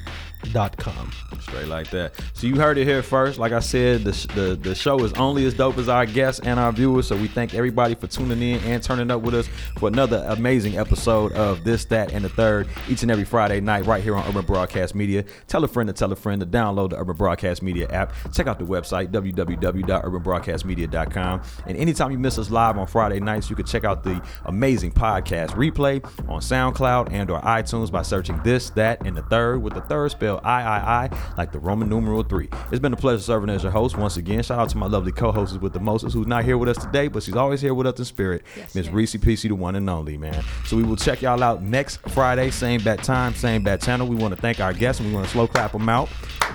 Straight 1.41 1.68
like 1.68 1.91
that. 1.91 2.12
So 2.34 2.47
you 2.47 2.57
heard 2.57 2.78
it 2.78 2.86
here 2.86 3.03
first. 3.03 3.38
Like 3.38 3.53
I 3.53 3.61
said, 3.61 4.05
the, 4.05 4.12
the 4.34 4.59
the 4.61 4.74
show 4.74 5.03
is 5.05 5.12
only 5.14 5.47
as 5.47 5.55
dope 5.55 5.78
as 5.78 5.88
our 5.88 6.05
guests 6.07 6.41
and 6.45 6.59
our 6.59 6.72
viewers. 6.72 7.07
So 7.07 7.16
we 7.16 7.28
thank 7.28 7.55
everybody 7.55 7.95
for 7.95 8.07
tuning 8.07 8.43
in 8.43 8.59
and 8.64 8.82
turning 8.82 9.11
up 9.11 9.22
with 9.22 9.34
us 9.34 9.49
for 9.78 9.88
another 9.88 10.24
amazing 10.28 10.78
episode 10.78 11.32
of 11.32 11.64
this, 11.64 11.84
that, 11.86 12.12
and 12.12 12.24
the 12.24 12.28
third 12.28 12.68
each 12.88 13.03
and 13.03 13.11
every 13.11 13.24
Friday 13.24 13.61
night 13.61 13.86
right 13.86 14.03
here 14.03 14.16
on 14.16 14.26
Urban 14.28 14.45
Broadcast 14.45 14.95
Media. 14.95 15.24
Tell 15.47 15.64
a 15.64 15.68
friend 15.68 15.88
to 15.88 15.93
tell 15.93 16.12
a 16.12 16.16
friend 16.16 16.41
to 16.41 16.47
download 16.47 16.91
the 16.91 16.99
Urban 16.99 17.16
Broadcast 17.16 17.62
Media 17.62 17.88
app. 17.88 18.12
Check 18.32 18.47
out 18.47 18.59
the 18.59 18.64
website 18.64 19.11
www.urbanbroadcastmedia.com. 19.11 21.43
And 21.66 21.76
anytime 21.76 22.11
you 22.11 22.18
miss 22.18 22.38
us 22.38 22.51
live 22.51 22.78
on 22.78 22.86
Friday 22.86 23.20
nights, 23.20 23.51
you 23.51 23.57
can 23.57 23.66
check 23.66 23.84
out 23.84 24.05
the 24.05 24.22
amazing 24.47 24.93
podcast 24.93 25.51
replay 25.51 26.03
on 26.28 26.41
SoundCloud 26.41 27.12
and 27.12 27.30
or 27.30 27.41
iTunes 27.41 27.91
by 27.91 28.03
searching 28.03 28.41
this, 28.43 28.70
that, 28.70 29.05
and 29.07 29.16
the 29.16 29.22
third 29.22 29.62
with 29.62 29.74
the 29.74 29.80
third 29.82 30.11
spelled 30.31 30.45
I 30.45 30.62
I 30.62 31.05
I 31.05 31.35
like 31.37 31.53
the 31.53 31.59
Roman 31.59 31.89
numeral 31.89 32.22
three. 32.22 32.49
It's 32.70 32.81
been 32.81 32.93
a 32.93 32.97
pleasure 32.97 33.22
serving 33.22 33.51
as 33.51 33.62
your 33.62 33.72
host 33.72 33.97
once 33.97 34.16
again. 34.16 34.43
Shout 34.43 34.59
out 34.59 34.68
to 34.70 34.78
my 34.78 34.87
lovely 34.87 35.12
co-hosts 35.12 35.59
with 35.59 35.72
the 35.72 35.81
Moses, 35.81 36.12
who's 36.12 36.26
not 36.26 36.45
here 36.45 36.59
with 36.59 36.68
us 36.68 36.78
today, 36.78 37.09
but 37.09 37.22
she's 37.22 37.37
always 37.37 37.61
here 37.61 37.74
with 37.74 37.87
us 37.87 37.99
in 37.99 38.05
spirit. 38.05 38.43
Yes, 38.57 38.74
Miss 38.74 38.87
yes. 38.87 38.95
Reese 38.95 39.14
PC, 39.16 39.49
the 39.49 39.55
one 39.55 39.74
and 39.76 39.89
only 39.89 40.16
man. 40.16 40.43
So 40.66 40.76
we 40.76 40.83
will 40.83 40.97
check 40.97 41.22
y'all 41.22 41.43
out 41.43 41.62
next 41.62 41.99
Friday, 42.11 42.51
same 42.51 42.83
bad 42.83 43.03
time, 43.03 43.35
same 43.35 43.62
bad 43.62 43.81
channel. 43.81 44.07
We 44.07 44.16
want 44.16 44.35
to 44.35 44.41
thank 44.41 44.61
our 44.61 44.72
guests 44.72 45.01
and 45.01 45.09
we 45.09 45.14
want 45.14 45.26
to 45.26 45.33
slow 45.33 45.47
clap 45.47 45.72
them 45.72 45.89
out. 45.89 46.09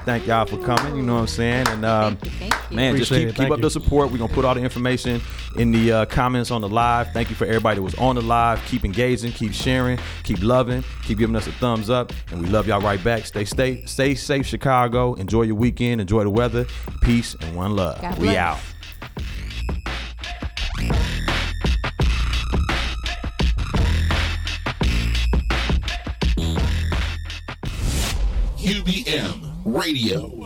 Thank 0.05 0.27
y'all 0.27 0.45
for 0.45 0.57
coming. 0.57 0.95
You 0.95 1.01
know 1.01 1.15
what 1.15 1.21
I'm 1.21 1.27
saying? 1.27 1.67
And 1.69 1.85
um, 1.85 2.17
Thank 2.17 2.25
you, 2.25 2.39
thank 2.39 2.71
you. 2.71 2.75
man, 2.75 2.95
just 2.95 3.11
keep 3.11 3.33
keep 3.33 3.49
up 3.49 3.57
you. 3.57 3.63
the 3.63 3.71
support. 3.71 4.11
We're 4.11 4.19
gonna 4.19 4.33
put 4.33 4.45
all 4.45 4.53
the 4.53 4.61
information 4.61 5.19
in 5.57 5.71
the 5.71 5.91
uh, 5.91 6.05
comments 6.05 6.51
on 6.51 6.61
the 6.61 6.69
live. 6.69 7.11
Thank 7.11 7.29
you 7.29 7.35
for 7.35 7.45
everybody 7.45 7.77
that 7.77 7.81
was 7.81 7.95
on 7.95 8.15
the 8.15 8.21
live. 8.21 8.63
Keep 8.65 8.85
engaging, 8.85 9.31
keep 9.31 9.53
sharing, 9.53 9.97
keep 10.23 10.43
loving, 10.43 10.83
keep 11.03 11.17
giving 11.17 11.35
us 11.35 11.47
a 11.47 11.51
thumbs 11.53 11.89
up, 11.89 12.13
and 12.31 12.39
we 12.39 12.47
love 12.47 12.67
y'all 12.67 12.81
right 12.81 13.03
back. 13.03 13.25
Stay 13.25 13.45
stay 13.45 13.64
stay 13.85 14.15
safe, 14.15 14.45
Chicago. 14.45 15.13
Enjoy 15.15 15.43
your 15.43 15.55
weekend. 15.55 16.01
Enjoy 16.01 16.23
the 16.23 16.29
weather. 16.29 16.65
Peace 17.01 17.35
and 17.41 17.55
one 17.55 17.75
love. 17.75 18.01
God 18.01 18.17
we 18.17 18.27
bless. 18.27 18.37
out. 18.37 18.59
UBM 28.57 29.61
Radio. 29.65 30.45